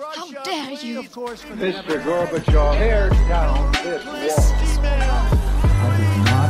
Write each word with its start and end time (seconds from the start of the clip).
How 0.00 0.30
dare 0.44 0.72
you? 0.80 1.02
Mr. 1.02 2.00
Gorbachev, 2.00 2.78
tear 2.78 3.10
down 3.28 3.70
this 3.84 4.02
wall. 4.02 4.88
I 5.60 5.96
did 6.00 6.16
not 6.24 6.48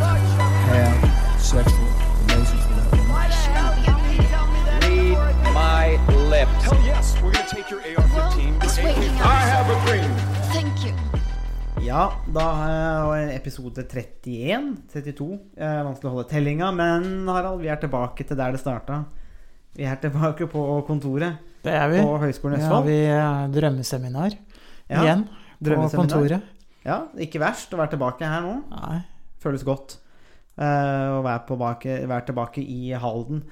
have 0.71 1.42
sexual 1.42 1.88
relations 2.30 2.62
with 2.68 2.78
that 2.78 2.90
woman. 2.94 3.18
Read 4.86 5.52
my 5.52 5.98
lips. 6.30 6.62
Hell 6.62 6.78
yes, 6.84 7.21
we're 7.21 7.32
gonna 7.32 7.48
take 7.48 7.68
your 7.71 7.80
AR-15. 7.80 8.62
It's 8.62 8.78
I 8.78 9.42
have 9.51 9.67
a 9.67 9.78
dream. 9.85 10.10
Thank 10.54 10.85
you. 10.87 10.94
Ja, 11.82 12.12
da 12.32 12.46
er 13.19 13.35
episode 13.35 13.82
31, 13.82 14.76
32. 14.92 15.40
Eh, 15.56 15.82
vanskelig 15.88 16.06
å 16.06 16.14
holde 16.14 16.28
tellinga, 16.30 16.70
men 16.70 17.27
Harald, 17.27 17.64
vi 17.64 17.69
er 17.73 17.82
tilbake 17.82 18.28
til 18.28 18.38
der 18.38 18.55
det 18.55 18.62
starta. 18.62 19.05
Vi 19.74 19.82
er 19.82 19.98
tilbake 19.98 20.46
på 20.46 20.84
kontoret 20.87 21.49
Det 21.65 21.74
er 21.77 21.91
vi. 21.92 22.01
på 22.01 22.19
Høgskolen 22.23 22.61
i 22.61 22.65
Ja, 22.65 22.80
vi 22.87 22.98
eh, 23.05 23.43
drømmeseminar 23.52 24.37
Ja, 24.88 25.02
igjen 25.02 25.27
på 25.61 25.89
kontoret. 25.93 26.47
Ja, 26.87 27.03
ikke 27.21 27.43
verst 27.43 27.73
å 27.75 27.80
være 27.80 27.95
tilbake 27.95 28.29
her 28.29 28.45
nå. 28.45 28.55
Nei. 28.73 29.01
Føles 29.41 29.65
godt 29.67 29.98
uh, 30.57 31.19
å 31.19 31.20
være 31.25 31.43
tilbake, 31.51 31.97
være 32.09 32.27
tilbake 32.31 32.65
i 32.65 32.95
Halden. 32.97 33.43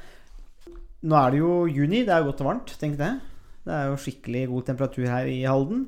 Nå 1.04 1.18
er 1.20 1.34
det 1.34 1.42
jo 1.42 1.52
juni, 1.68 2.02
det 2.06 2.14
er 2.14 2.24
jo 2.24 2.30
godt 2.30 2.42
og 2.42 2.48
varmt, 2.48 2.72
tenk 2.80 2.96
det. 3.00 3.12
Det 3.68 3.74
er 3.76 3.90
jo 3.90 3.98
skikkelig 4.00 4.46
god 4.50 4.70
temperatur 4.70 5.08
her 5.08 5.28
i 5.28 5.42
Halden. 5.44 5.84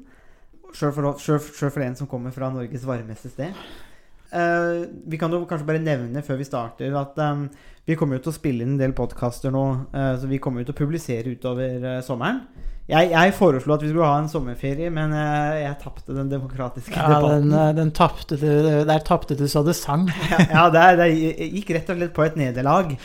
Sjøl 0.77 0.93
for, 0.95 1.17
selv, 1.19 1.49
selv 1.57 1.73
for 1.75 1.85
en 1.87 1.97
som 1.99 2.09
kommer 2.11 2.35
fra 2.35 2.53
Norges 2.53 2.85
varmeste 2.87 3.33
sted. 3.33 3.57
Eh, 4.31 4.87
vi 5.11 5.19
kan 5.19 5.33
jo 5.35 5.43
kanskje 5.49 5.67
bare 5.67 5.83
nevne 5.83 6.23
før 6.23 6.39
vi 6.39 6.47
starter 6.47 6.95
at 6.95 7.17
um, 7.19 7.49
vi 7.89 7.97
kommer 7.99 8.19
jo 8.19 8.27
til 8.27 8.31
å 8.31 8.37
spille 8.37 8.63
inn 8.63 8.77
en 8.77 8.83
del 8.83 8.93
podkaster 8.95 9.51
nå. 9.55 9.63
Uh, 9.91 10.13
så 10.21 10.31
vi 10.31 10.39
kommer 10.43 10.63
jo 10.63 10.69
til 10.69 10.77
å 10.77 10.81
publisere 10.85 11.33
utover 11.35 11.83
uh, 11.83 11.97
sommeren. 12.07 12.45
Jeg, 12.91 13.13
jeg 13.13 13.35
foreslo 13.39 13.75
at 13.75 13.83
vi 13.85 13.91
skulle 13.91 14.07
ha 14.07 14.19
en 14.19 14.31
sommerferie, 14.31 14.89
men 14.91 15.13
jeg 15.15 15.77
tapte 15.79 16.11
den 16.11 16.27
demokratiske 16.27 16.91
Ja, 16.91 17.05
debatten. 17.13 17.53
den, 17.53 17.77
den 17.77 17.93
tapte 17.95 18.35
du 18.35 18.49
Der 18.89 19.05
tapte 19.07 19.37
du 19.39 19.45
så 19.47 19.63
det 19.63 19.77
sang. 19.79 20.09
ja, 20.41 20.65
det, 20.75 20.83
det 20.99 21.07
gikk 21.55 21.71
rett 21.77 21.93
og 21.95 22.01
slett 22.01 22.17
på 22.17 22.25
et 22.27 22.41
nederlag. 22.41 22.97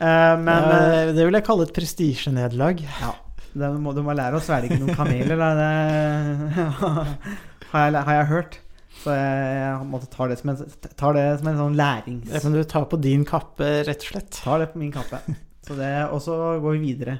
Men 0.00 0.48
eh, 0.48 1.12
det 1.12 1.28
vil 1.28 1.36
jeg 1.36 1.44
kalle 1.44 1.68
et 1.68 1.76
prestisjenederlag. 1.76 2.80
ja, 2.80 3.12
det 3.52 3.70
må, 3.76 3.92
du 3.96 4.00
må 4.04 4.16
lære 4.16 4.40
å 4.40 4.44
svelge 4.44 4.80
noen 4.80 4.96
kameler, 4.96 5.36
da. 5.36 5.52
Det 5.60 6.64
har, 6.80 7.92
jeg, 7.92 8.04
har 8.08 8.18
jeg 8.22 8.30
hørt. 8.32 8.58
Så 9.06 9.14
jeg, 9.14 9.86
måtte 9.86 10.08
ta 10.10 10.26
det 10.26 10.36
som 10.40 10.50
en, 10.50 10.62
tar 10.98 11.14
det 11.14 11.24
som 11.38 11.48
en 11.52 11.60
sånn 11.60 11.78
lærings... 11.78 12.26
Det 12.26 12.40
kan 12.42 12.54
du 12.56 12.62
ta 12.66 12.80
på 12.90 12.98
din 12.98 13.22
kappe, 13.28 13.68
rett 13.86 14.02
og 14.02 14.08
slett. 14.10 14.32
Tar 14.40 14.64
det 14.64 14.72
på 14.72 14.80
min 14.82 14.90
kappe. 14.94 15.20
Så 15.66 15.76
det, 15.78 15.92
og 16.10 16.18
så 16.22 16.34
går 16.62 16.74
vi 16.76 16.92
videre 16.92 17.16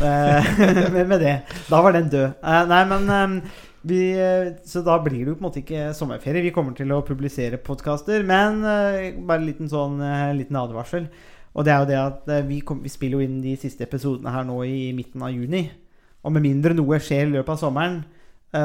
eh, 0.00 0.48
med, 0.94 1.02
med 1.10 1.20
det. 1.20 1.34
Da 1.68 1.82
var 1.84 1.92
den 1.96 2.08
død. 2.12 2.40
Eh, 2.40 2.64
nei, 2.72 2.80
men 2.88 3.12
eh, 3.12 3.60
vi, 3.88 4.00
Så 4.68 4.80
da 4.84 4.96
blir 5.04 5.18
det 5.20 5.34
jo 5.34 5.36
på 5.36 5.44
en 5.44 5.48
måte 5.50 5.60
ikke 5.60 5.92
sommerferie. 5.96 6.44
Vi 6.44 6.54
kommer 6.56 6.76
til 6.76 6.92
å 6.92 7.04
publisere 7.04 7.60
podkaster, 7.60 8.24
men 8.24 8.64
eh, 8.64 9.12
bare 9.16 9.42
en 9.42 9.48
liten 9.48 9.72
sånn 9.72 10.00
liten 10.40 10.60
advarsel. 10.60 11.08
Og 11.56 11.68
det 11.68 11.72
er 11.72 11.84
jo 11.84 11.90
det 11.92 12.00
at 12.00 12.48
vi, 12.48 12.62
kom, 12.64 12.80
vi 12.84 12.92
spiller 12.92 13.20
jo 13.20 13.28
inn 13.28 13.42
de 13.44 13.56
siste 13.60 13.84
episodene 13.84 14.32
her 14.32 14.44
nå 14.44 14.62
i 14.68 14.92
midten 14.96 15.24
av 15.24 15.36
juni. 15.36 15.66
Og 16.24 16.32
med 16.32 16.48
mindre 16.48 16.76
noe 16.76 17.00
skjer 17.00 17.28
i 17.28 17.32
løpet 17.36 17.58
av 17.58 17.60
sommeren 17.60 18.02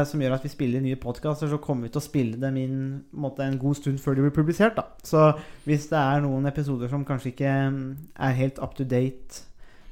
som 0.08 0.22
gjør 0.24 0.34
at 0.38 0.44
vi 0.46 0.52
spiller 0.54 0.82
nye 0.84 0.98
podkaster, 1.00 1.50
så 1.52 1.60
kommer 1.62 1.88
vi 1.88 1.94
til 1.94 2.02
å 2.02 2.06
spille 2.06 2.40
dem 2.42 2.58
inn 2.62 2.82
måte, 3.14 3.46
en 3.46 3.60
god 3.62 3.80
stund 3.80 4.02
før 4.04 4.18
de 4.18 4.26
blir 4.26 4.36
publisert. 4.36 4.76
da. 4.80 4.86
Så 5.06 5.28
hvis 5.68 5.88
det 5.92 6.00
er 6.02 6.24
noen 6.26 6.48
episoder 6.50 6.92
som 6.92 7.06
kanskje 7.08 7.32
ikke 7.34 7.54
mm, 7.76 7.88
er 8.28 8.38
helt 8.40 8.60
up 8.64 8.76
to 8.78 8.84
date, 8.88 9.44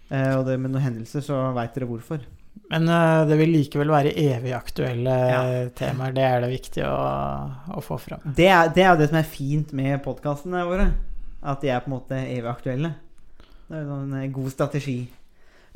eh, 0.10 0.34
og 0.38 0.46
det 0.50 0.60
med 0.60 0.72
noen 0.74 0.86
hendelser, 0.88 1.24
så 1.26 1.40
veit 1.58 1.76
dere 1.78 1.90
hvorfor. 1.90 2.24
Men 2.70 2.88
eh, 2.92 3.26
det 3.30 3.38
vil 3.40 3.54
likevel 3.56 3.92
være 3.94 4.16
evig 4.20 4.54
aktuelle 4.58 5.14
Ja. 5.30 5.44
temaer. 5.78 6.14
Det 6.18 6.26
er 6.26 6.42
det 6.44 6.50
viktig 6.54 6.84
å, 6.86 6.98
å 7.78 7.84
få 7.86 7.98
fram. 8.02 8.26
Det 8.36 8.50
er, 8.50 8.72
det 8.76 8.84
er 8.86 8.92
jo 8.94 9.00
det 9.04 9.10
som 9.12 9.20
er 9.22 9.30
fint 9.30 9.72
med 9.78 10.02
podkastene 10.06 10.66
våre. 10.68 10.90
At 11.42 11.62
de 11.64 11.70
er 11.72 11.80
på 11.86 11.90
en 11.92 11.96
måte 11.98 12.18
evig 12.20 12.50
aktuelle. 12.52 12.94
Det 13.70 13.78
er 13.80 13.90
en 13.96 14.14
eh, 14.20 14.28
god 14.34 14.52
strategi. 14.54 15.00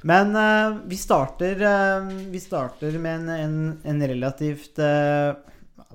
Men 0.04 0.36
uh, 0.36 0.84
vi, 0.90 0.98
starter, 1.00 1.62
uh, 1.64 2.12
vi 2.32 2.40
starter 2.44 2.98
med 3.00 3.24
en, 3.24 3.30
en, 3.30 3.58
en 3.88 4.08
relativt 4.12 4.80
uh, 4.84 5.36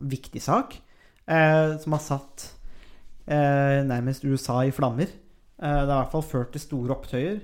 viktig 0.01 0.43
sak. 0.43 0.81
som 1.29 1.93
har 1.93 2.01
satt 2.01 2.55
nærmest 3.29 4.23
USA 4.25 4.63
i 4.65 4.71
flammer. 4.73 5.11
Det 5.61 5.67
har 5.69 5.83
i 5.83 5.91
hvert 5.91 6.13
fall 6.15 6.23
ført 6.25 6.55
til 6.55 6.63
store 6.63 6.95
opptøyer 6.95 7.43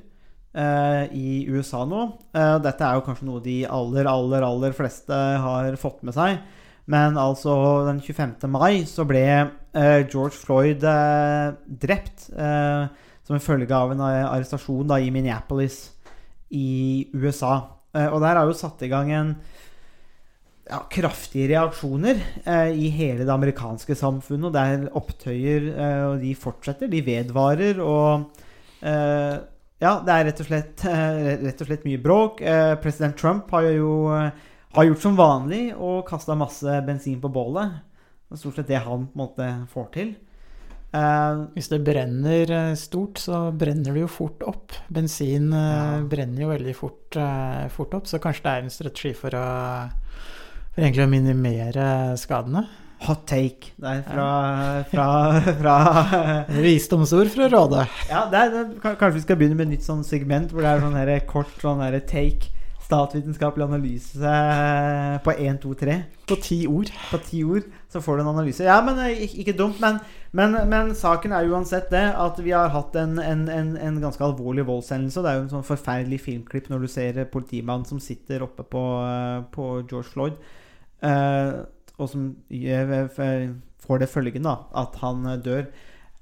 i 1.13 1.45
USA 1.53 1.83
nå. 1.85 2.07
Dette 2.65 2.87
er 2.87 2.97
jo 2.97 3.03
kanskje 3.05 3.29
noe 3.29 3.43
de 3.45 3.59
aller, 3.69 4.09
aller, 4.09 4.47
aller 4.47 4.73
fleste 4.73 5.13
har 5.13 5.77
fått 5.77 6.01
med 6.01 6.17
seg. 6.17 6.39
Men 6.89 7.21
altså, 7.21 7.59
den 7.91 8.01
25. 8.01 8.49
mai 8.55 8.87
så 8.89 9.05
ble 9.05 9.27
George 10.09 10.39
Floyd 10.39 10.87
drept 11.85 12.31
som 12.31 13.37
en 13.37 13.45
følge 13.51 13.77
av 13.77 13.93
en 13.93 14.07
arrestasjon 14.07 14.89
da, 14.89 15.03
i 15.03 15.13
Minneapolis 15.13 15.91
i 16.55 17.11
USA. 17.17 17.57
Eh, 17.95 18.09
og 18.09 18.23
der 18.25 18.41
har 18.41 18.49
jo 18.49 18.57
satt 18.57 18.83
i 18.87 18.91
gang 18.93 19.13
en 19.15 19.35
ja, 20.65 20.81
kraftige 20.93 21.51
reaksjoner 21.53 22.21
eh, 22.45 22.71
i 22.73 22.91
hele 22.95 23.27
det 23.27 23.35
amerikanske 23.35 23.97
samfunnet. 23.99 24.49
Og 24.49 24.55
det 24.55 24.65
er 24.65 24.89
opptøyer, 25.01 25.69
eh, 25.75 26.05
og 26.13 26.25
de 26.25 26.33
fortsetter. 26.39 26.91
De 26.93 27.03
vedvarer. 27.05 27.83
Og 27.85 28.43
eh, 28.81 29.37
ja, 29.85 29.95
det 30.01 30.17
er 30.17 30.29
rett 30.31 30.43
og 30.45 30.51
slett, 30.51 30.89
rett 31.45 31.63
og 31.63 31.71
slett 31.71 31.87
mye 31.89 32.03
bråk. 32.03 32.43
Eh, 32.43 32.75
president 32.83 33.19
Trump 33.21 33.53
har 33.55 33.69
jo 33.75 33.95
eh, 34.15 34.51
har 34.75 34.89
gjort 34.89 35.05
som 35.05 35.19
vanlig 35.19 35.65
og 35.77 36.03
kasta 36.09 36.35
masse 36.39 36.81
bensin 36.87 37.21
på 37.23 37.31
bålet. 37.33 37.77
Det 38.27 38.35
er 38.35 38.41
stort 38.41 38.57
sett 38.59 38.71
det 38.73 38.81
han 38.83 39.05
på 39.07 39.15
en 39.15 39.21
måte 39.21 39.51
får 39.71 39.91
til. 39.95 40.15
Eh, 40.95 41.41
Hvis 41.57 41.69
det 41.73 41.81
brenner 41.87 42.51
eh, 42.55 42.75
stort, 42.79 43.19
så 43.23 43.49
brenner 43.57 43.97
det 43.97 44.05
jo 44.05 44.11
fort 44.11 44.45
opp. 44.47 44.77
Bensin 44.95 45.51
eh, 45.53 45.73
Ja. 45.75 45.99
brenner 46.07 46.45
jo 46.47 46.53
veldig 46.53 46.77
fort, 46.79 47.19
fort 47.75 47.95
opp, 47.99 48.07
så 48.11 48.21
kanskje 48.23 48.47
det 48.47 48.53
er 48.55 48.63
en 48.65 48.73
strategi 48.75 49.13
for 49.19 49.35
å 49.39 49.45
for 50.75 50.83
egentlig 50.83 51.05
å 51.05 51.11
minimere 51.11 51.85
skadene. 52.19 52.65
hot 53.05 53.27
take 53.29 53.75
der 53.77 54.01
fra, 54.09 54.85
fra, 54.91 55.07
fra 55.61 55.77
Visdomsord 56.65 57.29
fra 57.35 57.49
Råde. 57.53 57.85
Ja, 58.09 58.25
det 58.31 58.41
er, 58.41 58.51
det, 58.55 58.81
kanskje 58.83 59.13
vi 59.19 59.25
skal 59.27 59.37
begynne 59.39 59.59
med 59.59 59.69
et 59.69 59.77
nytt 59.77 59.87
sånn 59.87 60.03
segment 60.07 60.51
hvor 60.55 60.65
det 60.65 60.73
er 60.73 60.83
sånn 60.83 61.27
kort 61.29 61.53
sånn 61.63 61.85
take. 62.09 62.54
Statsvitenskapelig 62.85 63.65
analyse 63.65 64.35
på 65.25 65.33
1, 65.33 65.61
2, 65.63 65.75
3. 65.81 65.97
På 66.29 66.37
ti 66.41 66.59
ord. 66.69 66.91
På 67.11 67.21
ti 67.25 67.41
ord 67.45 67.65
så 67.89 68.01
får 68.03 68.17
du 68.17 68.23
en 68.25 68.33
analyse. 68.33 68.65
Ja, 68.67 68.81
men 68.85 68.99
eh, 68.99 69.23
ikke, 69.39 69.55
dumt. 69.57 69.81
Men, 69.81 70.01
men, 70.33 70.57
men 70.71 70.93
saken 70.99 71.33
er 71.33 71.49
uansett 71.49 71.91
det 71.95 72.03
at 72.19 72.41
vi 72.43 72.53
har 72.55 72.73
hatt 72.75 72.97
en, 72.99 73.19
en, 73.23 73.47
en, 73.49 73.75
en 73.79 74.01
ganske 74.03 74.25
alvorlig 74.27 74.67
voldshendelse. 74.69 75.23
Det 75.23 75.31
er 75.31 75.39
jo 75.39 75.45
en 75.47 75.55
sånn 75.55 75.69
forferdelig 75.69 76.21
filmklipp 76.25 76.69
når 76.73 76.85
du 76.85 76.91
ser 76.91 77.23
politimannen 77.33 77.87
som 77.89 78.03
sitter 78.03 78.45
oppe 78.47 78.67
på, 78.67 78.85
eh, 79.07 79.39
på 79.55 79.69
George 79.85 80.11
Floyd, 80.11 80.39
eh, 81.07 81.55
og 81.95 82.11
som 82.11 82.33
får 83.85 84.03
det 84.03 84.11
følgende 84.11 84.51
da, 84.51 84.57
at 84.85 84.99
han 85.05 85.27
eh, 85.31 85.41
dør. 85.45 85.69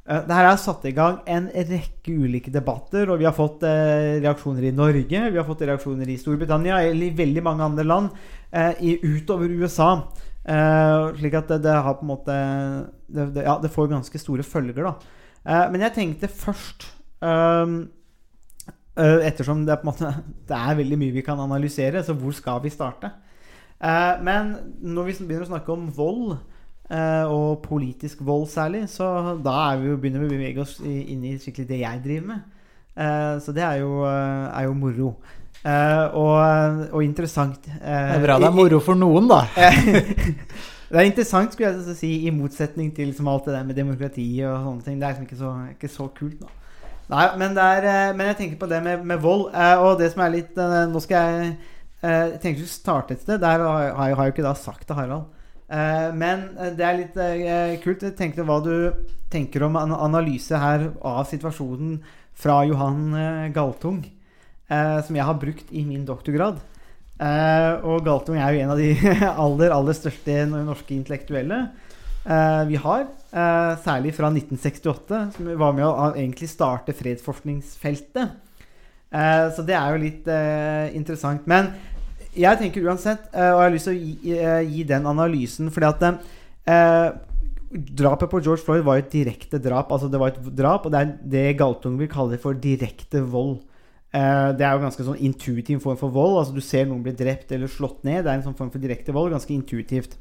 Eh, 0.09 0.25
Det 0.27 0.35
her 0.35 0.49
har 0.49 0.59
satt 0.59 0.85
i 0.89 0.95
gang 0.97 1.21
en 1.31 1.47
rekke 1.53 2.15
ulike 2.25 2.51
debatter, 2.51 3.11
og 3.11 3.21
vi 3.21 3.27
har 3.29 3.37
fått 3.37 3.63
eh, 3.63 4.19
reaksjoner 4.25 4.67
i 4.67 4.75
Norge, 4.75 5.31
vi 5.31 5.39
har 5.39 5.47
fått 5.47 5.63
reaksjoner 5.69 6.11
i 6.11 6.19
Storbritannia 6.19 6.81
eller 6.83 7.07
i 7.07 7.17
veldig 7.23 7.45
mange 7.47 7.69
andre 7.71 7.87
land 7.87 8.11
eh, 8.51 8.75
i, 8.83 8.97
utover 8.99 9.53
USA. 9.63 9.93
Eh, 10.43 11.13
slik 11.21 11.39
at 11.39 11.53
det, 11.55 11.63
det 11.69 11.79
har 11.87 11.95
på 11.95 12.03
en 12.03 12.11
måte 12.11 12.37
det, 13.07 13.29
det, 13.37 13.45
Ja, 13.47 13.61
det 13.63 13.71
får 13.71 13.93
ganske 13.93 14.19
store 14.19 14.43
følger, 14.43 14.83
da. 14.83 15.19
Eh, 15.47 15.67
men 15.71 15.85
jeg 15.87 15.95
tenkte 15.95 16.31
først 16.31 16.89
ehm, 17.23 17.77
eh, 18.99 19.21
Ettersom 19.29 19.63
det, 19.69 19.77
er 19.77 19.87
måte, 19.87 20.11
det 20.51 20.59
er 20.59 20.81
veldig 20.83 20.99
mye 20.99 21.15
vi 21.15 21.23
kan 21.27 21.39
analysere, 21.39 22.03
så 22.03 22.19
hvor 22.19 22.35
skal 22.35 22.63
vi 22.65 22.75
starte? 22.75 23.13
Men 23.83 24.53
når 24.79 25.09
vi 25.09 25.15
begynner 25.25 25.43
å 25.43 25.49
snakke 25.49 25.73
om 25.75 25.89
vold, 25.91 26.37
og 26.91 27.63
politisk 27.63 28.19
vold 28.27 28.49
særlig, 28.53 28.83
så 28.91 29.39
da 29.43 29.73
er 29.73 29.79
vi 29.81 29.87
jo, 29.89 29.97
begynner 29.97 30.21
vi 30.21 30.27
å 30.27 30.33
bevege 30.35 30.61
oss 30.61 30.75
i- 30.85 31.13
inn 31.15 31.23
i 31.25 31.37
skikkelig 31.39 31.69
det 31.69 31.79
jeg 31.81 32.03
driver 32.05 32.27
med. 32.27 32.43
Eh, 32.97 33.39
så 33.41 33.55
det 33.57 33.63
er 33.65 33.79
jo, 33.81 34.03
eh, 34.05 34.59
er 34.59 34.65
jo 34.67 34.75
moro. 34.75 35.15
Eh, 35.65 36.05
og, 36.19 36.89
og 36.93 37.03
interessant. 37.05 37.63
Det 37.65 37.81
er 37.81 38.21
bra 38.21 38.39
det 38.39 38.49
er 38.51 38.57
moro 38.57 38.81
for 38.81 38.95
noen, 38.99 39.29
da. 39.31 39.45
det 39.57 40.99
er 41.01 41.07
interessant, 41.09 41.53
skulle 41.55 41.71
jeg 41.73 41.97
si, 41.97 42.11
i 42.27 42.31
motsetning 42.35 42.91
til 42.95 43.09
liksom 43.09 43.29
alt 43.33 43.47
det 43.49 43.55
der 43.55 43.65
med 43.65 43.77
demokrati 43.79 44.27
og 44.45 44.59
sånne 44.67 44.85
ting. 44.85 44.99
Det 45.01 45.07
er 45.09 45.15
liksom 45.15 45.29
ikke 45.31 45.41
så, 45.41 45.53
ikke 45.77 45.93
så 45.95 46.09
kult, 46.19 46.41
da. 46.43 46.51
Nei, 47.13 47.27
men, 47.41 47.55
det 47.57 47.63
er, 47.65 47.87
eh, 47.89 48.13
men 48.17 48.27
jeg 48.31 48.37
tenker 48.39 48.59
på 48.61 48.69
det 48.71 48.83
med, 48.85 49.05
med 49.05 49.21
vold. 49.21 49.49
eh, 49.55 49.77
og 49.81 49.99
det 50.01 50.13
som 50.13 50.23
er 50.25 50.31
litt 50.37 50.57
eh, 50.59 50.77
Nå 50.89 51.01
skal 51.03 51.17
jeg 51.33 51.49
eh, 52.03 52.29
Jeg 52.33 52.41
tenker 52.45 52.63
å 52.65 52.71
starte 52.73 53.17
et 53.17 53.25
sted. 53.25 53.41
Der 53.43 53.65
har 53.65 53.83
jeg, 53.87 53.95
har 53.97 54.09
jeg 54.09 54.31
jo 54.31 54.35
ikke 54.37 54.47
da 54.51 54.53
sagt 54.57 54.87
til 54.89 54.97
Harald. 54.97 55.27
Eh, 55.73 56.09
men 56.13 56.51
eh, 56.61 56.73
det 56.77 56.85
er 56.85 56.99
litt 56.99 57.17
eh, 57.21 57.77
kult. 57.83 58.05
Jeg 58.05 58.17
tenkte 58.19 58.45
hva 58.47 58.59
du 58.65 58.75
tenker 59.33 59.65
om 59.65 59.79
en 59.81 59.95
analyse 59.97 60.59
her 60.59 60.91
av 61.01 61.25
situasjonen 61.31 62.03
fra 62.37 62.63
Johan 62.69 63.53
Galtung. 63.55 64.03
som 64.73 65.17
jeg 65.17 65.25
har 65.25 65.37
brukt 65.37 65.69
i 65.71 65.83
min 65.85 66.05
doktorgrad. 66.09 66.57
Og 67.85 68.05
Galtung 68.07 68.39
er 68.41 68.55
jo 68.55 68.63
en 68.63 68.73
av 68.73 68.81
de 68.81 68.89
aller, 69.45 69.73
aller 69.73 69.97
største 69.97 70.47
norske 70.49 70.95
intellektuelle 70.97 71.59
vi 72.69 72.81
har. 72.81 73.05
Særlig 73.85 74.15
fra 74.17 74.31
1968, 74.33 75.21
som 75.37 75.51
var 75.61 75.77
med 75.77 75.85
å 75.87 76.09
egentlig 76.15 76.49
starte 76.49 76.97
fredsforskningsfeltet. 76.97 78.33
Så 79.13 79.67
det 79.69 79.77
er 79.77 79.93
jo 79.93 80.03
litt 80.07 80.33
interessant. 80.97 81.45
Men 81.45 81.75
jeg 82.37 82.59
tenker 82.61 82.87
uansett, 82.87 83.29
eh, 83.33 83.51
og 83.53 83.61
jeg 83.61 83.67
har 83.67 83.75
lyst 83.75 83.89
til 83.89 83.97
å 83.97 84.01
gi, 84.01 84.39
eh, 84.39 84.63
gi 84.71 84.87
den 84.89 85.07
analysen, 85.07 85.71
fordi 85.71 85.89
at 85.91 86.09
eh, 86.67 87.11
Drapet 87.73 88.29
på 88.29 88.41
George 88.45 88.61
Floyd 88.61 88.83
var 88.85 88.99
et 89.01 89.09
direkte 89.09 89.57
drap. 89.57 89.93
Altså 89.95 90.11
det 90.13 90.19
var 90.21 90.29
et 90.29 90.57
drap, 90.57 90.85
og 90.85 90.93
det 90.93 91.01
er 91.01 91.13
det 91.25 91.57
Galtung 91.57 91.97
vil 91.97 92.11
kalle 92.13 92.37
for 92.41 92.53
direkte 92.53 93.23
vold. 93.25 93.63
Eh, 94.13 94.49
det 94.59 94.67
er 94.67 94.75
jo 94.75 94.83
ganske 94.83 95.07
sånn 95.07 95.23
intuitiv 95.25 95.81
form 95.81 95.97
for 95.97 96.13
vold. 96.13 96.37
Altså 96.43 96.53
Du 96.53 96.61
ser 96.61 96.85
noen 96.85 97.01
bli 97.05 97.15
drept 97.17 97.53
eller 97.53 97.71
slått 97.73 98.05
ned. 98.05 98.27
Det 98.27 98.31
er 98.31 98.37
en 98.37 98.45
sånn 98.45 98.59
form 98.59 98.71
for 98.75 98.83
direkte 98.83 99.15
vold. 99.17 99.33
Ganske 99.33 99.55
intuitivt. 99.57 100.19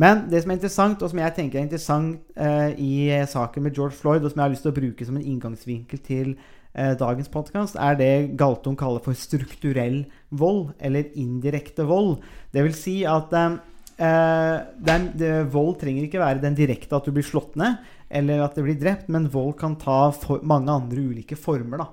Men 0.00 0.28
det 0.30 0.40
som 0.42 0.52
er 0.52 0.56
interessant, 0.60 1.02
og 1.02 1.10
som 1.10 1.20
jeg 1.20 1.34
tenker 1.36 1.58
er 1.58 1.66
interessant 1.66 2.22
eh, 2.38 2.72
i 2.80 2.92
saken 3.28 3.66
med 3.66 3.76
George 3.76 3.98
Floyd, 3.98 4.22
og 4.22 4.32
som 4.32 4.40
jeg 4.40 4.46
har 4.46 4.54
lyst 4.54 4.64
til 4.64 4.72
å 4.72 4.78
bruke 4.78 5.08
som 5.08 5.18
en 5.18 5.26
inngangsvinkel 5.26 6.00
til 6.06 6.36
dagens 6.98 7.30
podkast, 7.32 7.76
er 7.80 7.96
det 7.98 8.36
Galtung 8.38 8.76
kaller 8.78 9.02
for 9.02 9.16
strukturell 9.18 10.04
vold, 10.30 10.72
eller 10.78 11.10
indirekte 11.18 11.86
vold. 11.88 12.18
Det 12.54 12.64
vil 12.66 12.76
si 12.76 12.96
at 13.08 13.32
eh, 13.34 13.56
eh, 14.06 14.56
den, 14.88 15.08
det, 15.18 15.32
vold 15.52 15.78
trenger 15.80 16.06
ikke 16.06 16.22
være 16.22 16.42
den 16.44 16.58
direkte 16.58 16.98
at 16.98 17.08
du 17.08 17.14
blir 17.14 17.26
slått 17.26 17.58
ned, 17.60 17.80
eller 18.08 18.44
at 18.44 18.56
det 18.56 18.64
blir 18.66 18.78
drept, 18.80 19.08
men 19.12 19.30
vold 19.32 19.56
kan 19.60 19.76
ta 19.80 20.08
for 20.14 20.44
mange 20.46 20.72
andre 20.72 21.08
ulike 21.10 21.38
former. 21.38 21.84
da. 21.84 21.88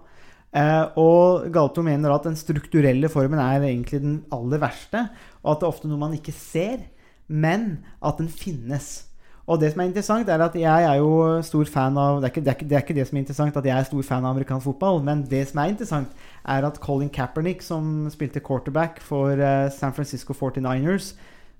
Eh, 0.55 0.83
og 1.01 1.49
Galtung 1.55 1.89
mener 1.89 2.13
at 2.15 2.27
den 2.27 2.37
strukturelle 2.39 3.09
formen 3.11 3.41
er 3.41 3.65
egentlig 3.65 4.03
den 4.03 4.19
aller 4.35 4.61
verste, 4.63 5.07
og 5.43 5.55
at 5.55 5.59
det 5.59 5.67
er 5.67 5.73
ofte 5.73 5.91
noe 5.91 6.03
man 6.05 6.15
ikke 6.15 6.35
ser, 6.35 6.85
men 7.27 7.83
at 8.05 8.21
den 8.21 8.29
finnes. 8.31 9.09
Og 9.45 9.59
det 9.61 9.69
som 9.71 9.81
er 9.83 9.89
interessant, 9.91 10.29
er 10.29 10.41
at 10.41 10.55
jeg 10.57 10.85
er 10.89 10.95
jo 10.97 11.41
stor 11.45 11.69
fan 11.69 11.97
av 12.01 12.17
det 12.17 12.31
er, 12.31 12.33
ikke, 12.33 12.41
det, 12.41 12.49
er 12.49 12.55
ikke, 12.55 12.65
det 12.65 12.77
er 12.77 12.81
ikke 12.81 12.95
det 12.97 13.03
som 13.05 13.17
er 13.17 13.21
interessant 13.21 13.57
at 13.59 13.67
jeg 13.69 13.77
er 13.77 13.85
stor 13.85 14.05
fan 14.07 14.25
av 14.25 14.31
amerikansk 14.33 14.65
fotball, 14.71 15.03
men 15.05 15.21
det 15.29 15.43
som 15.51 15.61
er 15.61 15.73
interessant, 15.73 16.15
er 16.49 16.65
at 16.65 16.79
Colin 16.81 17.11
Kaepernick, 17.13 17.61
som 17.61 18.07
spilte 18.13 18.41
quarterback 18.41 18.97
for 19.05 19.37
uh, 19.37 19.67
San 19.69 19.93
Francisco 19.93 20.33
49ers, 20.33 21.11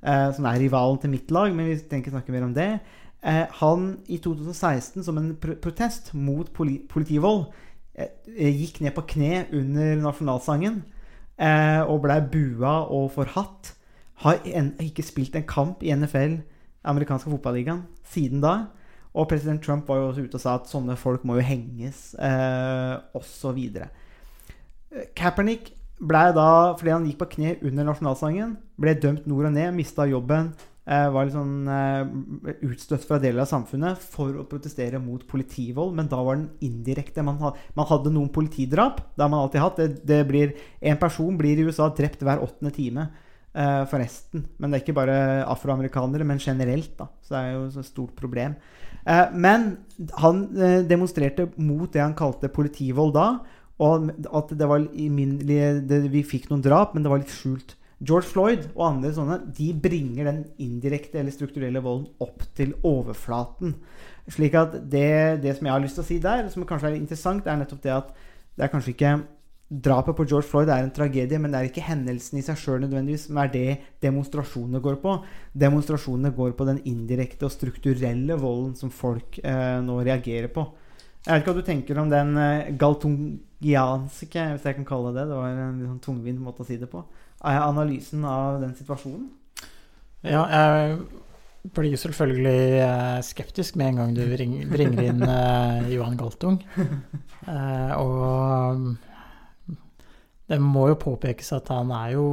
uh, 0.02 0.32
som 0.34 0.50
er 0.50 0.58
rivalen 0.64 0.98
til 1.04 1.14
mitt 1.14 1.30
lag, 1.30 1.54
men 1.54 1.70
vi 1.70 1.78
trenger 1.78 2.08
ikke 2.08 2.16
snakke 2.16 2.34
mer 2.34 2.48
om 2.48 2.58
det, 2.58 2.72
uh, 3.22 3.46
han 3.62 3.86
i 4.10 4.18
2016, 4.18 5.06
som 5.06 5.22
en 5.22 5.30
pr 5.38 5.54
protest 5.62 6.10
mot 6.18 6.50
poli 6.58 6.80
politivold, 6.90 7.46
eh, 7.94 8.10
gikk 8.36 8.82
ned 8.82 8.98
på 8.98 9.06
kne 9.14 9.46
under 9.54 10.02
nasjonalsangen 10.02 10.82
eh, 11.38 11.82
og 11.86 12.02
blei 12.04 12.20
bua 12.32 12.82
og 12.90 13.12
forhatt. 13.16 13.76
Har 14.24 14.42
en, 14.48 14.74
ikke 14.80 15.04
spilt 15.04 15.36
en 15.36 15.48
kamp 15.48 15.84
i 15.84 15.94
NFL, 15.96 16.40
amerikanske 16.86 17.32
fotballigaen, 17.32 17.86
siden 18.12 18.44
da. 18.44 18.56
Og 19.16 19.30
president 19.32 19.64
Trump 19.64 19.88
var 19.88 20.02
jo 20.02 20.10
også 20.10 20.26
ute 20.26 20.40
og 20.40 20.44
sa 20.44 20.58
at 20.60 20.70
sånne 20.70 20.98
folk 21.00 21.24
må 21.28 21.38
jo 21.40 21.48
henges, 21.48 22.14
eh, 22.20 22.96
osv. 23.16 23.62
Kaepernick 25.16 25.72
ble 26.04 26.24
da, 26.36 26.76
fordi 26.76 26.92
han 26.92 27.08
gikk 27.08 27.22
på 27.22 27.32
kne 27.38 27.58
under 27.64 27.88
nasjonalsangen, 27.88 28.56
ble 28.80 28.96
dømt 29.00 29.28
nord 29.30 29.48
og 29.50 29.56
ned, 29.56 29.72
mista 29.78 30.08
jobben, 30.10 30.52
eh, 30.86 31.08
var 31.14 31.26
litt 31.26 31.36
sånn 31.36 31.70
eh, 31.72 32.56
utstøtt 32.68 33.08
fra 33.08 33.20
deler 33.24 33.46
av 33.46 33.50
samfunnet 33.50 34.02
for 34.04 34.36
å 34.42 34.48
protestere 34.50 35.00
mot 35.02 35.24
politivold. 35.28 35.96
Men 35.98 36.12
da 36.12 36.20
var 36.22 36.40
den 36.40 36.50
indirekte. 36.66 37.24
Man, 37.26 37.40
hadde, 37.42 37.64
man 37.78 37.90
hadde 37.90 38.14
noen 38.14 38.32
politidrap. 38.36 39.00
Det 39.16 39.24
har 39.24 39.32
man 39.32 39.46
alltid 39.46 39.64
hatt. 39.64 39.80
Det, 39.80 40.04
det 40.06 40.22
blir, 40.30 40.56
en 40.82 41.00
person 41.02 41.40
blir 41.40 41.58
i 41.60 41.70
USA 41.70 41.90
drept 41.90 42.26
hver 42.26 42.44
åttende 42.44 42.76
time. 42.76 43.10
Eh, 43.56 43.84
forresten. 43.90 44.46
Men 44.60 44.72
det 44.72 44.78
er 44.78 44.84
ikke 44.84 44.98
bare 45.00 45.18
afroamerikanere, 45.48 46.28
men 46.28 46.42
generelt. 46.42 46.98
da, 47.00 47.08
Så 47.22 47.36
det 47.36 47.42
er 47.42 47.54
jo 47.54 47.66
et 47.68 47.86
stort 47.86 48.16
problem. 48.16 48.56
Eh, 49.08 49.32
men 49.34 49.78
han 50.20 50.44
eh, 50.58 50.82
demonstrerte 50.88 51.50
mot 51.58 51.92
det 51.92 52.02
han 52.02 52.18
kalte 52.18 52.52
politivold 52.52 53.16
da. 53.16 53.30
Og 53.80 54.12
at 54.32 54.54
det 54.56 54.68
var 54.68 54.86
det, 54.88 55.98
vi 56.12 56.24
fikk 56.24 56.50
noen 56.50 56.64
drap, 56.64 56.94
men 56.94 57.04
det 57.04 57.12
var 57.12 57.20
litt 57.20 57.34
skjult. 57.34 57.76
George 58.06 58.28
Floyd 58.28 58.66
og 58.76 58.84
andre 58.90 59.12
sånne 59.16 59.38
de 59.56 59.70
bringer 59.80 60.28
den 60.28 60.42
indirekte 60.60 61.20
eller 61.20 61.32
strukturelle 61.32 61.82
volden 61.84 62.10
opp 62.24 62.44
til 62.56 62.74
overflaten. 62.84 63.76
Slik 64.32 64.56
at 64.60 64.76
det, 64.92 65.44
det 65.44 65.56
som 65.56 65.68
jeg 65.68 65.74
har 65.74 65.84
lyst 65.84 66.00
til 66.00 66.04
å 66.04 66.08
si 66.08 66.20
der, 66.24 66.50
som 66.52 66.66
kanskje 66.68 66.92
er 66.92 66.98
interessant, 67.00 67.48
er 67.48 67.60
nettopp 67.62 67.84
det 67.84 67.94
at 67.96 68.12
det 68.56 68.66
er 68.66 68.72
kanskje 68.72 68.96
ikke 68.96 69.14
Drapet 69.66 70.14
på 70.14 70.28
George 70.30 70.46
Floyd 70.46 70.70
er 70.70 70.84
en 70.84 70.92
tragedie, 70.94 71.40
men 71.42 71.50
det 71.50 71.60
er 71.60 71.68
ikke 71.72 71.88
hendelsen 71.88 72.38
i 72.38 72.44
seg 72.46 72.60
sjøl 72.62 72.84
nødvendigvis 72.84 73.24
som 73.32 73.40
er 73.42 73.50
det 73.50 73.70
demonstrasjonene 74.04 74.82
går 74.84 75.00
på. 75.02 75.16
Demonstrasjonene 75.58 76.30
går 76.38 76.54
på 76.58 76.68
den 76.70 76.84
indirekte 76.86 77.48
og 77.48 77.54
strukturelle 77.54 78.38
volden 78.38 78.76
som 78.78 78.94
folk 78.94 79.40
eh, 79.42 79.80
nå 79.82 79.98
reagerer 80.06 80.52
på. 80.54 80.68
Jeg 81.26 81.32
vet 81.32 81.42
ikke 81.42 81.56
hva 81.56 81.64
du 81.64 81.66
tenker 81.66 81.98
om 81.98 82.12
den 82.14 82.38
eh, 82.38 82.70
galtungianske, 82.78 84.44
hvis 84.54 84.70
jeg 84.70 84.78
kan 84.78 84.86
kalle 84.86 85.16
det 85.16 85.26
det. 85.32 85.40
var 85.40 85.58
en 85.58 85.82
sånn 85.82 86.04
tungvint 86.04 86.46
måte 86.46 86.62
å 86.62 86.70
si 86.70 86.78
det 86.78 86.92
på. 86.92 87.02
Er 87.42 87.66
analysen 87.66 88.22
av 88.30 88.62
den 88.62 88.78
situasjonen? 88.78 89.32
Ja, 90.26 90.46
jeg 90.46 91.00
blir 91.74 91.98
selvfølgelig 91.98 92.84
eh, 92.86 93.18
skeptisk 93.26 93.82
med 93.82 93.96
en 93.96 94.00
gang 94.04 94.14
du 94.14 94.22
ring, 94.38 94.54
bringer 94.70 95.10
inn 95.10 95.26
eh, 95.26 95.92
Johan 95.98 96.22
Galtung. 96.22 96.62
Eh, 97.46 97.92
og 98.02 98.96
det 100.52 100.60
må 100.62 100.90
jo 100.92 101.00
påpekes 101.02 101.54
at 101.58 101.72
han 101.74 101.92
er 101.96 102.14
jo 102.14 102.26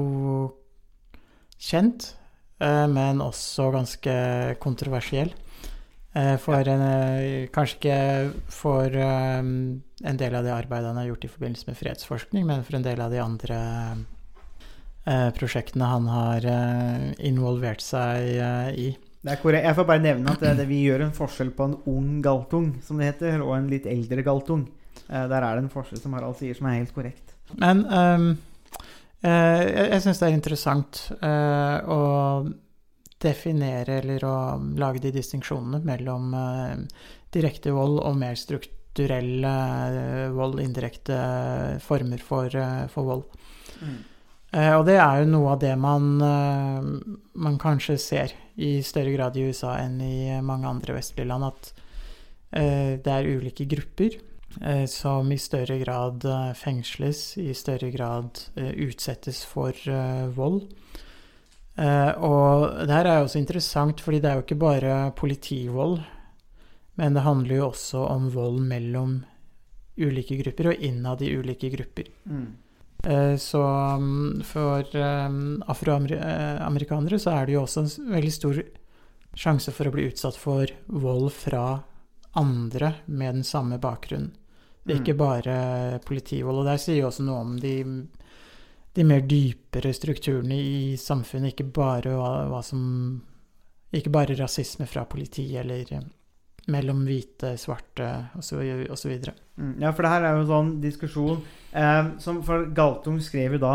kjent, 1.62 2.12
eh, 2.60 2.86
men 2.90 3.22
også 3.24 3.70
ganske 3.72 4.16
kontroversiell. 4.62 5.32
Eh, 6.14 6.36
For 6.36 6.68
en, 6.68 6.82
eh, 6.82 7.48
kanskje 7.48 7.78
ikke 7.78 8.32
for 8.52 8.84
en 8.92 10.16
del 10.18 10.34
av 10.34 10.44
det 10.44 10.52
arbeidet 10.52 10.90
han 10.90 11.00
har 11.00 11.06
gjort 11.08 11.24
i 11.24 11.32
forbindelse 11.32 11.68
med 11.68 11.78
fredsforskning, 11.78 12.44
men 12.46 12.64
for 12.64 12.76
en 12.76 12.82
del 12.82 13.00
av 13.00 13.10
de 13.10 13.18
andre 13.18 13.60
prosjektene 15.34 15.82
han 15.82 16.04
har 16.06 16.44
involvert 17.18 17.80
seg 17.82 18.22
i. 18.78 18.96
Det 19.22 19.32
er 19.32 19.40
korrekt. 19.42 19.64
Jeg 19.64 19.74
får 19.74 19.86
bare 19.88 20.02
nevne 20.02 20.30
at 20.30 20.38
det, 20.38 20.68
vi 20.68 20.84
gjør 20.84 21.02
en 21.08 21.16
forskjell 21.16 21.50
på 21.50 21.64
en 21.64 21.76
ung 21.90 22.22
galtung, 22.22 22.80
som 22.82 22.98
det 22.98 23.08
heter, 23.14 23.42
og 23.42 23.56
en 23.56 23.70
litt 23.70 23.86
eldre 23.86 24.22
galtung. 24.22 24.68
Der 25.08 25.42
er 25.42 25.56
det 25.56 25.64
en 25.64 25.72
forskjell 25.74 25.98
som 25.98 26.12
Harald 26.14 26.36
sier, 26.38 26.54
som 26.54 26.66
er 26.66 26.78
helt 26.78 26.94
korrekt. 26.94 27.31
Men 27.60 27.84
um, 27.86 28.28
eh, 29.20 29.62
jeg, 29.62 29.88
jeg 29.94 30.04
syns 30.04 30.22
det 30.22 30.28
er 30.28 30.36
interessant 30.36 31.00
eh, 31.20 31.78
å 31.92 32.00
definere 33.22 34.00
eller 34.00 34.24
å 34.26 34.36
lage 34.78 35.02
de 35.04 35.12
distinksjonene 35.14 35.82
mellom 35.86 36.32
eh, 36.34 37.02
direkte 37.32 37.72
vold 37.74 38.00
og 38.02 38.16
mer 38.20 38.38
strukturell 38.38 39.44
eh, 39.48 40.30
vold, 40.34 40.60
indirekte 40.62 41.18
former 41.84 42.22
for, 42.22 42.48
eh, 42.52 42.86
for 42.92 43.08
vold. 43.08 43.28
Eh, 44.52 44.72
og 44.76 44.84
det 44.88 44.98
er 45.00 45.22
jo 45.22 45.30
noe 45.32 45.54
av 45.54 45.62
det 45.62 45.72
man, 45.80 46.10
man 46.20 47.60
kanskje 47.60 47.96
ser 48.00 48.34
i 48.60 48.74
større 48.84 49.14
grad 49.14 49.38
i 49.38 49.46
USA 49.48 49.78
enn 49.80 49.96
i 50.04 50.40
mange 50.44 50.68
andre 50.68 50.98
vestlige 50.98 51.30
land, 51.30 51.48
at 51.48 51.78
det 52.52 53.08
er 53.08 53.24
ulike 53.32 53.64
grupper 53.64 54.18
som 54.86 55.32
i 55.32 55.38
større 55.40 55.78
grad 55.80 56.24
eh, 56.24 56.52
fengsles, 56.54 57.38
i 57.40 57.54
større 57.54 57.90
grad 57.90 58.40
eh, 58.56 58.72
utsettes 58.86 59.44
for 59.48 59.72
eh, 59.88 60.26
vold. 60.36 60.66
Eh, 61.76 62.10
og 62.20 62.86
det 62.86 62.92
her 62.92 63.08
er 63.08 63.20
jo 63.20 63.28
også 63.28 63.40
interessant, 63.40 64.00
fordi 64.04 64.20
det 64.20 64.30
er 64.30 64.34
jo 64.40 64.44
ikke 64.44 64.60
bare 64.60 64.96
politivold, 65.16 66.02
men 67.00 67.14
det 67.16 67.24
handler 67.24 67.56
jo 67.56 67.68
også 67.70 68.02
om 68.12 68.28
vold 68.34 68.60
mellom 68.60 69.22
ulike 69.96 70.36
grupper 70.42 70.72
og 70.72 70.84
innad 70.84 71.22
i 71.24 71.32
ulike 71.36 71.70
grupper. 71.72 72.10
Eh, 73.04 73.36
Så 73.36 73.62
mm, 73.98 74.42
for 74.44 74.84
eh, 74.94 75.38
afroamerikanere 75.72 77.18
så 77.18 77.30
er 77.38 77.46
det 77.46 77.56
jo 77.56 77.64
også 77.64 77.80
en 77.86 78.12
veldig 78.12 78.32
stor 78.32 78.62
sjanse 79.32 79.72
for 79.72 79.88
å 79.88 79.94
bli 79.94 80.04
utsatt 80.10 80.36
for 80.36 80.68
vold 80.86 81.32
fra 81.32 81.82
andre 82.36 82.94
med 83.06 83.34
den 83.40 83.44
samme 83.44 83.78
bakgrunnen. 83.80 84.32
Mm. 84.82 84.94
ikke 84.96 85.14
bare 85.14 86.00
politivold. 86.06 86.62
Og 86.62 86.66
der 86.66 86.80
sier 86.82 87.02
jo 87.02 87.10
også 87.10 87.26
noe 87.26 87.42
om 87.44 87.52
de, 87.62 87.76
de 88.96 89.04
mer 89.06 89.22
dypere 89.28 89.92
strukturene 89.94 90.58
i 90.58 90.96
samfunnet, 90.98 91.54
ikke 91.54 91.70
bare 91.74 92.16
hva, 92.18 92.32
hva 92.50 92.64
som 92.66 92.82
Ikke 93.92 94.10
bare 94.10 94.34
rasisme 94.38 94.86
fra 94.88 95.04
politi 95.04 95.50
eller 95.60 95.90
eh, 95.92 96.04
mellom 96.72 97.02
hvite, 97.04 97.56
svarte 97.58 98.06
osv. 98.38 98.62
Mm, 99.56 99.74
Ja, 99.82 99.90
for 99.92 100.02
det 100.02 100.12
her 100.14 100.24
er 100.24 100.36
jo 100.36 100.44
en 100.44 100.52
sånn 100.52 100.70
diskusjon 100.80 101.42
eh, 101.76 102.14
som 102.22 102.40
For 102.46 102.70
Galtung 102.72 103.18
skrev 103.20 103.58
jo 103.58 103.60
da 103.60 103.74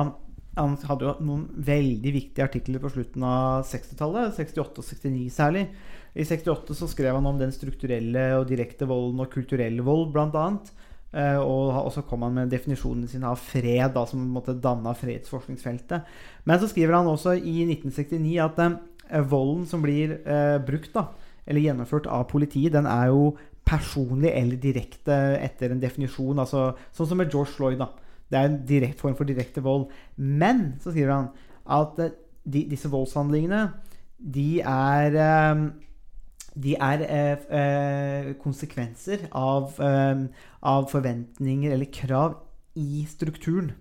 Han 0.57 0.73
hadde 0.89 1.05
jo 1.05 1.13
noen 1.21 1.43
veldig 1.53 2.13
viktige 2.15 2.47
artikler 2.47 2.81
på 2.81 2.89
slutten 2.89 3.23
av 3.23 3.67
60-tallet, 3.69 4.33
68 4.39 4.81
og 4.81 4.87
69 4.87 5.29
særlig. 5.29 5.67
I 6.17 6.25
68 6.25 6.73
så 6.79 6.87
skrev 6.89 7.13
han 7.13 7.29
om 7.29 7.37
den 7.37 7.53
strukturelle 7.53 8.31
og 8.39 8.47
direkte 8.49 8.87
volden 8.89 9.21
og 9.21 9.29
kulturell 9.29 9.77
vold, 9.85 10.07
blant 10.15 10.33
annet. 10.33 10.71
Eh, 11.15 11.39
og, 11.39 11.87
så 11.95 12.03
kom 12.03 12.25
han 12.25 12.35
med 12.35 12.51
definisjonen 12.51 13.07
sin 13.07 13.25
av 13.27 13.39
fred, 13.39 13.93
da, 13.95 14.03
som 14.09 14.25
måtte 14.33 14.57
danna 14.59 14.93
fredsforskningsfeltet. 14.97 16.09
Men 16.43 16.59
så 16.59 16.69
skriver 16.71 16.97
han 16.99 17.07
også 17.07 17.37
i 17.39 17.61
1969 17.69 18.33
at 18.43 18.59
eh, 18.65 19.23
volden 19.23 19.65
som 19.69 19.83
blir 19.83 20.17
eh, 20.19 20.57
brukt, 20.67 20.91
da, 20.97 21.07
eller 21.47 21.63
gjennomført 21.63 22.09
av 22.11 22.27
politiet, 22.31 22.75
den 22.75 22.89
er 22.91 23.07
jo 23.13 23.31
personlig 23.67 24.31
eller 24.31 24.59
direkte 24.59 25.15
etter 25.39 25.71
en 25.71 25.81
definisjon. 25.81 26.39
Altså, 26.39 26.69
sånn 26.95 27.09
som 27.09 27.19
med 27.19 27.31
George 27.31 27.55
Floyd. 27.55 27.79
da. 27.79 27.91
Det 28.27 28.39
er 28.39 28.49
en 28.49 28.61
direkt 28.67 29.01
form 29.03 29.15
for 29.15 29.27
direkte 29.27 29.63
vold. 29.63 29.87
Men 30.15 30.75
så 30.83 30.91
skriver 30.91 31.13
han 31.13 31.29
at 31.77 31.99
eh, 32.03 32.15
de, 32.47 32.67
disse 32.71 32.91
voldshandlingene 32.91 33.67
de 34.17 34.61
er 34.63 35.15
eh, 35.21 35.65
de 36.57 36.73
er 36.81 37.03
eh, 37.05 37.47
eh, 37.53 38.29
konsekvenser 38.41 39.27
av, 39.35 39.75
eh, 39.83 40.23
av 40.61 40.87
forventninger 40.91 41.73
eller 41.73 41.91
krav 41.93 42.39
i 42.77 43.05
strukturen. 43.09 43.73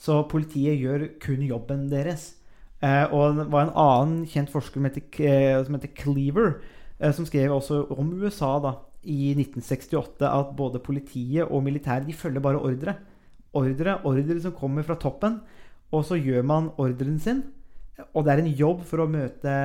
Så 0.00 0.22
politiet 0.30 0.80
gjør 0.80 1.08
kun 1.20 1.42
jobben 1.44 1.88
deres. 1.92 2.34
Eh, 2.80 3.04
og 3.12 3.36
det 3.36 3.48
var 3.52 3.66
en 3.66 3.76
annen 3.76 4.20
kjent 4.28 4.52
forsker 4.52 4.80
som 4.80 4.88
heter, 4.88 5.04
eh, 5.20 5.58
som 5.64 5.76
heter 5.76 5.92
Cleaver, 5.96 6.54
eh, 6.98 7.12
som 7.12 7.26
skrev 7.28 7.52
også 7.52 7.82
om 7.92 8.14
USA 8.22 8.58
da, 8.58 8.74
i 9.04 9.34
1968 9.36 10.28
at 10.28 10.56
både 10.56 10.80
politiet 10.84 11.48
og 11.48 11.64
militæret 11.64 12.06
de 12.06 12.12
følger 12.12 12.40
bare 12.40 12.60
ordre. 12.60 12.96
Ordre, 13.52 14.00
ordre 14.04 14.40
som 14.40 14.52
kommer 14.52 14.82
fra 14.82 14.94
toppen. 14.94 15.40
Og 15.92 16.04
så 16.04 16.16
gjør 16.20 16.44
man 16.44 16.70
ordren 16.78 17.18
sin. 17.18 17.42
Og 18.14 18.24
det 18.24 18.32
er 18.32 18.42
en 18.42 18.52
jobb 18.60 18.84
for 18.88 19.04
å 19.04 19.10
møte 19.10 19.56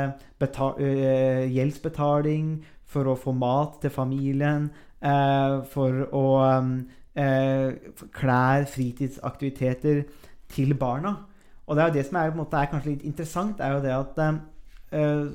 øh, 0.42 1.44
gjeldsbetaling, 1.52 2.50
for 2.86 3.12
å 3.12 3.20
få 3.20 3.34
mat 3.36 3.80
til 3.84 3.94
familien, 3.94 4.70
eh, 5.02 5.62
for 5.72 6.06
å 6.16 6.26
eh, 7.16 7.70
klær, 8.16 8.68
fritidsaktiviteter 8.72 10.04
til 10.52 10.76
barna. 10.80 11.16
Og 11.66 11.76
det 11.76 11.84
er 11.84 11.88
jo 11.90 11.98
det 11.98 12.06
som 12.08 12.20
er, 12.22 12.36
måte, 12.38 12.60
er 12.60 12.70
kanskje 12.72 12.94
litt 12.94 13.08
interessant, 13.08 13.62
er 13.62 13.78
jo 13.78 13.86
det 13.86 13.96
at 13.96 14.22
eh, 14.26 14.44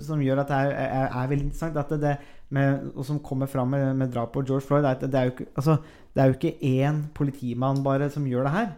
Som 0.00 0.22
gjør 0.22 0.40
at 0.40 0.48
det 0.48 0.56
er, 0.56 0.70
er, 0.72 1.08
er 1.20 1.26
veldig 1.28 1.48
interessant, 1.48 1.76
at 1.76 1.90
det, 2.00 2.14
med, 2.50 2.92
og 2.94 3.04
som 3.04 3.18
kommer 3.20 3.46
fram 3.46 3.68
med, 3.68 3.94
med 3.94 4.12
drapet 4.14 4.32
på 4.32 4.44
George 4.46 4.66
Floyd, 4.66 4.84
er 4.84 4.94
at 4.94 5.02
det 5.02 5.18
er 5.18 5.26
jo 5.28 5.34
ikke, 5.34 5.50
altså, 5.56 5.76
det 6.14 6.22
er 6.22 6.30
jo 6.30 6.36
ikke 6.38 6.78
én 6.80 7.02
politimann 7.14 7.82
bare 7.84 8.08
som 8.10 8.26
gjør 8.26 8.46
det 8.46 8.54
her. 8.54 8.70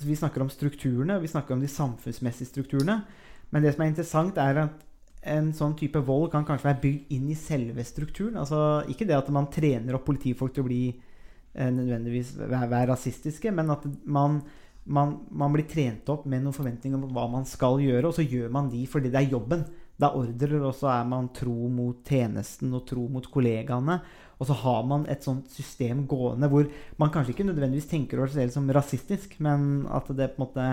Vi 0.00 0.16
snakker 0.16 0.40
om 0.40 0.48
strukturene, 0.50 1.20
vi 1.20 1.28
snakker 1.28 1.54
om 1.54 1.60
de 1.60 1.68
samfunnsmessige 1.68 2.48
strukturene. 2.48 3.02
Men 3.50 3.64
det 3.64 3.74
som 3.74 3.84
er 3.84 3.90
interessant, 3.90 4.38
er 4.38 4.64
at 4.66 4.86
en 5.30 5.50
sånn 5.52 5.74
type 5.76 6.00
vold 6.06 6.30
kan 6.32 6.46
kanskje 6.48 6.70
være 6.70 6.82
bygd 6.84 7.12
inn 7.16 7.28
i 7.32 7.36
selve 7.36 7.84
strukturen. 7.84 8.38
Altså, 8.40 8.80
ikke 8.88 9.06
det 9.08 9.18
at 9.18 9.28
man 9.34 9.50
trener 9.52 9.98
opp 9.98 10.06
politifolk 10.08 10.54
til 10.56 10.64
å 10.64 10.68
bli 10.68 10.84
eh, 10.88 11.68
nødvendigvis 11.68 12.36
være, 12.40 12.70
være 12.70 12.90
rasistiske, 12.94 13.52
men 13.52 13.74
at 13.74 13.84
man, 14.04 14.40
man, 14.88 15.18
man, 15.28 15.52
blir 15.52 15.68
trent 15.68 16.08
opp 16.12 16.24
med 16.30 16.44
noen 16.44 16.56
forventninger 16.56 16.96
om 16.96 17.12
hva 17.16 17.26
man 17.32 17.44
skal 17.48 17.82
gjøre, 17.84 18.08
og 18.08 18.16
så 18.16 18.24
gjør 18.24 18.48
man 18.54 18.72
de 18.72 18.86
fordi 18.88 19.12
det 19.12 19.20
er 19.20 19.36
jobben. 19.36 19.66
Det 20.00 20.08
er 20.08 20.16
ordrer, 20.16 20.56
og 20.64 20.72
så 20.78 20.88
er 20.94 21.04
man 21.10 21.28
tro 21.36 21.68
mot 21.68 22.00
tjenesten 22.08 22.72
og 22.72 22.86
tro 22.88 23.04
mot 23.12 23.26
kollegaene. 23.28 23.98
Og 24.40 24.48
så 24.48 24.56
har 24.56 24.86
man 24.88 25.02
et 25.12 25.26
sånt 25.26 25.50
system 25.52 26.06
gående 26.08 26.48
hvor 26.48 26.64
man 26.96 27.10
kanskje 27.12 27.34
ikke 27.34 27.44
nødvendigvis 27.50 27.90
tenker 27.90 28.22
over 28.22 28.32
seg 28.32 28.46
selv 28.46 28.54
som 28.54 28.72
rasistisk, 28.72 29.36
men 29.44 29.84
at 29.92 30.08
det 30.16 30.30
på 30.32 30.40
en 30.40 30.46
måte 30.46 30.70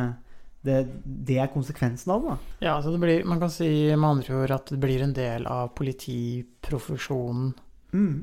det, 0.65 0.77
det, 1.03 1.37
er 1.39 1.51
konsekvensen 1.53 2.11
av 2.13 2.23
det. 2.23 2.33
da. 2.33 2.55
Ja, 2.65 2.77
så 2.81 2.91
det 2.91 3.01
blir, 3.01 3.23
Man 3.27 3.39
kan 3.39 3.51
si 3.53 3.69
med 3.93 4.09
andre 4.09 4.41
ord 4.41 4.55
at 4.55 4.71
det 4.73 4.79
blir 4.81 5.03
en 5.03 5.13
del 5.15 5.47
av 5.49 5.69
politiprofesjonen. 5.77 7.53
Mm. 7.93 8.15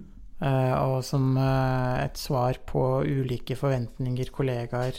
Eh, 0.44 0.74
og 0.74 0.98
som 1.06 1.36
eh, 1.40 2.04
et 2.04 2.18
svar 2.20 2.58
på 2.66 2.82
ulike 3.06 3.56
forventninger 3.56 4.32
kollegaer 4.34 4.98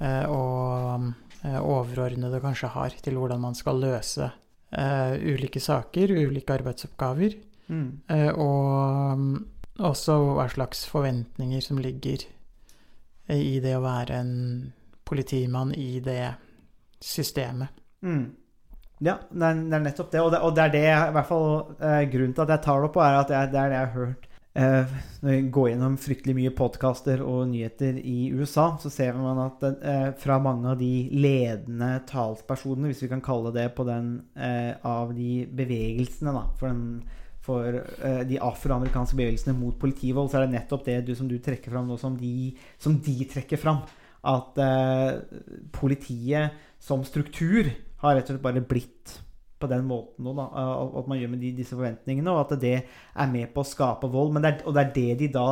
eh, 0.00 0.26
og 0.28 1.08
overordnede 1.48 2.40
kanskje 2.42 2.70
har 2.74 2.94
til 3.02 3.18
hvordan 3.18 3.40
man 3.40 3.54
skal 3.54 3.78
løse 3.80 4.26
eh, 4.74 5.14
ulike 5.22 5.60
saker, 5.62 6.12
ulike 6.28 6.54
arbeidsoppgaver. 6.54 7.36
Mm. 7.68 8.00
Eh, 8.08 8.30
og 8.32 9.12
um, 9.12 9.46
også 9.78 10.16
hva 10.36 10.48
slags 10.50 10.84
forventninger 10.88 11.62
som 11.64 11.78
ligger 11.82 12.24
i 13.28 13.58
det 13.60 13.74
å 13.76 13.84
være 13.84 14.20
en 14.22 14.34
politimann 15.08 15.72
i 15.74 15.98
det 16.04 16.34
systemet. 17.00 17.72
Mm. 18.04 18.28
Ja, 18.98 19.14
det 19.30 19.44
er, 19.44 19.60
det 19.62 19.76
er, 19.76 19.84
nettopp 19.84 20.10
det. 20.10 20.22
Og, 20.22 20.32
det. 20.34 20.40
og 20.42 20.56
det, 20.56 20.64
er 20.64 20.72
det 20.74 20.86
i 20.86 21.12
hvert 21.14 21.28
fall 21.28 21.52
eh, 21.78 22.00
grunnen 22.10 22.34
til 22.34 22.44
at 22.44 22.56
jeg 22.56 22.64
tar 22.64 22.80
det 22.82 22.88
opp, 22.88 22.98
er 23.02 23.20
at 23.20 23.30
det 23.30 23.38
er 23.38 23.52
det 23.52 23.60
jeg 23.62 23.78
har 23.78 23.92
hørt 23.94 24.26
eh, 24.58 24.96
Når 25.22 25.30
vi 25.36 25.52
går 25.54 25.68
gjennom 25.70 25.98
fryktelig 26.02 26.34
mye 26.38 26.54
podkaster 26.58 27.22
og 27.22 27.44
nyheter 27.52 28.00
i 28.02 28.16
USA, 28.34 28.72
så 28.82 28.90
ser 28.90 29.14
man 29.18 29.38
at 29.44 29.62
eh, 29.68 30.08
fra 30.18 30.40
mange 30.42 30.74
av 30.74 30.82
de 30.82 30.92
ledende 31.14 31.92
talspersonene, 32.10 32.90
hvis 32.90 33.04
vi 33.06 33.12
kan 33.12 33.22
kalle 33.24 33.54
det 33.54 33.68
på 33.78 33.86
den, 33.86 34.10
eh, 34.34 34.74
av 34.82 35.14
de 35.14 35.46
bevegelsene 35.46 36.34
da, 36.34 36.44
for, 36.58 36.74
den, 36.74 37.22
for 37.46 37.78
eh, 37.78 38.24
de 38.26 38.42
afroamerikanske 38.50 39.20
bevegelsene 39.20 39.54
mot 39.60 39.78
politivold, 39.78 40.32
så 40.32 40.40
er 40.40 40.48
det 40.48 40.58
nettopp 40.58 40.90
det 40.90 41.00
du, 41.06 41.14
som 41.18 41.30
du 41.30 41.38
trekker 41.38 41.70
fram 41.70 41.86
nå, 41.86 42.02
som 42.02 42.18
de, 42.18 42.50
som 42.82 42.98
de 42.98 43.18
trekker 43.30 43.62
fram 43.62 43.84
at 44.26 44.58
eh, 44.62 45.20
politiet 45.74 46.58
som 46.82 47.04
struktur 47.06 47.70
har 48.02 48.16
rett 48.16 48.28
og 48.28 48.36
slett 48.36 48.44
bare 48.44 48.64
blitt 48.64 49.18
på 49.58 49.66
den 49.66 49.82
måten 49.88 50.22
nå, 50.22 50.32
da, 50.38 50.44
at 51.00 51.08
man 51.10 51.18
gjør 51.18 51.32
med 51.32 51.40
de, 51.42 51.48
disse 51.58 51.74
forventningene, 51.74 52.30
og 52.30 52.44
at 52.44 52.60
det 52.62 52.74
er 52.78 53.30
med 53.32 53.50
på 53.54 53.64
å 53.64 53.66
skape 53.66 54.10
vold. 54.10 54.36
Det 54.38 54.52
er, 54.52 54.60
og 54.62 54.76
det 54.76 54.84
er 54.84 54.92
det 54.94 55.16
de 55.22 55.30
da 55.34 55.46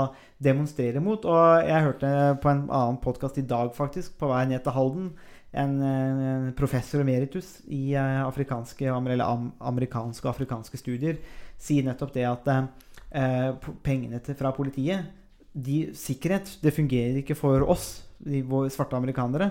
demonstrerer 0.47 1.03
mot. 1.03 1.27
Og 1.27 1.67
jeg 1.67 1.87
hørte 1.89 2.13
på 2.43 2.53
en 2.53 2.69
annen 2.69 3.01
podkast 3.03 3.41
i 3.43 3.47
dag, 3.51 3.73
faktisk, 3.75 4.15
på 4.21 4.31
vei 4.31 4.45
ned 4.47 4.63
til 4.63 4.77
Halden, 4.77 5.11
en, 5.57 5.75
en 5.83 6.47
professor 6.55 7.03
emeritus 7.03 7.57
i 7.73 7.97
uh, 7.97 8.27
afrikanske, 8.29 8.87
eller 8.87 9.25
am, 9.25 9.51
amerikanske 9.73 10.27
og 10.27 10.35
afrikanske 10.35 10.79
studier 10.79 11.19
sier 11.59 11.87
nettopp 11.87 12.13
det 12.15 12.27
at 12.29 12.49
eh, 12.51 13.71
pengene 13.85 14.21
til, 14.25 14.37
fra 14.39 14.53
politiet 14.57 15.07
de, 15.53 15.87
Sikkerhet, 15.97 16.59
det 16.61 16.75
fungerer 16.77 17.23
ikke 17.23 17.39
for 17.39 17.65
oss 17.65 18.06
de 18.19 18.43
svarte 18.73 18.97
amerikanere, 18.97 19.51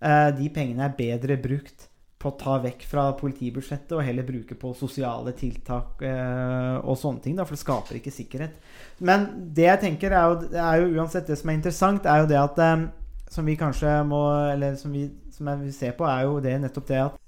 eh, 0.00 0.30
de 0.36 0.48
pengene 0.54 0.86
er 0.86 0.96
bedre 0.98 1.36
brukt 1.40 1.88
på 2.24 2.30
å 2.32 2.38
ta 2.40 2.56
vekk 2.62 2.86
fra 2.88 3.04
politibudsjettet 3.18 3.92
og 3.92 4.04
heller 4.06 4.24
bruke 4.24 4.56
på 4.56 4.72
sosiale 4.78 5.34
tiltak 5.36 6.00
eh, 6.08 6.76
og 6.80 6.96
sånne 6.96 7.20
ting. 7.24 7.36
Da, 7.36 7.44
for 7.44 7.56
det 7.56 7.62
skaper 7.64 7.98
ikke 7.98 8.14
sikkerhet. 8.14 8.56
Men 9.04 9.26
det 9.56 9.68
jeg 9.68 9.82
tenker, 9.82 10.14
er 10.16 10.30
jo, 10.30 10.48
er 10.56 10.80
jo 10.80 11.02
uansett 11.02 11.28
det 11.28 11.36
som 11.40 11.52
er 11.52 11.58
interessant, 11.58 12.08
er 12.08 12.22
jo 12.22 12.30
det 12.30 12.40
at 12.40 12.62
eh, 12.64 12.86
Som 13.34 13.48
vi 13.48 13.56
kanskje 13.58 13.90
må 14.06 14.20
Eller 14.52 14.76
som 14.78 14.92
vi, 14.92 15.08
som 15.32 15.48
jeg 15.48 15.58
vil 15.58 15.72
se 15.74 15.88
på, 15.96 16.04
er 16.06 16.22
jo 16.22 16.40
det 16.40 16.52
nettopp 16.60 16.86
det 16.86 17.00
at 17.02 17.20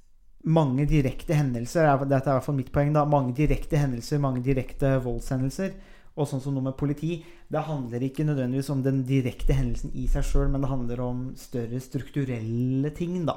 mange 0.46 0.84
direkte 0.86 1.34
hendelser 1.34 1.88
Dette 2.04 2.28
er 2.28 2.36
i 2.36 2.36
hvert 2.36 2.44
fall 2.46 2.58
mitt 2.60 2.72
poeng. 2.72 2.92
da, 2.94 3.04
Mange 3.04 3.34
direkte 3.34 3.80
hendelser, 3.80 4.22
mange 4.22 4.44
direkte 4.44 4.96
voldshendelser 5.02 5.74
og 6.16 6.28
sånn 6.28 6.40
som 6.40 6.54
noe 6.56 6.64
med 6.64 6.78
politi, 6.80 7.18
det 7.52 7.66
handler 7.66 8.06
ikke 8.06 8.24
nødvendigvis 8.24 8.70
om 8.72 8.80
den 8.84 9.02
direkte 9.08 9.56
hendelsen 9.56 9.92
i 9.92 10.06
seg 10.08 10.24
sjøl, 10.24 10.48
men 10.48 10.64
det 10.64 10.70
handler 10.70 11.02
om 11.04 11.20
større 11.36 11.80
strukturelle 11.84 12.92
ting, 12.96 13.18
da. 13.28 13.36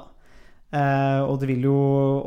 Eh, 0.70 1.20
og 1.26 1.40
det 1.42 1.50
vil 1.50 1.66
jo 1.68 1.76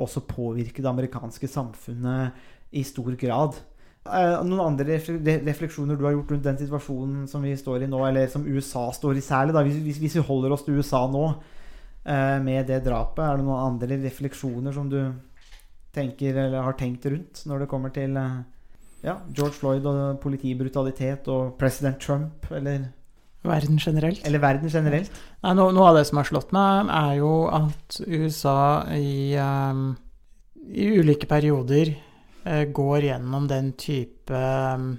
også 0.03 0.25
påvirke 0.29 0.83
det 0.83 0.91
amerikanske 0.91 1.49
samfunnet 1.49 2.75
i 2.77 2.83
stor 2.85 3.17
grad. 3.17 3.57
Eh, 4.03 4.37
noen 4.43 4.61
andre 4.65 4.99
refleksjoner 4.99 5.97
du 5.97 6.05
har 6.05 6.13
gjort 6.17 6.35
rundt 6.35 6.47
den 6.49 6.57
situasjonen 6.59 7.27
som 7.31 7.45
vi 7.45 7.55
står 7.57 7.85
i 7.85 7.89
nå, 7.89 8.01
eller 8.05 8.29
som 8.29 8.45
USA 8.45 8.89
står 8.93 9.17
i 9.17 9.25
særlig, 9.25 9.55
da, 9.55 9.63
hvis, 9.65 9.97
hvis 10.01 10.17
vi 10.19 10.27
holder 10.27 10.53
oss 10.53 10.65
til 10.67 10.77
USA 10.77 11.05
nå 11.07 11.27
eh, 11.31 12.39
med 12.43 12.67
det 12.67 12.83
drapet, 12.85 13.23
er 13.23 13.39
det 13.39 13.47
noen 13.47 13.71
andre 13.71 14.01
refleksjoner 14.03 14.75
som 14.75 14.91
du 14.91 14.99
tenker 15.93 16.35
eller 16.35 16.65
har 16.65 16.75
tenkt 16.75 17.05
rundt 17.05 17.45
når 17.47 17.63
det 17.63 17.69
kommer 17.71 17.93
til 17.95 18.17
eh, 18.19 18.41
ja, 19.03 19.17
George 19.35 19.57
Floyd 19.59 19.87
og 19.89 20.19
politibrutalitet 20.23 21.27
og 21.31 21.55
president 21.59 21.99
Trump, 22.01 22.47
eller 22.51 22.87
Verden 23.43 23.77
generelt. 23.77 24.21
Eller 24.23 24.39
verden 24.39 24.71
generelt. 24.71 25.11
Nei, 25.43 25.51
no, 25.57 25.67
noe 25.75 25.89
av 25.89 25.97
det 25.99 26.05
som 26.07 26.21
har 26.21 26.27
slått 26.29 26.53
meg, 26.55 26.87
er 26.95 27.17
jo 27.19 27.31
at 27.51 27.97
USA 28.07 28.85
i, 28.95 29.35
um, 29.35 29.89
i 30.71 30.87
ulike 30.95 31.27
perioder 31.27 31.91
uh, 32.47 32.63
går 32.71 33.09
gjennom 33.09 33.49
den 33.51 33.73
type 33.79 34.31
um, 34.31 34.93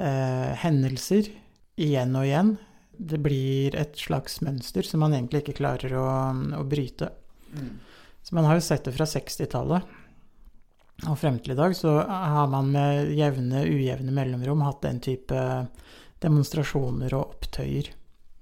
uh, 0.00 0.50
hendelser 0.64 1.30
igjen 1.78 2.18
og 2.18 2.26
igjen. 2.26 2.56
Det 2.98 3.20
blir 3.22 3.78
et 3.78 3.94
slags 3.98 4.40
mønster 4.42 4.86
som 4.86 5.04
man 5.06 5.14
egentlig 5.14 5.44
ikke 5.44 5.60
klarer 5.62 5.94
å, 5.98 6.08
å 6.58 6.66
bryte. 6.66 7.12
Mm. 7.54 7.76
Så 8.26 8.34
man 8.34 8.48
har 8.48 8.58
jo 8.58 8.66
sett 8.66 8.88
det 8.88 8.96
fra 8.96 9.06
60-tallet. 9.06 9.86
Og 11.10 11.18
frem 11.20 11.38
til 11.42 11.52
i 11.52 11.58
dag 11.58 11.74
så 11.76 11.98
har 12.08 12.48
man 12.52 12.70
med 12.72 13.10
jevne, 13.16 13.64
ujevne 13.68 14.14
mellomrom 14.14 14.62
hatt 14.64 14.84
den 14.86 15.02
type 15.04 15.40
demonstrasjoner 16.24 17.12
og 17.16 17.34
opptøyer. 17.34 17.90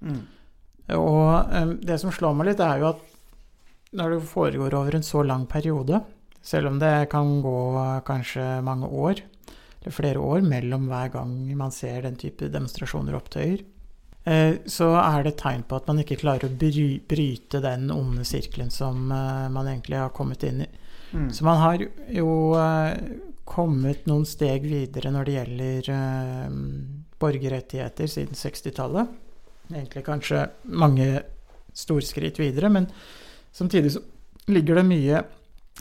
Mm. 0.03 0.21
Og 0.95 1.51
um, 1.51 1.73
det 1.83 1.99
som 1.99 2.13
slår 2.13 2.35
meg 2.37 2.51
litt, 2.51 2.63
er 2.63 2.79
jo 2.79 2.91
at 2.93 3.03
når 3.93 4.15
det 4.15 4.31
foregår 4.31 4.75
over 4.77 4.95
en 4.97 5.05
så 5.05 5.23
lang 5.25 5.45
periode, 5.49 5.99
selv 6.43 6.71
om 6.71 6.79
det 6.79 7.09
kan 7.11 7.37
gå 7.43 7.59
kanskje 8.07 8.45
mange 8.65 8.87
år, 8.87 9.21
eller 9.81 9.95
flere 9.95 10.19
år 10.19 10.43
mellom 10.47 10.87
hver 10.89 11.11
gang 11.13 11.35
man 11.59 11.71
ser 11.71 12.03
den 12.03 12.17
type 12.19 12.49
demonstrasjoner 12.51 13.15
og 13.15 13.23
opptøyer, 13.23 13.63
eh, 14.25 14.59
så 14.65 14.89
er 14.99 15.23
det 15.23 15.33
et 15.33 15.41
tegn 15.43 15.65
på 15.67 15.77
at 15.77 15.89
man 15.91 16.01
ikke 16.03 16.19
klarer 16.23 16.47
å 16.47 16.55
bry, 16.59 16.87
bryte 17.07 17.61
den 17.63 17.91
onde 17.93 18.25
sirkelen 18.27 18.71
som 18.73 19.11
eh, 19.11 19.49
man 19.53 19.69
egentlig 19.69 19.99
har 19.99 20.15
kommet 20.15 20.43
inn 20.47 20.63
i. 20.65 20.69
Mm. 21.13 21.33
Så 21.33 21.45
man 21.45 21.57
har 21.57 21.83
jo 22.09 22.29
eh, 22.57 22.93
kommet 23.45 24.07
noen 24.09 24.25
steg 24.25 24.65
videre 24.65 25.11
når 25.13 25.27
det 25.27 25.35
gjelder 25.37 25.91
eh, 25.93 26.55
borgerrettigheter 27.21 28.09
siden 28.09 28.39
60-tallet. 28.39 29.13
Egentlig 29.69 30.05
kanskje 30.07 30.47
mange 30.73 31.07
storskritt 31.73 32.41
videre, 32.41 32.69
men 32.73 32.89
samtidig 33.53 33.93
så 33.95 34.03
ligger 34.51 34.81
det 34.81 34.89
mye 34.89 35.23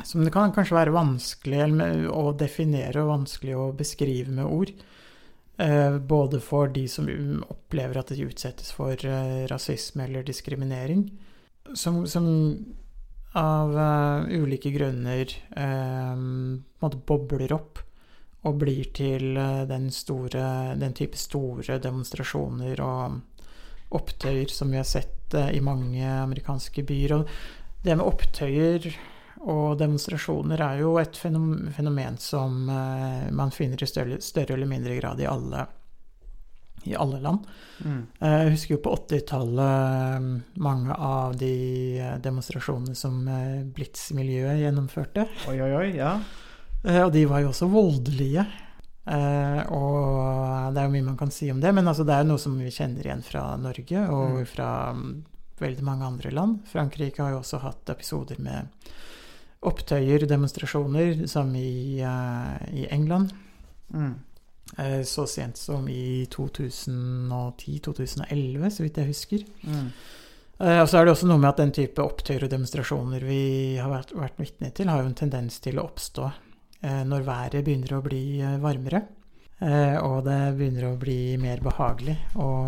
som 0.05 0.23
det 0.25 0.33
kan 0.33 0.55
kanskje 0.55 0.77
være 0.79 0.95
vanskelig 0.95 1.67
å 2.09 2.31
definere 2.37 3.03
og 3.03 3.11
vanskelig 3.11 3.57
å 3.59 3.73
beskrive 3.77 4.33
med 4.33 4.49
ord. 4.49 4.71
Eh, 5.61 5.99
både 5.99 6.41
for 6.41 6.71
de 6.73 6.87
som 6.89 7.09
opplever 7.53 8.01
at 8.01 8.13
de 8.13 8.29
utsettes 8.29 8.73
for 8.73 8.97
rasisme 9.51 10.07
eller 10.07 10.25
diskriminering, 10.29 11.11
som, 11.77 12.03
som 12.09 12.27
av 13.39 13.77
uh, 13.77 14.29
ulike 14.29 14.71
grunner 14.71 15.31
uh, 15.57 16.91
bobler 17.07 17.55
opp 17.57 17.81
og 18.43 18.59
blir 18.61 18.91
til 18.97 19.39
uh, 19.39 19.63
den, 19.69 19.89
store, 19.95 20.75
den 20.79 20.97
type 20.99 21.19
store 21.21 21.79
demonstrasjoner 21.83 22.83
og 22.85 23.21
opptøyer 23.93 24.53
som 24.53 24.73
vi 24.73 24.81
har 24.81 24.89
sett 24.89 25.33
i 25.33 25.61
mange 25.65 26.05
amerikanske 26.05 26.85
byer. 26.85 27.13
Og 27.17 27.29
det 27.85 27.97
med 27.97 28.05
opptøyer 28.05 28.89
og 29.49 29.79
demonstrasjoner 29.81 30.61
er 30.61 30.83
jo 30.83 30.95
et 31.01 31.17
fenom- 31.17 31.71
fenomen 31.73 32.19
som 32.21 32.67
man 32.69 33.53
finner 33.53 33.81
i 33.81 33.89
større, 33.89 34.21
større 34.21 34.57
eller 34.57 34.69
mindre 34.69 34.97
grad 34.97 35.21
i 35.21 35.29
alle, 35.29 35.65
i 36.85 36.95
alle 36.99 37.21
land. 37.23 37.47
Mm. 37.85 38.01
Eh, 38.21 38.39
Jeg 38.45 38.53
husker 38.57 38.75
jo 38.77 38.81
på 38.85 38.97
80-tallet 38.97 40.59
mange 40.63 40.95
av 40.97 41.37
de 41.41 41.53
eh, 42.01 42.17
demonstrasjonene 42.23 42.95
som 42.99 43.23
eh, 43.29 43.63
Blitz-miljøet 43.77 44.61
gjennomførte. 44.65 45.27
Oi, 45.51 45.59
oi, 45.61 45.73
oi. 45.79 45.89
Ja. 45.97 46.17
Eh, 46.85 47.03
Og 47.05 47.13
de 47.15 47.25
var 47.31 47.41
jo 47.45 47.51
også 47.53 47.69
voldelige. 47.71 48.47
Eh, 49.07 49.61
og 49.75 50.73
det 50.75 50.79
er 50.79 50.87
jo 50.87 50.95
mye 50.95 51.09
man 51.11 51.17
kan 51.19 51.31
si 51.35 51.51
om 51.51 51.61
det, 51.61 51.73
men 51.75 51.89
altså 51.91 52.05
det 52.07 52.15
er 52.15 52.23
jo 52.23 52.31
noe 52.33 52.39
som 52.43 52.55
vi 52.59 52.71
kjenner 52.71 53.03
igjen 53.07 53.23
fra 53.27 53.57
Norge 53.59 54.05
og 54.09 54.37
Mm. 54.43 54.47
fra 54.47 54.69
mm, 54.95 55.25
veldig 55.59 55.83
mange 55.87 56.07
andre 56.07 56.31
land. 56.31 56.61
Frankrike 56.71 57.23
har 57.23 57.33
jo 57.35 57.41
også 57.43 57.59
hatt 57.63 57.91
episoder 57.91 58.39
med 58.39 58.69
opptøyer, 59.63 60.25
demonstrasjoner, 60.27 61.27
som 61.31 61.53
i, 61.55 62.01
eh, 62.01 62.75
i 62.75 62.87
England. 62.91 63.31
Mm. 63.95 64.15
Eh, 64.79 65.03
Så 65.05 65.27
sent 65.27 65.57
som 65.57 65.89
i 65.89 66.27
2010-2011, 66.33 68.71
så 68.71 68.83
vidt 68.85 68.97
jeg 69.01 69.07
husker. 69.11 69.39
Mm. 69.67 69.89
Eh, 70.61 70.81
Og 70.83 70.89
så 70.89 70.99
er 70.99 71.05
det 71.05 71.13
også 71.15 71.27
noe 71.31 71.39
med 71.43 71.51
at 71.51 71.57
den 71.63 71.73
type 71.75 72.03
opptøyer 72.03 72.45
og 72.47 72.51
demonstrasjoner 72.53 73.21
vi 73.27 73.43
har 73.81 73.91
vært, 73.91 74.13
vært 74.17 74.39
vitne 74.41 74.71
til, 74.75 74.89
har 74.89 74.99
jo 75.03 75.09
en 75.11 75.15
tendens 75.19 75.61
til 75.65 75.79
å 75.79 75.87
oppstå 75.89 76.25
eh, 76.83 77.03
når 77.09 77.21
været 77.27 77.65
begynner 77.65 77.93
å 77.99 78.03
bli 78.05 78.25
varmere. 78.63 79.01
Og 79.63 80.25
det 80.27 80.57
begynner 80.59 80.85
å 80.89 80.99
bli 80.99 81.37
mer 81.39 81.61
behagelig 81.63 82.17
å, 82.35 82.67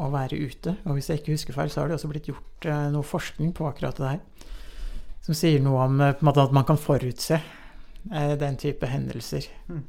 å 0.00 0.06
være 0.08 0.38
ute. 0.40 0.72
Og 0.88 0.96
hvis 0.96 1.08
jeg 1.10 1.18
ikke 1.20 1.34
husker 1.34 1.52
feil, 1.52 1.68
så 1.68 1.80
har 1.82 1.88
det 1.90 1.96
også 1.98 2.08
blitt 2.08 2.30
gjort 2.30 2.64
noe 2.94 3.04
forskning 3.04 3.52
på 3.52 3.66
akkurat 3.68 3.92
det 4.00 4.08
her. 4.14 4.20
Som 5.20 5.36
sier 5.36 5.60
noe 5.60 5.84
om 5.84 6.00
måte 6.00 6.40
at 6.46 6.54
man 6.56 6.64
kan 6.64 6.80
forutse 6.80 7.36
den 8.40 8.56
type 8.56 8.88
hendelser. 8.88 9.44
Mm. 9.68 9.84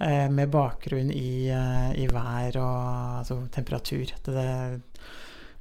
Eh, 0.00 0.30
med 0.32 0.48
bakgrunn 0.48 1.10
i, 1.12 1.50
eh, 1.52 1.90
i 2.00 2.06
vær 2.08 2.56
og 2.56 3.18
altså, 3.20 3.36
temperatur. 3.52 4.08
At 4.16 4.30
det, 4.32 4.80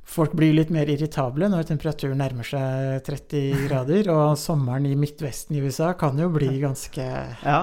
folk 0.07 0.31
blir 0.31 0.53
litt 0.55 0.71
mer 0.71 0.87
irritable 0.87 1.49
når 1.51 1.67
temperaturen 1.67 2.21
nærmer 2.23 2.47
seg 2.47 3.03
30 3.03 3.51
grader. 3.67 4.07
Og 4.13 4.39
sommeren 4.39 4.87
i 4.87 4.95
Midtvesten 4.95 5.59
i 5.59 5.63
USA 5.65 5.91
kan 5.99 6.19
jo 6.19 6.31
bli 6.31 6.53
ganske 6.63 7.09
Ja. 7.43 7.61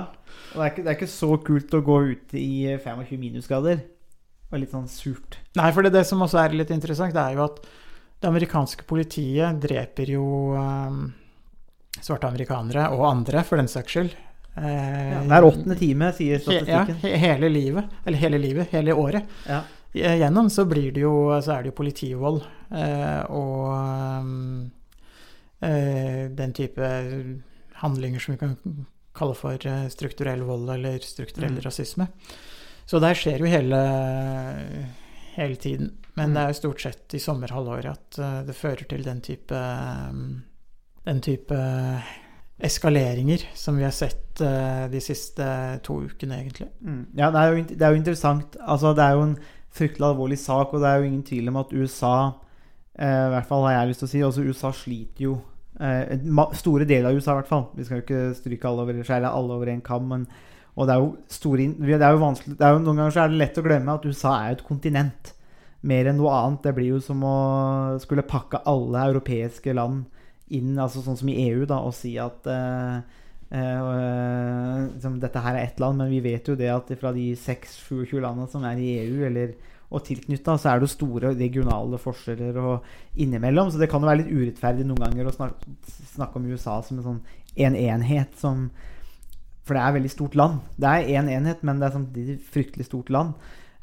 Og 0.52 0.60
det 0.60 0.66
er, 0.66 0.70
ikke, 0.70 0.84
det 0.84 0.90
er 0.90 0.98
ikke 0.98 1.10
så 1.10 1.30
kult 1.40 1.74
å 1.74 1.84
gå 1.84 1.96
ute 2.12 2.36
i 2.38 2.76
25 2.76 3.16
minusgrader. 3.24 3.80
Og 4.52 4.60
litt 4.60 4.76
sånn 4.76 4.88
surt. 4.88 5.40
Nei, 5.56 5.72
for 5.72 5.84
det, 5.84 5.94
det 5.96 6.04
som 6.06 6.20
også 6.22 6.42
er 6.44 6.60
litt 6.60 6.70
interessant, 6.74 7.16
det 7.16 7.24
er 7.24 7.38
jo 7.38 7.46
at 7.48 7.58
det 8.20 8.28
amerikanske 8.28 8.84
politiet 8.88 9.58
dreper 9.60 10.12
jo 10.12 10.26
um, 10.56 11.00
svarte 12.04 12.28
amerikanere, 12.28 12.86
og 12.94 13.08
andre 13.08 13.42
for 13.48 13.60
den 13.60 13.68
saks 13.68 13.96
skyld. 13.96 14.14
Eh, 14.56 15.22
hver 15.28 15.44
åttende 15.44 15.76
time, 15.76 16.12
sier 16.16 16.38
he, 16.40 16.60
ja, 16.64 16.84
hele 17.20 17.48
livet. 17.52 17.84
Eller 18.06 18.18
hele 18.18 18.38
livet, 18.40 18.70
hele 18.72 18.92
året. 18.96 19.24
Ja. 19.46 19.62
Gjennom 19.96 20.48
så 20.52 20.64
blir 20.68 20.90
det 20.92 21.00
jo 21.00 21.12
Så 21.40 21.52
er 21.54 21.62
det 21.62 21.70
jo 21.70 21.76
politivold 21.78 22.42
eh, 22.72 23.22
og 23.32 23.70
um, 24.20 24.70
eh, 25.64 26.28
den 26.36 26.52
type 26.52 26.88
handlinger 27.80 28.20
som 28.20 28.34
vi 28.34 28.38
kan 28.42 28.56
kalle 29.16 29.34
for 29.38 29.56
eh, 29.66 29.86
strukturell 29.88 30.42
vold 30.44 30.68
eller 30.74 30.98
strukturell 31.00 31.52
Mm. 31.56 31.62
rasisme. 31.64 32.06
Så 32.86 33.00
der 33.00 33.14
skjer 33.14 33.38
jo 33.40 33.46
hele, 33.46 33.78
hele 35.34 35.56
tiden. 35.56 35.92
Men 36.14 36.30
Mm. 36.30 36.34
det 36.34 36.42
er 36.42 36.48
jo 36.48 36.60
stort 36.60 36.80
sett 36.80 37.14
i 37.14 37.18
sommerhalvåret 37.18 37.86
at 37.90 38.18
eh, 38.18 38.42
det 38.46 38.54
fører 38.56 38.88
til 38.88 39.02
den 39.04 39.20
type 39.20 39.52
um, 40.10 40.42
den 41.06 41.20
type 41.20 41.54
eskaleringer 42.58 43.42
som 43.54 43.76
vi 43.76 43.84
har 43.84 43.92
sett 43.92 44.40
uh, 44.40 44.86
de 44.90 45.00
siste 45.04 45.44
to 45.84 45.98
ukene, 46.06 46.40
egentlig. 46.40 46.70
Mm. 46.80 47.02
Ja, 47.18 47.30
det 47.30 47.42
er, 47.42 47.52
jo, 47.52 47.64
det 47.68 47.82
er 47.82 47.92
jo 47.92 48.00
interessant. 48.00 48.56
Altså, 48.60 48.94
det 48.96 49.04
er 49.04 49.16
jo 49.16 49.26
en 49.26 49.36
fryktelig 49.76 50.08
alvorlig 50.08 50.38
sak, 50.40 50.72
og 50.72 50.80
det 50.80 50.88
er 50.88 50.96
jo 50.96 51.10
ingen 51.10 51.26
tvil 51.26 51.52
om 51.52 51.60
at 51.60 51.74
USA 51.76 52.16
uh, 52.32 53.26
I 53.26 53.30
hvert 53.34 53.50
fall 53.50 53.68
har 53.68 53.76
jeg 53.76 53.92
lyst 53.92 54.04
til 54.04 54.08
å 54.08 54.14
si 54.14 54.24
også 54.24 54.48
USA 54.48 54.72
sliter 54.72 55.28
jo 55.28 55.36
uh, 55.82 56.50
Store 56.56 56.88
deler 56.88 57.10
av 57.10 57.20
USA, 57.20 57.36
i 57.36 57.42
hvert 57.42 57.52
fall. 57.52 57.68
Vi 57.76 57.84
skal 57.84 58.00
jo 58.00 58.06
ikke 58.06 58.26
stryke 58.40 58.70
alle 58.70 58.86
over, 58.86 59.02
alle 59.12 59.58
over 59.60 59.72
en 59.72 59.84
kam, 59.84 60.12
men 60.12 60.28
og 60.76 60.84
det 60.84 60.92
er 60.92 61.00
jo 61.00 61.12
store 61.32 61.70
det 61.72 62.04
er 62.04 62.12
jo 62.12 62.20
vanskelig 62.20 62.58
det 62.58 62.66
er 62.66 62.74
jo, 62.74 62.80
Noen 62.84 62.98
ganger 63.00 63.22
er 63.22 63.30
det 63.32 63.38
lett 63.40 63.58
å 63.60 63.62
glemme 63.64 63.94
at 63.96 64.04
USA 64.04 64.34
er 64.44 64.58
et 64.58 64.64
kontinent. 64.66 65.30
Mer 65.88 66.10
enn 66.10 66.18
noe 66.20 66.34
annet. 66.36 66.66
Det 66.66 66.74
blir 66.76 66.90
jo 66.90 66.98
som 67.00 67.22
å 67.24 67.36
skulle 68.02 68.26
pakke 68.28 68.60
alle 68.68 69.06
europeiske 69.08 69.72
land 69.76 70.04
inn, 70.54 70.74
altså 70.78 71.02
sånn 71.02 71.18
som 71.18 71.30
i 71.30 71.38
EU, 71.48 71.64
da, 71.68 71.80
og 71.82 71.94
si 71.96 72.12
at 72.22 72.46
uh, 72.46 72.98
uh, 73.50 74.82
liksom, 74.92 75.18
dette 75.22 75.42
her 75.42 75.56
er 75.56 75.66
ett 75.66 75.80
land, 75.82 75.98
men 76.00 76.12
vi 76.12 76.22
vet 76.24 76.48
jo 76.48 76.56
det 76.58 76.70
at 76.72 76.92
fra 77.00 77.12
de 77.16 77.32
6-27 77.40 78.18
landene 78.20 78.50
som 78.52 78.66
er 78.68 78.80
i 78.82 78.92
EU, 79.02 79.24
eller, 79.26 79.56
og 79.86 80.02
tilknytta, 80.06 80.56
så 80.58 80.72
er 80.72 80.82
det 80.82 80.90
store 80.90 81.32
regionale 81.34 81.98
forskjeller 82.02 82.58
og 82.58 82.86
innimellom. 83.22 83.70
Så 83.70 83.78
det 83.78 83.90
kan 83.90 84.02
jo 84.02 84.10
være 84.10 84.24
litt 84.24 84.34
urettferdig 84.34 84.86
noen 84.86 85.04
ganger 85.04 85.30
å 85.30 85.34
snakke, 85.34 85.76
snakke 86.16 86.40
om 86.40 86.48
USA 86.50 86.80
som 86.82 86.98
en 86.98 87.06
sånn 87.06 87.20
en 87.56 87.76
enhet 87.78 88.34
som 88.36 88.66
For 89.64 89.74
det 89.74 89.80
er 89.80 89.88
et 89.88 89.96
veldig 89.96 90.10
stort 90.12 90.34
land. 90.38 90.58
Det 90.78 90.90
er 90.90 91.08
én 91.14 91.24
en 91.24 91.30
enhet, 91.40 91.62
men 91.66 91.78
det 91.80 91.86
er 91.88 91.94
samtidig 91.94 92.34
et 92.36 92.50
fryktelig 92.54 92.84
stort 92.86 93.08
land. 93.10 93.32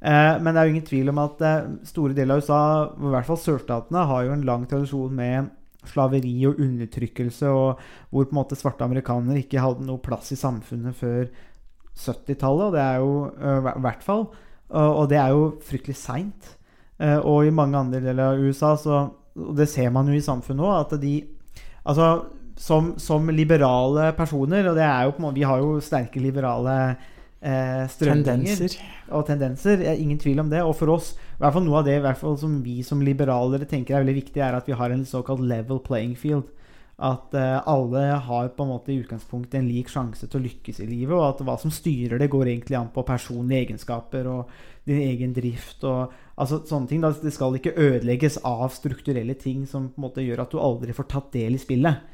Uh, 0.04 0.36
men 0.40 0.52
det 0.52 0.60
er 0.60 0.68
jo 0.68 0.74
ingen 0.76 0.86
tvil 0.88 1.12
om 1.12 1.20
at 1.24 1.42
store 1.88 2.16
deler 2.16 2.36
av 2.36 2.44
USA, 2.44 2.60
i 2.96 3.12
hvert 3.16 3.28
fall 3.28 3.40
sørstatene, 3.40 4.06
har 4.08 4.24
jo 4.24 4.36
en 4.36 4.46
lang 4.48 4.64
tradisjon 4.68 5.16
med 5.18 5.50
slaveri 5.90 6.34
og 6.50 6.60
undertrykkelse, 6.64 7.50
og 7.50 7.80
hvor 8.10 8.28
på 8.28 8.34
en 8.36 8.40
måte 8.40 8.58
svarte 8.60 8.86
amerikanere 8.86 9.42
ikke 9.44 9.64
hadde 9.64 9.86
noe 9.88 10.02
plass 10.04 10.32
i 10.36 10.40
samfunnet 10.40 10.96
før 10.98 11.28
70-tallet. 11.94 12.66
Og 12.68 12.74
det 12.74 12.84
er 12.84 13.02
jo 13.04 13.14
i 13.78 13.84
hvert 13.86 14.04
fall. 14.06 14.28
Og, 14.74 14.90
og 15.04 15.10
det 15.12 15.20
er 15.22 15.34
jo 15.36 15.50
fryktelig 15.66 15.98
seint. 16.00 16.54
Uh, 17.02 17.20
og 17.26 17.48
i 17.48 17.54
mange 17.54 17.78
andre 17.78 18.00
deler 18.04 18.34
av 18.34 18.40
USA, 18.40 18.76
så, 18.80 19.00
og 19.36 19.56
det 19.58 19.68
ser 19.70 19.90
man 19.94 20.08
jo 20.08 20.16
i 20.16 20.24
samfunnet 20.24 20.66
òg, 20.66 20.76
at 20.86 21.02
de 21.02 21.16
Altså 21.84 22.06
som, 22.56 22.94
som 22.96 23.28
liberale 23.34 24.14
personer, 24.16 24.70
og 24.70 24.78
det 24.78 24.86
er 24.86 25.04
jo 25.04 25.12
på 25.12 25.20
en 25.20 25.26
måte 25.26 25.36
Vi 25.42 25.48
har 25.50 25.60
jo 25.60 25.80
sterke 25.84 26.22
liberale 26.22 26.76
eh, 27.42 27.82
strømninger 27.92 28.56
Tendenser. 28.56 28.78
og 29.10 29.26
tendenser. 29.28 29.82
eh, 29.84 30.02
Ingen 30.02 30.20
tvil 30.22 30.40
om 30.40 30.50
det. 30.50 30.62
Og 30.64 30.76
for 30.80 30.94
oss, 30.94 31.14
i 31.44 31.46
hvert 31.46 31.58
fall 31.58 31.66
noe 31.66 31.80
av 31.82 31.88
det 31.90 32.16
fall 32.22 32.38
som 32.40 32.60
vi 32.64 32.78
som 32.88 33.02
liberalere 33.04 33.66
tenker 33.68 33.98
er 33.98 34.06
veldig 34.06 34.20
viktig, 34.22 34.40
er 34.40 34.56
at 34.56 34.68
vi 34.70 34.78
har 34.80 34.94
en 34.94 35.02
såkalt 35.04 35.42
level 35.44 35.82
playing 35.84 36.14
field. 36.16 36.46
At 37.04 37.34
uh, 37.36 37.60
alle 37.68 38.04
har 38.24 38.48
på 38.56 38.64
en 38.64 38.70
måte 38.70 38.94
i 38.94 39.02
utgangspunktet 39.02 39.58
en 39.60 39.68
lik 39.68 39.90
sjanse 39.92 40.30
til 40.30 40.40
å 40.40 40.44
lykkes 40.46 40.80
i 40.80 40.88
livet, 40.88 41.12
og 41.18 41.26
at 41.26 41.42
hva 41.44 41.58
som 41.60 41.74
styrer 41.74 42.22
det, 42.22 42.30
går 42.32 42.48
egentlig 42.48 42.78
an 42.80 42.94
på 42.96 43.04
personlige 43.04 43.66
egenskaper 43.66 44.30
og 44.32 44.54
din 44.88 45.02
egen 45.04 45.34
drift 45.36 45.84
og 45.84 46.14
altså 46.40 46.62
sånne 46.70 46.88
ting. 46.88 47.04
Da, 47.04 47.12
det 47.12 47.34
skal 47.36 47.60
ikke 47.60 47.76
ødelegges 47.76 48.40
av 48.48 48.70
strukturelle 48.72 49.36
ting 49.36 49.66
som 49.68 49.90
på 49.92 50.00
en 50.00 50.08
måte 50.08 50.24
gjør 50.24 50.46
at 50.46 50.56
du 50.56 50.62
aldri 50.64 50.96
får 50.96 51.10
tatt 51.12 51.32
del 51.36 51.58
i 51.58 51.62
spillet. 51.62 52.08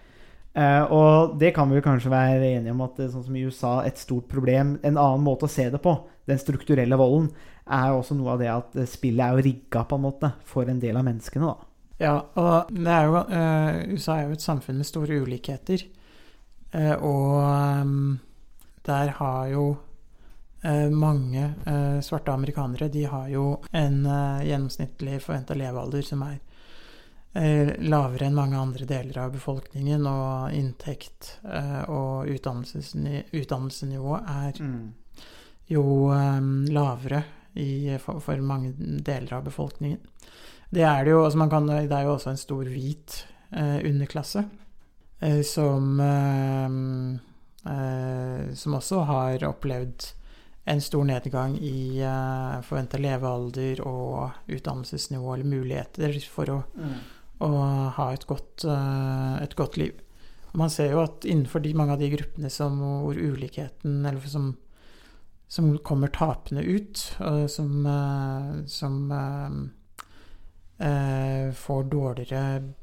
Uh, 0.58 0.84
og 0.89 1.38
det 1.38 1.54
kan 1.54 1.70
vi 1.70 1.78
jo 1.78 1.86
kanskje 1.86 2.10
være 2.10 2.56
enige 2.56 2.74
om 2.74 2.82
at 2.88 2.98
sånn 2.98 3.28
som 3.28 3.38
i 3.38 3.46
USA, 3.46 3.76
et 3.86 4.02
stort 4.02 4.26
problem 4.32 4.80
En 4.82 4.98
annen 4.98 5.22
måte 5.22 5.46
å 5.46 5.52
se 5.52 5.68
det 5.70 5.78
på, 5.84 5.94
den 6.26 6.42
strukturelle 6.42 6.98
volden, 6.98 7.30
er 7.69 7.89
jo 7.91 7.99
også 8.01 8.17
noe 8.17 8.34
av 8.34 8.39
det 8.41 8.51
at 8.51 8.77
spillet 8.89 9.23
er 9.25 9.38
jo 9.38 9.45
rigga 9.45 9.84
på 9.86 9.97
en 9.99 10.05
måte 10.08 10.32
for 10.49 10.69
en 10.69 10.79
del 10.82 10.97
av 10.97 11.05
menneskene. 11.08 11.45
da. 11.45 11.69
Ja, 11.99 12.15
og 12.39 12.71
det 12.71 12.91
er 12.95 13.10
jo, 13.10 13.19
uh, 13.27 13.77
USA 13.91 14.15
er 14.15 14.29
jo 14.29 14.38
et 14.38 14.45
samfunn 14.45 14.79
med 14.79 14.88
store 14.88 15.19
ulikheter. 15.19 15.84
Uh, 16.71 16.95
og 17.03 17.34
um, 17.84 18.19
der 18.88 19.12
har 19.17 19.49
jo 19.51 19.65
uh, 19.73 20.89
mange 20.93 21.49
svarte 22.05 22.32
amerikanere 22.32 22.88
de 22.93 23.03
har 23.10 23.27
jo 23.32 23.58
en 23.75 24.05
gjennomsnittlig 24.45 25.19
forventa 25.23 25.58
levealder 25.58 26.05
som 26.05 26.23
er 26.27 26.39
lavere 27.86 28.25
enn 28.25 28.36
mange 28.36 28.58
andre 28.58 28.88
deler 28.89 29.19
av 29.21 29.36
befolkningen, 29.36 30.01
og 30.10 30.55
inntekt 30.58 31.36
og 31.93 32.25
utdannelsesni 32.34 33.21
utdannelsesnivå 33.38 34.15
er 34.17 34.58
Mm. 34.60 34.88
jo 35.69 35.84
um, 36.10 36.65
lavere 36.73 37.21
i, 37.60 37.98
for, 38.02 38.22
for 38.24 38.39
mange 38.41 38.72
deler 39.06 39.34
av 39.38 39.43
befolkningen. 39.50 40.00
Det 40.72 40.84
er 40.86 41.04
det 41.06 41.12
jo, 41.15 41.24
altså 41.26 41.39
man 41.41 41.50
kan, 41.52 41.67
det 41.67 41.91
er 41.91 42.06
jo 42.06 42.13
også 42.15 42.30
en 42.34 42.38
stor 42.41 42.67
hvit 42.69 43.15
eh, 43.52 43.80
underklasse 43.89 44.43
eh, 45.26 45.39
som 45.48 46.00
eh, 46.06 46.76
eh, 47.74 48.54
Som 48.56 48.78
også 48.78 49.04
har 49.10 49.43
opplevd 49.50 50.12
en 50.69 50.82
stor 50.86 51.06
nedgang 51.10 51.56
i 51.65 52.02
eh, 52.06 52.60
forventa 52.67 53.00
levealder 53.02 53.82
og 53.89 54.52
utdannelsesnivå 54.54 55.34
eller 55.34 55.50
muligheter 55.50 56.19
for 56.30 56.52
å, 56.54 56.60
Mm. 56.78 57.00
å 57.41 57.50
ha 57.95 58.12
et 58.13 58.28
godt, 58.30 58.65
eh, 58.69 59.43
et 59.43 59.56
godt 59.58 59.78
liv. 59.82 59.95
Man 60.54 60.69
ser 60.69 60.91
jo 60.91 61.02
at 61.04 61.26
innenfor 61.26 61.62
de, 61.63 61.74
mange 61.74 61.93
av 61.93 62.00
de 62.00 62.10
gruppene 62.13 62.50
som, 62.54 62.78
hvor 63.04 63.17
ulikheten 63.17 64.06
eller 64.06 64.22
som, 64.30 64.52
som 65.50 65.78
kommer 65.78 66.08
tapende 66.08 66.62
ut, 66.62 67.18
og 67.20 67.50
som, 67.50 67.86
eh, 67.86 68.66
som 68.66 69.12
eh, 69.12 69.56
eh, 70.88 71.54
får 71.54 71.84
dårligere 71.84 72.74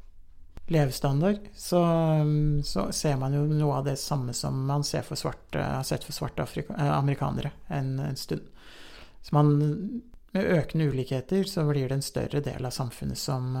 levestandard, 0.67 1.39
så, 1.55 1.79
så 2.63 2.91
ser 2.91 3.15
man 3.17 3.33
jo 3.33 3.45
noe 3.47 3.77
av 3.79 3.87
det 3.87 3.95
samme 4.01 4.35
som 4.35 4.65
man 4.67 4.83
for 4.83 5.15
svarte, 5.15 5.63
har 5.63 5.87
sett 5.87 6.03
for 6.03 6.11
svarte 6.11 6.43
afrika, 6.43 6.75
eh, 6.75 6.91
amerikanere 6.97 7.51
en, 7.67 7.99
en 7.99 8.19
stund. 8.19 8.43
Så 9.21 9.35
man, 9.35 9.55
med 10.31 10.51
økende 10.59 10.89
ulikheter 10.91 11.47
så 11.47 11.63
blir 11.69 11.87
det 11.87 11.95
en 11.95 12.03
større 12.03 12.43
del 12.43 12.65
av 12.65 12.75
samfunnet 12.75 13.17
som, 13.17 13.55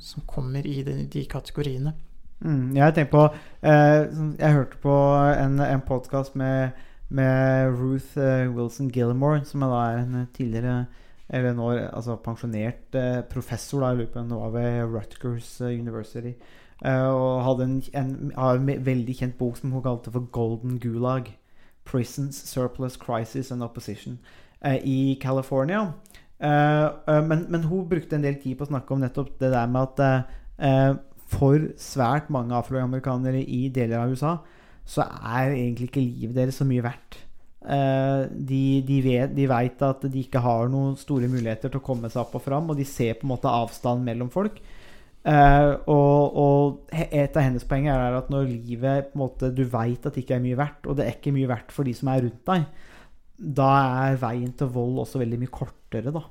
som 0.00 0.24
kommer 0.26 0.66
i 0.66 0.82
de, 0.82 0.96
de 1.12 1.24
kategoriene. 1.28 1.92
Mm, 2.40 2.72
jeg 2.76 2.94
tenker 2.96 3.12
på 3.12 3.22
eh, 3.62 4.02
Jeg 4.40 4.56
hørte 4.56 4.80
på 4.82 4.96
en, 5.38 5.60
en 5.60 5.84
podkast 5.86 6.34
med, 6.34 6.72
med 7.14 7.78
Ruth 7.78 8.18
eh, 8.18 8.50
Wilson 8.50 8.90
Gilmore, 8.92 9.44
som 9.46 9.64
da 9.64 9.70
er 9.86 10.02
en 10.02 10.26
tidligere 10.34 10.84
Eller 11.28 11.54
nå 11.56 11.70
altså 11.72 12.18
pensjonert 12.20 12.94
eh, 12.94 13.22
professor, 13.30 13.80
da, 13.80 13.92
jeg 13.92 14.02
lurer 14.02 14.12
på 14.12 14.50
ved 14.52 14.82
Rutgers 14.92 15.60
eh, 15.60 15.78
University. 15.80 16.34
Eh, 16.84 17.06
og 17.08 17.44
hadde 17.46 17.64
en, 17.64 17.78
en, 17.96 18.32
en 18.36 18.84
veldig 18.86 19.14
kjent 19.16 19.38
bok 19.38 19.56
som 19.56 19.72
hun 19.72 19.82
kalte 19.82 20.12
for 20.12 20.28
Golden 20.32 20.76
Gulag. 20.82 21.32
Prisons, 21.84 22.36
Surplus, 22.48 22.96
Crisis 22.96 23.50
and 23.52 23.62
Opposition 23.62 24.18
eh, 24.60 24.80
i 24.84 25.18
California. 25.20 25.92
Eh, 26.40 26.84
eh, 27.08 27.24
men, 27.24 27.46
men 27.48 27.64
hun 27.64 27.88
brukte 27.88 28.16
en 28.16 28.24
del 28.24 28.36
tid 28.42 28.58
på 28.58 28.66
å 28.66 28.72
snakke 28.72 28.94
om 28.94 29.00
nettopp 29.04 29.38
det 29.40 29.52
der 29.54 29.70
med 29.70 29.94
at 29.94 30.04
eh, 30.04 30.36
eh, 30.68 30.92
for 31.34 31.70
svært 31.80 32.28
mange 32.32 32.56
afroamerikanere 32.56 33.40
i 33.40 33.68
deler 33.72 34.02
av 34.02 34.12
USA 34.12 34.36
så 34.84 35.04
er 35.04 35.54
egentlig 35.54 35.88
ikke 35.90 36.04
livet 36.04 36.36
deres 36.36 36.60
så 36.60 36.66
mye 36.68 36.84
verdt. 36.84 37.18
Eh, 37.64 38.22
de, 38.28 38.62
de, 38.84 39.00
vet, 39.04 39.32
de 39.32 39.46
vet 39.48 39.84
at 39.86 40.02
de 40.04 40.20
ikke 40.20 40.42
har 40.44 40.68
noen 40.72 40.98
store 41.00 41.30
muligheter 41.32 41.72
til 41.72 41.80
å 41.80 41.86
komme 41.86 42.10
seg 42.12 42.24
opp 42.26 42.36
og 42.36 42.44
fram, 42.44 42.68
og 42.70 42.80
de 42.80 42.86
ser 42.88 43.16
på 43.16 43.28
en 43.28 43.32
måte 43.32 43.52
avstand 43.52 44.04
mellom 44.04 44.32
folk. 44.32 44.60
Uh, 45.24 45.80
og, 45.88 46.34
og 46.36 46.90
et 46.92 47.32
av 47.32 47.46
hennes 47.46 47.62
poeng 47.64 47.86
er 47.88 48.18
at 48.18 48.26
når 48.28 48.50
livet 48.50 49.06
på 49.08 49.16
en 49.16 49.22
måte, 49.22 49.48
du 49.56 49.62
vet 49.64 50.04
at 50.04 50.12
det 50.12 50.20
ikke 50.20 50.36
er 50.36 50.42
mye 50.44 50.58
verdt, 50.60 50.84
og 50.84 50.98
det 50.98 51.06
er 51.06 51.14
ikke 51.16 51.32
mye 51.32 51.48
verdt 51.48 51.72
for 51.72 51.88
de 51.88 51.94
som 51.96 52.10
er 52.12 52.26
rundt 52.26 52.42
deg, 52.50 52.66
da 53.56 53.70
er 54.04 54.18
veien 54.20 54.52
til 54.52 54.68
vold 54.74 55.00
også 55.06 55.22
veldig 55.22 55.38
mye 55.40 55.54
kortere, 55.54 56.12
da. 56.12 56.26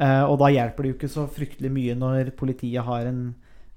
Uh, 0.00 0.24
og 0.30 0.38
da 0.40 0.52
hjelper 0.54 0.86
det 0.86 0.92
jo 0.92 0.98
ikke 1.00 1.10
så 1.10 1.26
fryktelig 1.34 1.72
mye 1.74 1.96
når 1.98 2.30
politiet 2.38 2.86
har 2.86 3.10
en, 3.10 3.24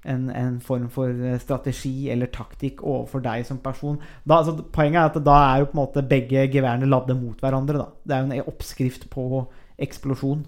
en, 0.04 0.28
en 0.30 0.60
form 0.62 0.86
for 0.92 1.10
eh, 1.10 1.38
strategi 1.42 2.10
eller 2.12 2.30
taktikk 2.32 2.82
overfor 2.84 3.24
deg 3.24 3.46
som 3.48 3.60
person. 3.62 3.98
Da, 4.24 4.40
altså, 4.40 4.58
poenget 4.74 5.00
er 5.00 5.10
at 5.10 5.26
da 5.26 5.38
er 5.48 5.62
jo 5.62 5.70
på 5.70 5.76
en 5.76 5.82
måte 5.82 6.04
begge 6.08 6.46
geværene 6.52 6.88
ladde 6.90 7.16
mot 7.18 7.40
hverandre. 7.40 7.80
Da. 7.80 7.88
Det 8.04 8.16
er 8.16 8.22
jo 8.22 8.30
en 8.30 8.52
oppskrift 8.54 9.08
på 9.12 9.44
eksplosjon. 9.84 10.44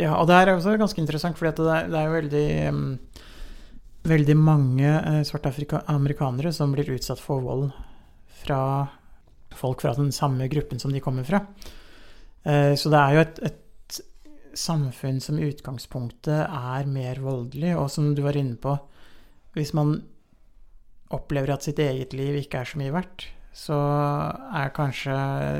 Ja, 0.00 0.14
og 0.16 0.28
det 0.30 0.38
er 0.38 0.54
også 0.54 0.78
ganske 0.80 1.02
interessant, 1.02 1.38
for 1.38 1.50
det, 1.50 1.68
det 1.92 1.98
er 1.98 2.08
jo 2.08 2.18
veldig 2.20 2.48
um, 2.72 2.86
Veldig 4.02 4.34
mange 4.34 4.88
eh, 4.90 5.20
svarte 5.22 5.78
amerikanere 5.86 6.50
som 6.50 6.72
blir 6.74 6.88
utsatt 6.90 7.20
for 7.22 7.38
vold 7.44 7.68
fra 8.42 8.58
folk 9.54 9.84
fra 9.84 9.92
den 9.94 10.10
samme 10.10 10.48
gruppen 10.50 10.80
som 10.82 10.90
de 10.90 10.98
kommer 10.98 11.22
fra. 11.22 11.38
Eh, 12.42 12.74
så 12.74 12.90
det 12.90 12.98
er 12.98 13.14
jo 13.14 13.20
et, 13.22 13.38
et 13.46 14.00
samfunn 14.58 15.20
som 15.22 15.38
i 15.38 15.48
utgangspunktet 15.48 16.44
er 16.44 16.88
mer 16.90 17.20
voldelig, 17.22 17.76
og 17.78 17.90
som 17.92 18.10
du 18.14 18.22
var 18.24 18.36
inne 18.38 18.58
på 18.60 18.74
Hvis 19.56 19.72
man 19.76 19.98
opplever 21.12 21.52
at 21.52 21.66
sitt 21.66 21.80
eget 21.82 22.14
liv 22.16 22.38
ikke 22.40 22.62
er 22.62 22.68
så 22.70 22.80
mye 22.80 22.94
verdt, 22.94 23.26
så 23.52 23.76
er 24.56 24.72
kanskje 24.72 25.14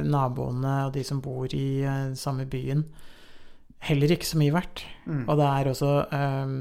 naboene 0.08 0.76
og 0.86 0.94
de 0.94 1.02
som 1.04 1.20
bor 1.20 1.52
i 1.52 1.82
den 1.84 2.14
samme 2.16 2.46
byen, 2.48 2.86
heller 3.84 4.14
ikke 4.14 4.30
så 4.30 4.40
mye 4.40 4.54
verdt. 4.54 4.86
Mm. 5.04 5.26
Og 5.26 5.36
det 5.36 5.48
er 5.48 5.68
også 5.68 5.90
um, 6.08 6.54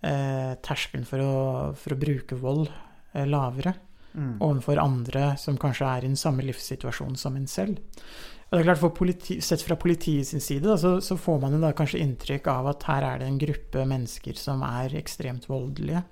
eh, 0.00 0.54
terskelen 0.64 1.04
for 1.08 1.20
å, 1.20 1.34
for 1.76 1.92
å 1.92 2.00
bruke 2.00 2.38
vold 2.40 2.70
eh, 2.70 3.26
lavere 3.28 3.74
Mm. 4.14 4.36
overfor 4.38 4.78
andre 4.78 5.32
som 5.42 5.56
kanskje 5.58 5.86
er 5.88 6.04
i 6.04 6.06
den 6.06 6.18
samme 6.18 6.44
livssituasjon 6.46 7.16
som 7.18 7.34
en 7.34 7.48
selv. 7.50 7.80
Og 8.46 8.52
det 8.52 8.60
er 8.60 8.68
klart 8.68 8.82
for 8.84 8.94
politi, 8.94 9.40
Sett 9.42 9.64
fra 9.66 9.74
politiet 9.74 10.28
sin 10.28 10.42
side 10.44 10.68
da, 10.68 10.76
så, 10.78 11.00
så 11.02 11.16
får 11.18 11.40
man 11.42 11.56
jo 11.56 11.62
da 11.64 11.72
kanskje 11.74 12.02
inntrykk 12.04 12.46
av 12.52 12.68
at 12.70 12.86
her 12.86 13.06
er 13.08 13.18
det 13.18 13.26
en 13.26 13.40
gruppe 13.40 13.86
mennesker 13.90 14.38
som 14.38 14.62
er 14.62 14.94
ekstremt 15.00 15.48
voldelige. 15.50 16.04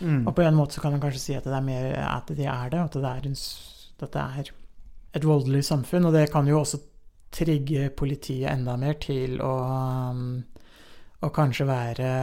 Mm. 0.00 0.26
Og 0.26 0.34
på 0.34 0.44
en 0.44 0.56
måte 0.58 0.76
så 0.76 0.82
kan 0.82 0.94
man 0.94 1.02
kanskje 1.02 1.22
si 1.22 1.36
at 1.38 1.46
det 1.46 1.56
er 1.56 1.64
mer 1.66 1.90
at 2.04 2.30
de 2.30 2.46
er 2.46 2.70
det, 2.72 2.84
at 2.84 2.98
det 2.98 3.10
er, 3.10 3.26
en, 3.28 3.36
at 4.06 4.14
det 4.14 4.22
er 4.22 4.52
et 5.18 5.26
voldelig 5.26 5.64
samfunn. 5.66 6.08
Og 6.08 6.14
det 6.14 6.28
kan 6.32 6.48
jo 6.48 6.60
også 6.60 6.80
trigge 7.34 7.90
politiet 7.96 8.50
enda 8.52 8.76
mer 8.80 8.96
til 9.02 9.40
å, 9.44 9.52
og 11.18 11.28
å 11.28 11.34
kanskje 11.34 11.68
være 11.68 12.14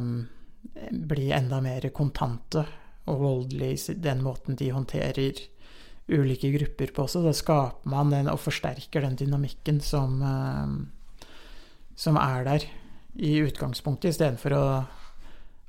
um, 0.00 0.16
Bli 1.06 1.28
enda 1.32 1.60
mer 1.62 1.84
kontante 1.94 2.64
og 3.06 3.20
voldelige 3.22 3.92
i 3.94 4.00
den 4.02 4.18
måten 4.24 4.58
de 4.58 4.66
håndterer 4.74 5.38
ulike 6.10 6.50
grupper 6.52 6.90
på 6.92 7.04
også. 7.04 7.22
Da 7.22 7.32
skaper 7.34 7.86
man 7.88 8.10
den 8.10 8.26
og 8.28 8.40
forsterker 8.42 9.04
den 9.06 9.14
dynamikken 9.16 9.78
som, 9.80 10.18
um, 10.20 10.74
som 11.94 12.18
er 12.18 12.44
der 12.50 12.66
i 13.16 13.36
utgangspunktet, 13.46 14.10
istedenfor 14.10 14.56
å 14.58 14.64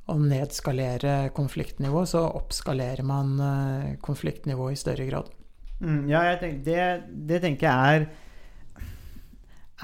å 0.08 0.16
nedskalere 0.22 1.32
konfliktnivå, 1.36 2.06
så 2.08 2.24
oppskalerer 2.40 3.04
man 3.04 3.36
konfliktnivå 3.38 4.06
konfliktnivået 4.08 4.78
i 4.78 4.80
større 4.80 5.08
grad. 5.10 5.34
Mm, 5.82 6.08
ja, 6.10 6.24
jeg 6.32 6.40
tenk, 6.42 6.64
det, 6.66 6.86
det 7.30 7.42
tenker 7.44 7.68
jeg 7.68 7.98
er 7.98 8.08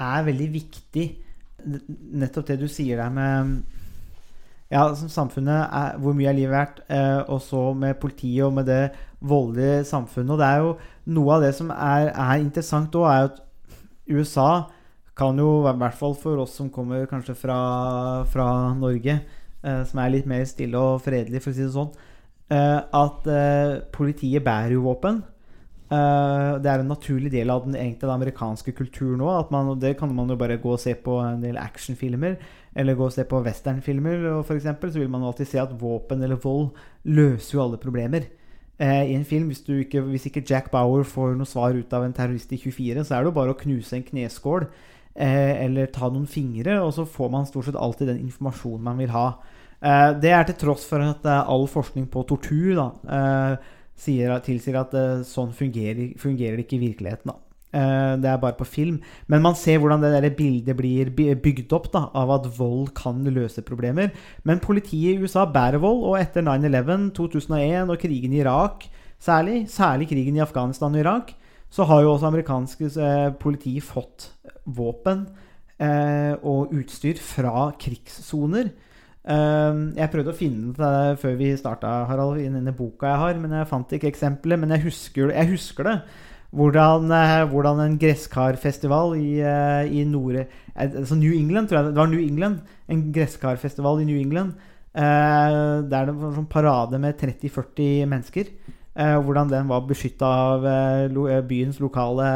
er 0.02 0.26
veldig 0.26 0.48
viktig. 0.52 1.06
Nettopp 2.18 2.50
det 2.50 2.58
du 2.60 2.68
sier 2.68 3.00
der 3.00 3.12
med 3.14 3.62
Ja, 4.72 4.94
som 4.94 5.08
samfunnet 5.08 5.68
er, 5.72 5.98
Hvor 5.98 6.12
mye 6.12 6.28
er 6.28 6.36
livet 6.36 6.52
verdt? 6.52 6.80
Eh, 6.88 7.22
og 7.30 7.40
så 7.40 7.72
med 7.74 8.00
politiet 8.00 8.44
og 8.44 8.52
med 8.52 8.66
det 8.66 8.92
voldelige 9.20 9.84
samfunnet. 9.84 10.32
Og 10.32 10.38
det 10.38 10.46
er 10.46 10.58
jo 10.58 10.72
noe 11.14 11.36
av 11.36 11.42
det 11.42 11.54
som 11.54 11.70
er, 11.70 12.10
er 12.10 12.42
interessant 12.42 12.94
òg, 12.94 13.06
er 13.06 13.28
at 13.28 13.40
USA 14.08 14.64
kan 15.16 15.38
jo, 15.38 15.62
i 15.62 15.76
hvert 15.78 15.94
fall 15.94 16.16
for 16.18 16.42
oss 16.42 16.56
som 16.58 16.70
kommer 16.70 17.06
kanskje 17.06 17.36
fra, 17.38 18.24
fra 18.26 18.74
Norge, 18.74 19.14
eh, 19.14 19.43
som 19.88 20.00
er 20.02 20.12
litt 20.12 20.26
mer 20.28 20.44
stille 20.48 20.80
og 20.80 21.02
fredelig, 21.04 21.42
for 21.42 21.52
å 21.52 21.56
si 21.56 21.64
det 21.64 21.74
sånn, 21.74 21.94
eh, 22.52 22.80
at 22.80 23.30
eh, 23.30 23.78
politiet 23.94 24.44
bærer 24.44 24.76
jo 24.76 24.84
våpen. 24.88 25.22
Eh, 25.92 26.50
det 26.64 26.70
er 26.70 26.80
en 26.80 26.88
naturlig 26.88 27.30
del 27.32 27.50
av 27.52 27.64
den, 27.66 27.76
egentlig, 27.76 28.10
amerikanske 28.10 28.72
kulturen 28.72 29.20
og 29.20 29.80
Det 29.80 29.96
kan 29.98 30.14
man 30.14 30.28
jo 30.28 30.36
bare 30.36 30.56
gå 30.56 30.72
og 30.72 30.80
se 30.80 30.94
på 30.94 31.18
en 31.20 31.42
del 31.42 31.56
actionfilmer, 31.56 32.36
eller 32.74 32.94
gå 32.94 33.04
og 33.04 33.12
se 33.12 33.24
på 33.24 33.42
westernfilmer, 33.42 34.40
f.eks., 34.42 34.64
så 34.64 34.98
vil 34.98 35.10
man 35.10 35.22
alltid 35.22 35.46
se 35.46 35.58
at 35.58 35.80
våpen 35.80 36.22
eller 36.22 36.36
vold 36.36 36.70
løser 37.04 37.58
jo 37.58 37.62
alle 37.62 37.76
problemer. 37.76 38.22
Eh, 38.78 39.10
I 39.10 39.14
en 39.14 39.24
film, 39.24 39.46
hvis, 39.46 39.62
ikke, 39.68 40.00
hvis 40.00 40.26
ikke 40.26 40.42
Jack 40.48 40.70
Bauer 40.70 41.04
får 41.04 41.36
noe 41.36 41.46
svar 41.46 41.76
ut 41.76 41.92
av 41.92 42.02
en 42.02 42.12
terrorist 42.12 42.52
i 42.52 42.58
24, 42.58 43.04
så 43.04 43.14
er 43.14 43.22
det 43.22 43.30
jo 43.30 43.38
bare 43.38 43.54
å 43.54 43.60
knuse 43.60 43.94
en 43.94 44.02
kneskål 44.02 44.66
eh, 45.14 45.64
eller 45.64 45.86
ta 45.86 46.08
noen 46.08 46.26
fingre, 46.26 46.80
og 46.82 46.94
så 46.96 47.04
får 47.04 47.30
man 47.30 47.46
stort 47.46 47.68
sett 47.68 47.78
alltid 47.78 48.08
den 48.10 48.24
informasjonen 48.24 48.82
man 48.82 48.98
vil 48.98 49.14
ha. 49.14 49.28
Eh, 49.84 50.10
det 50.20 50.32
er 50.32 50.46
til 50.48 50.56
tross 50.62 50.86
for 50.88 51.04
at 51.04 51.26
eh, 51.28 51.50
all 51.52 51.66
forskning 51.68 52.06
på 52.12 52.24
tortur 52.28 52.72
da, 52.78 52.86
eh, 53.04 53.72
sier, 54.00 54.32
tilsier 54.44 54.78
at 54.80 54.94
sånn 55.28 55.52
fungerer, 55.54 56.14
fungerer 56.20 56.56
det 56.56 56.64
ikke 56.66 56.78
i 56.78 56.86
virkeligheten. 56.88 57.30
Da. 57.30 57.40
Det 57.74 58.28
er 58.30 58.40
bare 58.42 58.54
på 58.54 58.66
film. 58.66 59.00
Men 59.30 59.42
man 59.42 59.56
ser 59.58 59.80
hvordan 59.82 60.02
det 60.02 60.12
der 60.14 60.34
bildet 60.34 60.76
blir 60.78 61.10
bygd 61.10 61.72
opp 61.74 61.88
da, 61.94 62.04
av 62.14 62.30
at 62.36 62.48
vold 62.56 62.92
kan 62.94 63.22
løse 63.26 63.62
problemer. 63.66 64.12
Men 64.46 64.62
politiet 64.62 65.14
i 65.14 65.22
USA 65.22 65.42
bærer 65.46 65.82
vold, 65.82 66.04
og 66.06 66.18
etter 66.20 66.42
9-11, 66.46 67.08
2001 67.14 67.90
og 67.90 67.98
krigen 68.02 68.34
i 68.34 68.42
Irak 68.42 68.86
særlig, 69.22 69.64
særlig 69.70 70.08
krigen 70.10 70.38
i 70.38 70.42
Afghanistan 70.42 70.94
og 70.94 71.02
Irak, 71.02 71.34
så 71.70 71.86
har 71.90 72.02
jo 72.02 72.12
også 72.14 72.30
amerikansk 72.30 72.84
politi 73.42 73.76
fått 73.82 74.28
våpen 74.66 75.26
eh, 75.82 76.34
og 76.42 76.74
utstyr 76.74 77.18
fra 77.18 77.72
krigssoner. 77.78 78.70
Eh, 79.24 79.80
jeg 79.96 80.12
prøvde 80.12 80.34
å 80.34 80.36
finne 80.36 80.74
det 80.76 81.18
før 81.22 81.38
vi 81.40 81.54
starta, 81.56 82.04
Harald, 82.10 82.42
i 82.42 82.50
denne 82.50 82.74
boka 82.76 83.08
jeg 83.08 83.22
har, 83.22 83.40
men 83.40 83.56
jeg 83.56 83.70
fant 83.70 83.96
ikke 83.96 84.10
eksempelet. 84.12 84.60
Men 84.60 84.76
jeg 84.76 84.86
husker, 84.88 85.32
jeg 85.32 85.52
husker 85.54 85.90
det. 85.90 85.98
Hvordan, 86.54 87.10
eh, 87.10 87.48
hvordan 87.50 87.80
en 87.82 87.96
gresskarfestival 87.98 89.16
i, 89.18 89.40
eh, 89.42 89.90
i 89.90 90.04
Nord... 90.04 90.44
Altså 90.74 91.16
New 91.18 91.32
England, 91.32 91.68
tror 91.68 91.80
jeg. 91.80 91.90
Det 91.90 92.02
var 92.02 92.06
New 92.12 92.22
England. 92.22 92.60
En 92.88 93.02
gresskarfestival 93.12 94.00
i 94.02 94.04
New 94.04 94.20
England. 94.20 94.54
Eh, 94.94 95.82
der 95.90 96.06
det 96.06 96.14
var 96.14 96.28
en 96.30 96.38
sånn 96.38 96.50
parade 96.50 97.00
med 97.02 97.18
30-40 97.18 98.06
mennesker. 98.06 98.52
Eh, 98.94 99.16
hvordan 99.26 99.48
den 99.50 99.66
var 99.66 99.80
beskytta 99.88 100.26
av 100.28 100.64
eh, 100.70 101.04
eh, 101.10 101.40
byens 101.42 101.80
lokale 101.82 102.26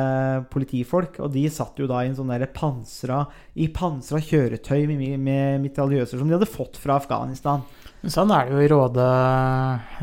politifolk. 0.50 1.20
Og 1.22 1.30
de 1.30 1.44
satt 1.54 1.78
jo 1.78 1.86
da 1.86 2.00
i 2.02 2.08
en 2.10 2.16
sånn 2.18 2.32
pansra, 2.50 3.20
i 3.54 3.68
pansra 3.70 4.18
kjøretøy 4.18 4.88
med, 4.90 5.20
med 5.22 5.62
mitraljøser 5.62 6.18
som 6.18 6.26
de 6.26 6.34
hadde 6.34 6.50
fått 6.50 6.80
fra 6.82 6.96
Afghanistan. 6.98 7.62
Men 8.02 8.10
Sånn 8.14 8.34
er 8.34 8.48
det 8.48 8.56
jo 8.56 8.64
i 8.64 8.72
Råde, 8.74 9.06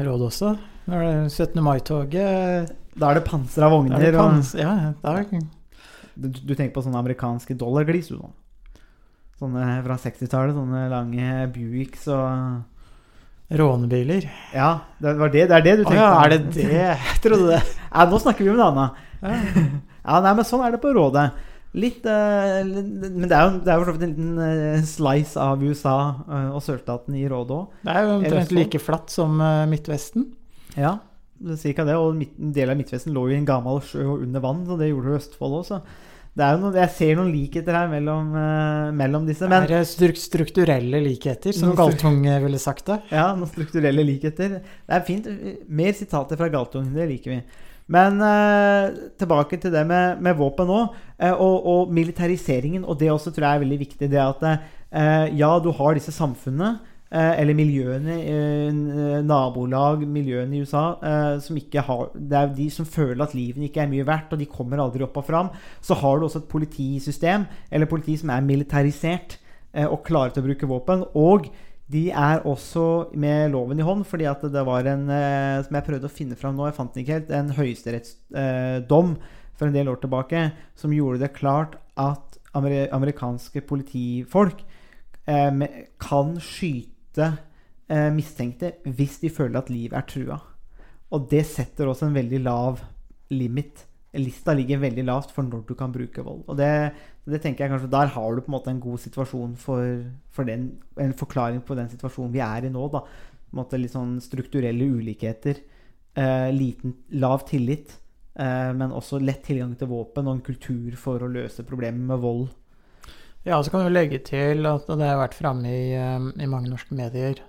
Råde 0.08 0.30
også. 0.30 0.54
Når 0.86 1.04
det 1.04 1.12
er 1.12 1.30
17. 1.34 1.62
mai-toget 1.66 2.74
Da 2.96 3.10
er 3.10 3.20
det 3.20 3.26
pansra 3.28 3.70
vogner. 3.74 3.98
er 4.00 4.12
det 4.12 4.20
og- 4.22 4.60
Ja, 4.60 4.94
det 5.02 5.42
Du, 6.16 6.30
du 6.30 6.56
tenker 6.56 6.72
på 6.72 6.84
sånne 6.86 7.02
amerikanske 7.04 7.58
dollarglis, 7.58 8.08
du. 8.08 8.16
Sånn. 8.16 8.32
Sånne 9.42 9.84
fra 9.84 9.98
60-tallet. 9.98 10.56
Sånne 10.56 10.90
lange 10.90 11.52
Buicks 11.52 12.08
og 12.08 12.64
rånebiler. 13.50 14.30
Ja, 14.56 14.70
det, 14.98 15.16
var 15.20 15.34
det, 15.34 15.48
det 15.50 15.58
er 15.58 15.66
det 15.66 15.74
du 15.80 15.84
Å 15.84 15.90
tenker 15.90 16.02
ja, 16.02 16.14
er 16.24 16.32
det 16.34 16.40
det? 16.56 16.70
Jeg 16.70 17.20
trodde 17.24 17.50
det. 17.52 17.64
Ja, 17.96 18.06
nå 18.12 18.20
snakker 18.20 18.44
vi 18.44 18.52
om 18.52 18.62
det 18.62 18.70
annet. 18.72 19.04
Ja. 19.22 19.36
Ja, 20.06 20.20
nei, 20.22 20.36
men 20.38 20.46
sånn 20.46 20.62
er 20.62 20.76
det 20.76 20.78
på 20.84 20.92
Rådet. 20.94 21.32
Litt, 21.82 22.04
uh, 22.06 22.60
litt 22.62 23.16
Men 23.18 23.26
det 23.26 23.36
er 23.36 23.48
jo 23.50 23.80
for 23.82 23.90
så 23.90 23.96
vidt 23.96 24.04
en 24.06 24.12
liten 24.14 24.44
eh, 24.46 24.84
slice 24.86 25.42
av 25.42 25.64
USA 25.66 25.96
uh, 26.30 26.52
og 26.56 26.62
sørstaten 26.62 27.18
i 27.18 27.26
Rådet 27.32 27.56
òg. 27.58 27.80
Det 27.82 27.96
er 27.96 28.06
jo 28.06 28.12
omtrent 28.20 28.54
like 28.54 28.82
flatt 28.84 29.10
som 29.10 29.42
uh, 29.42 29.66
Midtvesten. 29.72 30.28
Ja, 30.78 31.00
cirka 31.58 31.88
det. 31.90 31.98
Og 31.98 32.22
en 32.22 32.54
del 32.54 32.70
av 32.70 32.78
Midtvesten 32.78 33.18
lå 33.18 33.26
jo 33.32 33.34
i 33.34 33.40
en 33.40 33.50
gammel 33.50 33.82
sjø 33.88 34.06
og 34.06 34.28
under 34.28 34.46
vann, 34.46 34.62
så 34.70 34.78
det 34.78 34.92
gjorde 34.92 35.10
jo 35.10 35.20
Østfold 35.24 35.58
er 35.58 35.74
jo 35.74 35.82
noe, 36.36 36.74
jeg 36.76 36.92
ser 36.92 37.16
noen 37.16 37.30
likheter 37.32 37.76
her 37.78 37.92
mellom, 37.92 38.34
uh, 38.36 38.90
mellom 38.96 39.28
disse. 39.28 39.48
Men 39.48 39.68
det 39.70 39.78
er 39.78 39.86
struk 39.88 40.18
strukturelle 40.20 41.00
likheter, 41.04 41.56
som 41.56 41.72
Galtung 41.78 42.26
eh, 42.28 42.42
ville 42.44 42.60
sagt 42.60 42.90
det. 42.90 42.98
Ja, 43.16 43.30
noen 43.38 43.48
strukturelle 43.48 44.04
likheter. 44.04 44.58
Det 44.60 44.98
er 44.98 45.06
fint. 45.08 45.30
Mer 45.72 45.96
sitater 45.96 46.40
fra 46.40 46.50
Galtung. 46.52 46.90
Det 46.96 47.08
liker 47.14 47.38
vi. 47.38 47.40
Men 47.96 48.20
uh, 48.20 48.92
tilbake 49.16 49.62
til 49.62 49.72
det 49.72 49.86
med, 49.88 50.20
med 50.26 50.36
våpen 50.36 50.68
nå, 50.68 50.82
uh, 50.92 51.32
og, 51.34 51.70
og 51.72 51.96
militariseringen. 51.96 52.84
Og 52.84 53.00
det 53.00 53.14
også 53.14 53.32
tror 53.32 53.48
jeg 53.48 53.62
er 53.62 53.64
veldig 53.64 53.80
viktig. 53.86 54.12
Det 54.12 54.26
at 54.26 54.50
ja, 55.36 55.50
du 55.60 55.74
har 55.76 55.98
disse 55.98 56.14
samfunnene, 56.16 56.78
eller 57.16 57.56
miljøene, 57.56 58.16
eh, 58.28 59.20
nabolag, 59.24 60.02
miljøene 60.08 60.58
i 60.58 60.64
USA, 60.66 60.98
eh, 61.00 61.40
som 61.40 61.56
ikke 61.56 61.84
har 61.88 62.10
Det 62.16 62.38
er 62.38 62.54
de 62.56 62.70
som 62.70 62.86
føler 62.86 63.24
at 63.24 63.34
livene 63.34 63.70
ikke 63.70 63.82
er 63.84 63.92
mye 63.92 64.06
verdt, 64.06 64.34
og 64.34 64.40
de 64.40 64.46
kommer 64.46 64.82
aldri 64.84 65.04
opp 65.04 65.18
og 65.18 65.26
fram. 65.26 65.50
Så 65.82 65.96
har 65.96 66.20
du 66.20 66.26
også 66.26 66.44
et 66.44 66.50
politisystem, 66.52 67.46
eller 67.72 67.86
politi 67.86 68.18
som 68.18 68.30
er 68.30 68.42
militarisert 68.42 69.38
eh, 69.74 69.86
og 69.86 70.04
klare 70.04 70.32
til 70.32 70.44
å 70.44 70.48
bruke 70.48 70.68
våpen. 70.68 71.06
Og 71.16 71.50
de 71.92 72.10
er 72.10 72.42
også 72.46 73.14
med 73.14 73.52
loven 73.54 73.80
i 73.80 73.86
hånd, 73.86 74.06
fordi 74.06 74.26
at 74.26 74.42
det 74.42 74.66
var 74.66 74.88
en 74.90 75.10
eh, 75.10 75.64
Som 75.64 75.76
jeg 75.76 75.86
prøvde 75.86 76.10
å 76.10 76.16
finne 76.16 76.36
fram 76.36 76.56
nå, 76.56 76.66
jeg 76.66 76.78
fant 76.78 76.94
den 76.94 77.04
ikke 77.04 77.20
helt. 77.20 77.32
En 77.32 77.54
høyesterettsdom 77.56 79.14
eh, 79.16 79.34
for 79.56 79.70
en 79.70 79.76
del 79.76 79.88
år 79.88 80.02
tilbake 80.02 80.50
som 80.76 80.94
gjorde 80.94 81.22
det 81.22 81.36
klart 81.38 81.78
at 81.96 82.40
amerikanske 82.56 83.62
politifolk 83.68 84.64
eh, 85.28 85.64
kan 86.02 86.36
skyte 86.42 86.95
eh, 87.24 88.12
mistenkte 88.14 88.76
hvis 88.86 89.20
de 89.22 89.32
føler 89.34 89.60
at 89.62 89.72
livet 89.74 89.98
er 89.98 90.08
trua. 90.10 90.40
Og 91.14 91.28
det 91.32 91.46
setter 91.48 91.88
også 91.88 92.10
en 92.10 92.18
veldig 92.18 92.42
lav 92.44 92.82
limit. 93.34 93.86
Lista 94.16 94.54
ligger 94.56 94.80
veldig 94.80 95.04
lavt 95.06 95.34
for 95.36 95.44
når 95.44 95.66
du 95.68 95.76
kan 95.78 95.94
bruke 95.94 96.24
vold. 96.24 96.44
Og 96.48 96.58
det, 96.58 96.70
det 97.28 97.42
tenker 97.44 97.66
jeg 97.66 97.74
kanskje 97.74 97.92
Der 97.92 98.12
har 98.16 98.36
du 98.36 98.42
på 98.42 98.52
en 98.52 98.56
måte 98.56 98.72
en 98.72 98.84
god 98.84 99.02
situasjon 99.04 99.56
for, 99.60 100.04
for 100.32 100.48
den, 100.48 100.70
en 101.00 101.14
forklaring 101.14 101.62
på 101.68 101.76
den 101.76 101.90
situasjonen 101.92 102.34
vi 102.34 102.44
er 102.44 102.68
i 102.68 102.72
nå. 102.72 102.88
da 102.94 103.04
på 103.06 103.54
en 103.54 103.62
måte 103.62 103.80
Litt 103.80 103.94
sånn 103.94 104.18
strukturelle 104.24 104.88
ulikheter. 104.98 105.62
Eh, 106.16 106.50
liten, 106.56 106.96
lav 107.20 107.46
tillit. 107.48 108.00
Eh, 108.36 108.72
men 108.76 108.92
også 108.92 109.22
lett 109.24 109.46
tilgang 109.48 109.76
til 109.80 109.92
våpen 109.92 110.28
og 110.28 110.38
en 110.38 110.46
kultur 110.46 110.96
for 111.00 111.24
å 111.24 111.32
løse 111.32 111.64
problemer 111.68 112.14
med 112.14 112.24
vold. 112.24 112.50
Ja, 113.46 113.64
så 113.64 113.70
kan 113.70 113.84
du 113.86 113.92
legge 113.94 114.18
til 114.26 114.66
at 114.66 114.88
det 114.90 115.06
har 115.06 115.20
vært 115.20 115.36
framme 115.38 115.70
i, 115.70 115.92
eh, 115.94 116.30
i 116.42 116.48
mange 116.50 116.72
norske 116.72 116.96
medier, 116.98 117.44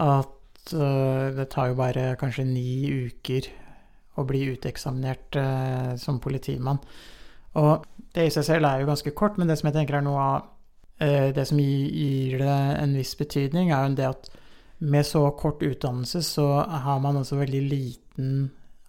at 0.00 0.72
eh, 0.72 1.26
det 1.36 1.50
tar 1.52 1.68
jo 1.68 1.76
bare 1.76 2.14
kanskje 2.16 2.46
ni 2.48 2.88
uker 2.88 3.50
å 4.16 4.24
bli 4.24 4.46
uteksaminert 4.54 5.36
eh, 5.36 5.92
som 6.00 6.16
politimann. 6.24 6.80
Og 7.60 7.84
det 8.16 8.24
i 8.24 8.32
seg 8.32 8.46
selv 8.48 8.70
er 8.70 8.80
jo 8.80 8.88
ganske 8.88 9.12
kort, 9.12 9.36
men 9.36 9.52
det 9.52 9.58
som 9.60 9.68
jeg 9.68 9.76
tenker 9.76 9.98
er 9.98 10.08
noe 10.08 10.30
av 10.30 10.54
det 10.98 11.44
som 11.46 11.60
gir 11.62 12.40
det 12.40 12.54
en 12.82 12.96
viss 12.98 13.12
betydning, 13.14 13.68
er 13.70 13.84
jo 13.84 13.98
det 14.00 14.06
at 14.08 14.24
med 14.82 15.06
så 15.06 15.20
kort 15.38 15.60
utdannelse 15.62 16.24
så 16.26 16.46
har 16.66 16.98
man 17.04 17.20
også 17.20 17.38
veldig 17.38 17.60
liten 17.68 18.32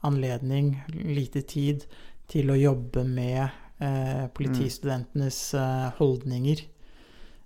anledning, 0.02 0.72
lite 0.90 1.44
tid, 1.46 1.86
til 2.26 2.50
å 2.50 2.58
jobbe 2.58 3.04
med 3.06 3.46
eh, 3.80 4.28
politistudentenes 4.36 5.54
eh, 5.54 5.90
holdninger. 6.00 6.66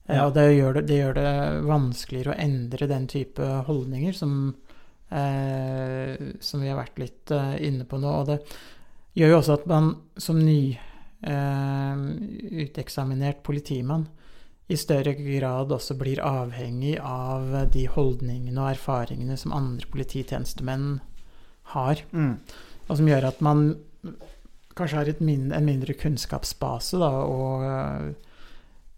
Eh, 0.06 0.15
Ja. 0.15 0.26
Og 0.28 0.34
det 0.36 0.50
gjør 0.52 0.74
det, 0.74 0.88
det 0.89 0.98
gjør 1.00 1.13
det 1.15 1.34
vanskeligere 1.63 2.34
å 2.34 2.39
endre 2.43 2.88
den 2.91 3.08
type 3.08 3.46
holdninger 3.67 4.13
som, 4.13 4.56
eh, 5.10 6.34
som 6.43 6.62
vi 6.62 6.67
har 6.67 6.82
vært 6.82 7.00
litt 7.00 7.32
inne 7.60 7.86
på 7.86 8.02
nå. 8.02 8.10
Og 8.12 8.28
det 8.28 8.39
gjør 9.15 9.30
jo 9.30 9.38
også 9.39 9.54
at 9.62 9.69
man 9.72 9.96
som 10.17 10.41
ny 10.43 10.78
eh, 11.24 11.96
uteksaminert 12.65 13.43
politimann 13.43 14.10
i 14.67 14.76
større 14.80 15.13
grad 15.13 15.72
også 15.72 15.96
blir 16.00 16.22
avhengig 16.24 16.98
av 17.00 17.72
de 17.72 17.86
holdningene 17.91 18.60
og 18.60 18.74
erfaringene 18.74 19.38
som 19.38 19.56
andre 19.56 19.88
polititjenestemenn 19.91 21.00
har. 21.76 22.04
Mm. 22.12 22.38
Og 22.88 22.98
som 23.00 23.08
gjør 23.08 23.28
at 23.30 23.41
man 23.43 23.76
kanskje 24.77 24.99
har 24.99 25.09
et 25.09 25.21
min 25.23 25.51
en 25.53 25.65
mindre 25.65 25.95
kunnskapsbase 25.97 26.99
da, 27.01 27.09
og, 27.29 28.13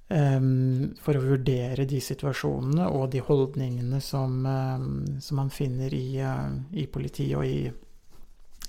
um, 0.10 0.92
for 1.02 1.18
å 1.18 1.24
vurdere 1.24 1.88
de 1.90 2.02
situasjonene 2.04 2.90
og 2.92 3.10
de 3.16 3.24
holdningene 3.26 4.02
som, 4.04 4.38
um, 4.46 5.02
som 5.22 5.42
man 5.42 5.52
finner 5.54 5.94
i, 5.96 6.20
uh, 6.22 6.52
i 6.74 6.88
politiet 6.92 7.36
og 7.40 7.48
i, 7.48 7.66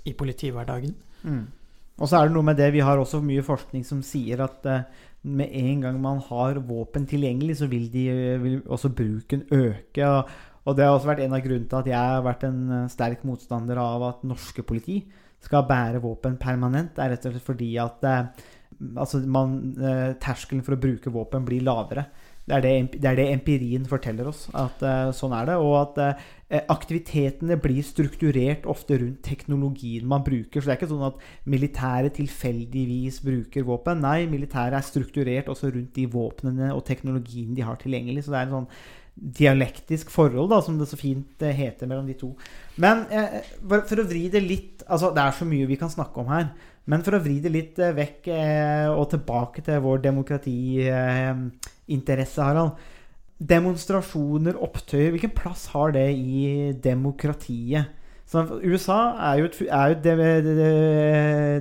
i 0.06 0.16
politihverdagen. 0.16 0.96
Mm. 1.26 1.44
Og 1.96 2.10
så 2.10 2.18
er 2.18 2.28
det 2.28 2.36
noe 2.36 2.44
med 2.44 2.58
det, 2.60 2.72
vi 2.74 2.84
har 2.84 3.00
også 3.00 3.22
mye 3.24 3.44
forskning 3.44 3.86
som 3.88 4.02
sier 4.04 4.42
at 4.44 4.66
uh, 4.68 4.82
med 5.26 5.54
en 5.58 5.86
gang 5.86 5.96
man 6.02 6.20
har 6.28 6.60
våpen 6.62 7.06
tilgjengelig, 7.08 7.58
så 7.60 7.70
vil, 7.70 7.88
de, 7.90 8.04
vil 8.42 8.60
også 8.70 8.92
bruken 8.94 9.46
øke. 9.50 10.06
Og, 10.06 10.34
og 10.66 10.76
det 10.76 10.84
har 10.86 10.94
også 10.94 11.10
vært 11.10 11.22
en 11.24 11.34
av 11.34 11.42
grunnene 11.42 11.70
til 11.70 11.80
at 11.80 11.88
jeg 11.90 12.12
har 12.14 12.26
vært 12.26 12.44
en 12.46 12.60
sterk 12.90 13.24
motstander 13.26 13.78
av 13.82 14.04
at 14.06 14.26
norske 14.26 14.62
politi 14.66 15.00
skal 15.44 15.66
bære 15.68 16.02
våpen 16.02 16.38
permanent. 16.40 16.94
Det 16.96 17.04
er 17.04 17.14
rett 17.14 17.26
og 17.28 17.34
slett 17.34 17.46
fordi 17.46 17.72
at 17.82 18.06
eh, 18.06 18.46
altså 18.96 19.22
man, 19.26 19.58
eh, 19.80 20.14
terskelen 20.22 20.64
for 20.66 20.76
å 20.76 20.80
bruke 20.80 21.12
våpen 21.12 21.46
blir 21.46 21.64
lavere. 21.66 22.08
Det 22.46 22.54
er 22.54 22.62
det, 22.62 23.00
det 23.02 23.08
er 23.10 23.16
det 23.18 23.26
empirien 23.32 23.86
forteller 23.90 24.28
oss. 24.30 24.44
At 24.54 24.82
uh, 24.86 25.10
sånn 25.14 25.32
er 25.34 25.48
det. 25.48 25.56
Og 25.58 25.72
at 25.80 25.96
uh, 25.98 26.60
aktivitetene 26.70 27.56
blir 27.58 27.82
strukturert 27.82 28.68
ofte 28.70 29.00
rundt 29.00 29.24
teknologien 29.26 30.06
man 30.06 30.22
bruker. 30.26 30.62
Så 30.62 30.68
det 30.68 30.76
er 30.76 30.78
ikke 30.78 30.92
sånn 30.92 31.08
at 31.08 31.24
militæret 31.50 32.14
tilfeldigvis 32.20 33.18
bruker 33.26 33.66
våpen. 33.66 34.04
Nei, 34.04 34.28
militæret 34.30 34.78
er 34.78 34.86
strukturert 34.86 35.50
også 35.50 35.72
rundt 35.74 35.98
de 35.98 36.06
våpnene 36.12 36.70
og 36.76 36.84
teknologien 36.86 37.50
de 37.56 37.66
har 37.66 37.82
tilgjengelig. 37.82 38.28
Så 38.28 38.36
det 38.36 38.38
er 38.38 38.46
en 38.46 38.56
sånn 38.60 38.70
dialektisk 39.16 40.10
forhold, 40.12 40.52
da, 40.52 40.60
som 40.62 40.78
det 40.78 40.86
så 40.86 40.98
fint 41.00 41.42
heter 41.42 41.88
mellom 41.90 42.06
de 42.06 42.14
to. 42.20 42.30
Men 42.78 43.08
uh, 43.10 43.40
for 43.88 43.98
å 43.98 44.06
vri 44.06 44.28
det 44.30 44.44
litt 44.44 44.75
Altså, 44.86 45.10
det 45.14 45.22
er 45.22 45.30
så 45.34 45.44
mye 45.48 45.66
vi 45.66 45.76
kan 45.80 45.90
snakke 45.90 46.20
om 46.22 46.28
her. 46.30 46.46
Men 46.86 47.02
for 47.02 47.14
å 47.16 47.22
vri 47.22 47.40
det 47.42 47.50
litt 47.50 47.78
eh, 47.82 47.96
vekk 47.96 48.28
eh, 48.30 48.86
og 48.92 49.10
tilbake 49.10 49.62
til 49.66 49.80
vår 49.82 49.98
demokratiinteresse, 50.04 52.42
Harald. 52.42 52.70
Demonstrasjoner, 53.36 54.56
opptøyer, 54.64 55.10
hvilken 55.12 55.34
plass 55.36 55.66
har 55.74 55.90
det 55.96 56.08
i 56.14 56.72
demokratiet? 56.84 57.84
Så 58.26 58.42
USA 58.64 59.00
er 59.28 59.34
jo 59.38 59.44
et, 59.46 59.62
er 59.66 59.86
jo 59.90 59.94
et 59.94 60.04
de, 60.04 60.10
de, 60.42 60.56
de, 60.56 60.70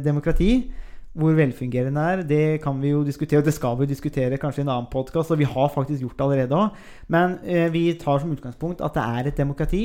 demokrati. 0.05 0.71
Hvor 1.15 1.31
velfungerende 1.31 2.01
er, 2.11 2.21
det 2.27 2.61
kan 2.63 2.81
vi 2.81 2.89
jo 2.91 3.03
diskutere. 3.07 3.39
Og 3.39 3.45
det 3.47 3.53
skal 3.55 3.77
vi 3.79 3.85
diskutere 3.87 4.37
kanskje 4.41 4.61
i 4.61 4.63
en 4.65 4.73
annen 4.73 4.91
podkast, 4.91 5.31
og 5.31 5.39
vi 5.39 5.47
har 5.47 5.69
faktisk 5.71 6.01
gjort 6.03 6.17
det 6.19 6.25
allerede 6.25 6.57
òg. 6.59 6.67
Men 7.07 7.27
eh, 7.43 7.73
vi 7.73 7.99
tar 8.01 8.19
som 8.21 8.31
utgangspunkt 8.35 8.81
at 8.83 8.93
det 8.97 9.03
er 9.03 9.23
et 9.29 9.39
demokrati. 9.39 9.83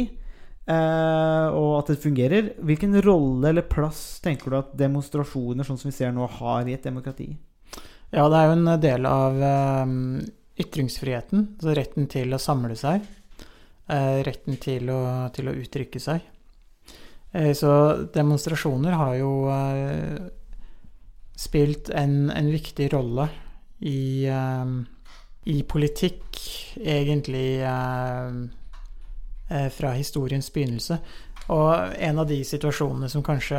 Eh, 0.67 1.47
og 1.57 1.79
at 1.79 1.93
det 1.93 2.03
fungerer. 2.03 2.51
Hvilken 2.59 2.97
rolle 3.05 3.53
eller 3.53 3.69
plass 3.69 4.21
tenker 4.25 4.51
du 4.51 4.59
at 4.61 4.75
demonstrasjoner 4.79 5.67
sånn 5.67 5.79
som 5.81 5.91
vi 5.91 5.97
ser 5.97 6.13
nå, 6.17 6.27
har 6.41 6.69
i 6.69 6.75
et 6.77 6.85
demokrati? 6.85 7.31
Ja, 8.11 8.27
det 8.27 8.41
er 8.41 8.49
jo 8.49 8.57
en 8.59 8.75
del 8.83 9.07
av 9.07 9.41
eh, 9.47 9.95
ytringsfriheten. 10.65 11.47
Altså 11.61 11.77
retten 11.79 12.11
til 12.11 12.35
å 12.35 12.43
samle 12.43 12.77
seg. 12.77 13.07
eh, 13.91 14.21
retten 14.27 14.59
til 14.63 14.91
å, 14.91 15.01
til 15.35 15.49
å 15.51 15.57
uttrykke 15.63 16.03
seg. 16.03 16.27
Eh, 17.33 17.53
så 17.55 17.73
demonstrasjoner 18.15 18.99
har 18.99 19.15
jo 19.21 19.33
spilt 21.41 21.89
en, 21.97 22.31
en 22.31 22.51
viktig 22.53 22.91
rolle 22.93 23.29
i, 23.81 24.27
eh, 24.29 24.73
i 25.49 25.63
politikk, 25.65 26.41
egentlig 26.81 27.61
eh, 27.65 28.27
eh, 28.27 28.35
fra 29.75 29.91
historiens 29.97 30.47
begynnelse. 30.55 31.01
Og 31.51 31.97
en 31.99 32.21
av 32.23 32.29
de 32.31 32.39
situasjonene 32.47 33.09
som 33.11 33.25
kanskje 33.27 33.59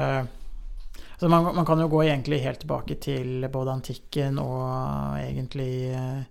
altså 1.22 1.30
man, 1.30 1.56
man 1.56 1.66
kan 1.68 1.82
jo 1.84 1.90
gå 1.92 2.04
egentlig 2.08 2.42
helt 2.42 2.64
tilbake 2.64 2.96
til 3.04 3.48
både 3.52 3.76
antikken 3.76 4.40
og 4.42 5.20
egentlig 5.20 5.74
eh, 5.94 6.22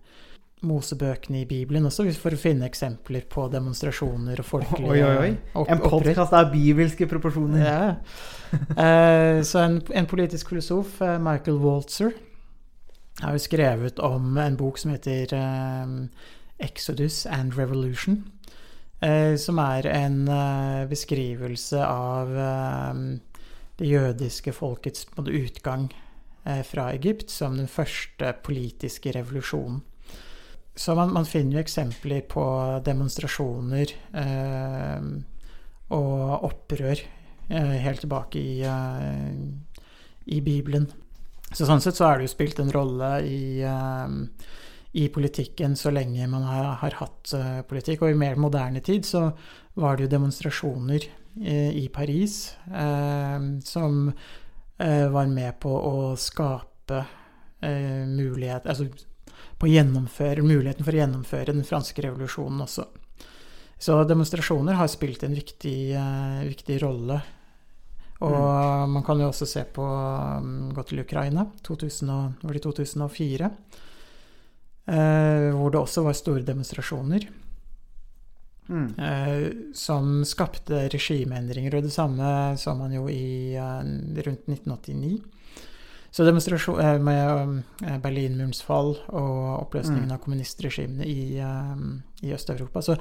Mosebøkene 0.60 1.40
i 1.40 1.46
Bibelen 1.48 1.86
også, 1.88 2.04
for 2.20 2.36
å 2.36 2.40
finne 2.40 2.66
eksempler 2.68 3.24
på 3.32 3.46
demonstrasjoner 3.48 4.42
og 4.42 4.44
folkelige 4.44 4.90
Oi, 4.92 4.98
oi, 5.06 5.30
oi. 5.56 5.62
En 5.72 5.80
podkast 5.80 6.34
av 6.36 6.50
bibelske 6.52 7.08
proporsjoner. 7.08 7.64
Ja. 7.64 7.94
Eh, 8.74 9.40
så 9.46 9.62
en, 9.62 9.76
en 9.94 10.10
politisk 10.10 10.50
filosof, 10.50 10.96
eh, 11.06 11.16
Michael 11.22 11.60
Waltzer, 11.62 12.12
har 13.22 13.36
jo 13.36 13.42
skrevet 13.44 14.02
om 14.04 14.36
en 14.42 14.56
bok 14.58 14.80
som 14.82 14.90
heter 14.92 15.32
eh, 15.38 15.94
Exodus 16.66 17.22
and 17.30 17.56
Revolution. 17.56 18.24
Eh, 19.00 19.34
som 19.40 19.58
er 19.62 19.86
en 19.88 20.28
eh, 20.28 20.86
beskrivelse 20.90 21.80
av 21.86 22.34
eh, 22.36 23.04
det 23.80 23.88
jødiske 23.88 24.52
folkets 24.52 25.06
utgang 25.16 25.90
fra 26.64 26.86
Egypt 26.94 27.28
som 27.30 27.58
den 27.58 27.68
første 27.68 28.32
politiske 28.42 29.12
revolusjonen. 29.12 29.82
Så 30.74 30.94
man, 30.96 31.12
man 31.12 31.26
finner 31.28 31.58
jo 31.58 31.60
eksempler 31.60 32.22
på 32.30 32.42
demonstrasjoner 32.86 33.92
eh, 34.22 35.08
og 35.92 36.46
opprør 36.48 37.02
eh, 37.02 37.74
helt 37.84 38.00
tilbake 38.00 38.40
i, 38.40 38.54
eh, 38.64 39.34
i 40.32 40.40
Bibelen. 40.40 40.88
Så 41.50 41.68
sånn 41.68 41.82
sett 41.84 41.98
så 41.98 42.08
er 42.08 42.18
det 42.18 42.30
jo 42.30 42.32
spilt 42.32 42.62
en 42.62 42.72
rolle 42.72 43.10
i, 43.26 43.42
i 44.92 45.08
politikken 45.08 45.76
så 45.76 45.92
lenge 45.94 46.26
man 46.30 46.42
har, 46.42 46.72
har 46.82 46.96
hatt 46.98 47.32
uh, 47.36 47.62
politikk. 47.68 48.02
Og 48.02 48.12
i 48.12 48.18
mer 48.18 48.38
moderne 48.40 48.82
tid 48.84 49.06
så 49.06 49.28
var 49.78 49.96
det 49.96 50.06
jo 50.06 50.14
demonstrasjoner 50.16 51.06
uh, 51.06 51.70
i 51.76 51.86
Paris 51.92 52.56
uh, 52.68 53.38
som 53.64 54.06
var 54.80 55.26
med 55.28 55.58
på 55.60 55.68
å 55.68 56.14
skape 56.16 57.02
mulighet 57.60 58.64
Altså 58.64 58.86
på 59.60 59.68
muligheten 59.68 60.86
for 60.86 60.96
å 60.96 61.00
gjennomføre 61.02 61.52
den 61.52 61.66
franske 61.68 62.00
revolusjonen 62.00 62.62
også. 62.64 62.86
Så 63.76 63.98
demonstrasjoner 64.08 64.78
har 64.78 64.88
spilt 64.88 65.26
en 65.26 65.36
viktig, 65.36 65.76
viktig 66.48 66.78
rolle. 66.80 67.18
Og 68.20 68.88
man 68.92 69.04
kan 69.04 69.20
jo 69.20 69.30
også 69.30 69.46
se 69.48 69.62
på 69.64 69.84
um, 69.84 70.70
Gå 70.76 70.84
til 70.88 71.00
Ukraina, 71.00 71.46
2000, 71.64 72.10
og- 72.10 72.42
var 72.42 72.52
det 72.52 72.62
2004, 72.62 73.44
eh, 73.44 73.86
hvor 74.90 75.70
det 75.70 75.80
også 75.80 76.02
var 76.02 76.16
store 76.18 76.42
demonstrasjoner. 76.42 77.28
Mm. 78.70 78.94
Eh, 78.98 79.52
som 79.74 80.20
skapte 80.24 80.84
regimeendringer, 80.92 81.74
og 81.74 81.82
det 81.88 81.92
samme 81.94 82.56
så 82.58 82.74
man 82.78 82.92
jo 82.94 83.08
i 83.10 83.56
eh, 83.58 83.80
rundt 84.26 84.46
1989. 84.46 85.18
Så 86.10 86.26
demonstrasjon 86.26 86.78
eh, 86.82 86.98
med 87.02 87.62
eh, 87.86 87.98
Berlinmurens 88.02 88.62
fall 88.66 88.96
og 89.08 89.64
oppløsningen 89.66 90.08
Mm. 90.10 90.14
av 90.14 90.22
kommunistregimene 90.22 91.06
i, 91.06 91.38
eh, 91.38 92.26
i 92.26 92.34
Øst-Europa. 92.34 92.82
Så, 92.82 92.96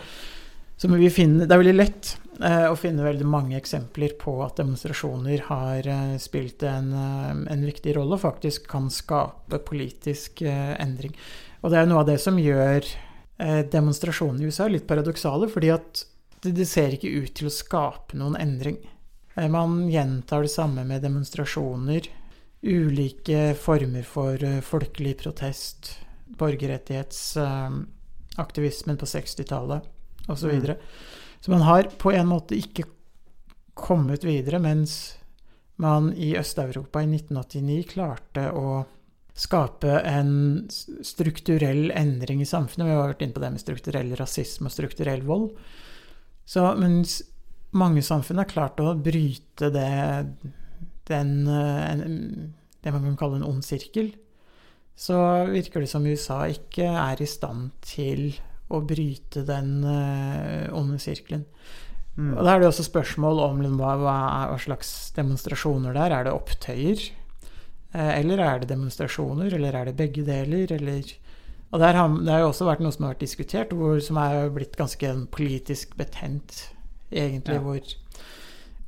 så 0.78 0.90
må 0.90 0.98
vi 0.98 1.10
finne, 1.10 1.46
det 1.46 1.54
er 1.54 1.62
veldig 1.62 1.76
lett 1.78 2.16
eh, 2.42 2.66
å 2.70 2.78
finne 2.78 3.06
veldig 3.06 3.28
mange 3.30 3.58
eksempler 3.58 4.16
på 4.18 4.40
at 4.46 4.58
demonstrasjoner 4.62 5.46
har 5.50 5.86
eh, 5.86 6.18
spilt 6.18 6.64
en, 6.64 6.94
eh, 6.94 7.54
en 7.54 7.66
viktig 7.66 7.94
rolle 7.98 8.18
og 8.18 8.26
faktisk 8.26 8.66
kan 8.72 8.90
skape 8.90 9.62
politisk 9.70 10.42
eh, 10.42 10.74
endring. 10.82 11.14
Og 11.60 11.68
det 11.72 11.78
er 11.80 11.86
noe 11.90 12.02
av 12.04 12.08
det 12.08 12.20
som 12.24 12.38
gjør 12.40 12.86
eh, 12.86 13.62
demonstrasjonene 13.72 14.44
i 14.44 14.48
USA 14.52 14.66
litt 14.72 14.88
paradoksale, 14.88 15.48
fordi 15.52 15.70
at 15.76 16.06
det, 16.46 16.68
ser 16.70 16.90
ikke 16.96 17.18
ut 17.20 17.34
til 17.36 17.48
å 17.50 17.54
skape 17.54 18.18
noen 18.20 18.36
endring. 18.40 18.78
Eh, 19.36 19.50
Man 19.52 19.92
gjentar 19.92 20.42
det 20.46 20.52
samme 20.54 20.82
med 20.88 21.02
demonstrasjoner, 21.04 22.02
ulike 22.64 23.56
former 23.60 24.04
for 24.08 24.44
eh, 24.44 24.62
folkelig 24.64 25.18
protest, 25.20 26.00
borgerrettighetsaktivismen 26.40 28.98
på 29.00 29.06
60-tallet 29.06 29.82
osv. 30.30 30.40
Så, 30.40 30.48
videre. 30.48 30.76
så 31.42 31.52
man 31.52 31.62
har 31.68 31.84
på 32.00 32.12
en 32.14 32.28
måte 32.30 32.56
ikke 32.56 32.84
kommet 33.74 34.24
videre, 34.28 34.60
mens 34.60 35.16
man 35.80 36.14
i 36.14 36.38
Øst-Europa 36.38 37.02
i 37.02 37.08
1989 37.08 37.84
klarte 37.94 38.52
å 38.52 38.86
skape 39.40 40.00
en 40.04 40.32
strukturell 40.70 41.94
endring 41.96 42.42
i 42.44 42.48
samfunnet. 42.48 42.90
Vi 42.90 42.96
har 42.96 43.12
vært 43.14 43.24
inne 43.24 43.36
på 43.36 43.44
det 43.44 43.52
med 43.54 43.64
strukturell 43.64 44.12
rasisme 44.20 44.68
og 44.68 44.76
strukturell 44.76 45.24
vold. 45.28 45.52
Så 46.50 46.66
mens 46.80 47.22
mange 47.78 48.04
samfunn 48.04 48.42
har 48.42 48.50
klart 48.50 48.82
å 48.82 48.96
bryte 48.98 49.70
det, 49.72 49.92
den, 51.10 51.34
eh, 51.48 51.84
en, 51.94 52.54
det 52.82 52.94
man 52.96 53.06
kan 53.12 53.20
kalle 53.20 53.40
en 53.40 53.48
ond 53.48 53.64
sirkel, 53.66 54.12
så 55.00 55.20
virker 55.48 55.86
det 55.86 55.92
som 55.92 56.08
USA 56.08 56.42
ikke 56.52 56.90
er 56.90 57.22
i 57.22 57.30
stand 57.30 57.72
til 57.86 58.34
å 58.70 58.82
bryte 58.86 59.46
den 59.48 59.78
eh, 59.88 60.68
onde 60.76 61.00
sirkelen. 61.02 61.46
Mm. 62.18 62.34
Og 62.36 62.44
da 62.44 62.52
er 62.52 62.60
det 62.60 62.68
også 62.68 62.84
spørsmål 62.90 63.40
om 63.46 63.62
liksom, 63.64 63.80
hva, 63.80 63.94
hva, 64.02 64.18
hva 64.52 64.60
slags 64.60 64.92
demonstrasjoner 65.16 65.96
det 65.96 66.04
er. 66.04 66.18
Er 66.18 66.28
det 66.28 66.36
opptøyer? 66.36 67.06
Eh, 67.94 68.20
Eller 68.20 68.42
er 68.44 68.60
det 68.60 68.70
demonstrasjoner? 68.70 69.54
Eller 69.54 69.76
er 69.76 69.90
det 69.90 69.98
begge 69.98 70.26
deler? 70.26 70.72
Eller 70.76 71.04
Og 71.72 71.82
har, 71.82 71.94
det 71.94 72.34
har 72.34 72.40
jo 72.40 72.50
også 72.50 72.66
vært 72.66 72.82
noe 72.82 72.92
som 72.92 73.06
har 73.06 73.14
vært 73.14 73.26
diskutert, 73.26 73.74
hvor, 73.78 74.00
som 74.02 74.18
er 74.18 74.50
blitt 74.50 74.78
ganske 74.78 75.14
politisk 75.30 75.96
betent, 75.98 76.74
egentlig. 77.12 77.60
Ja. 77.60 77.62
Hvor, 77.62 77.80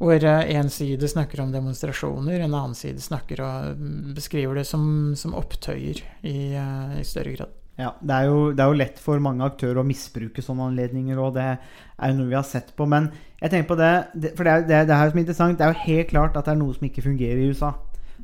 hvor 0.02 0.26
en 0.26 0.70
side 0.74 1.08
snakker 1.08 1.44
om 1.44 1.52
demonstrasjoner, 1.54 2.40
en 2.42 2.56
annen 2.58 2.74
side 2.74 3.02
snakker 3.06 3.44
og 3.46 3.78
mm, 3.78 4.14
beskriver 4.18 4.58
det 4.58 4.66
som, 4.66 5.14
som 5.16 5.38
opptøyer 5.38 6.02
i, 6.26 6.56
eh, 6.58 6.96
i 7.02 7.06
større 7.06 7.36
grad. 7.36 7.54
Ja, 7.78 7.94
det 8.02 8.16
er, 8.16 8.26
jo, 8.30 8.40
det 8.52 8.62
er 8.62 8.74
jo 8.74 8.80
lett 8.82 8.98
for 9.02 9.22
mange 9.24 9.46
aktører 9.46 9.80
å 9.82 9.86
misbruke 9.86 10.42
sånne 10.44 10.72
anledninger, 10.72 11.22
og 11.22 11.38
det 11.38 11.46
er 11.54 12.12
jo 12.12 12.18
noe 12.18 12.30
vi 12.30 12.38
har 12.38 12.46
sett 12.46 12.74
på. 12.78 12.86
Men 12.90 13.12
jeg 13.40 13.54
tenker 13.54 13.70
på 13.70 13.78
det, 13.80 13.94
det 14.14 14.34
for 14.38 14.46
det 14.46 14.54
er, 14.58 14.66
det, 14.68 14.76
er, 14.76 14.90
det 14.90 14.98
er 14.98 15.14
som 15.14 15.22
er 15.22 15.24
interessant, 15.24 15.58
det 15.58 15.66
er 15.66 15.74
jo 15.74 15.86
helt 15.86 16.12
klart 16.12 16.38
at 16.38 16.50
det 16.50 16.56
er 16.56 16.62
noe 16.62 16.76
som 16.76 16.90
ikke 16.90 17.06
fungerer 17.06 17.42
i 17.42 17.54
USA. 17.54 17.72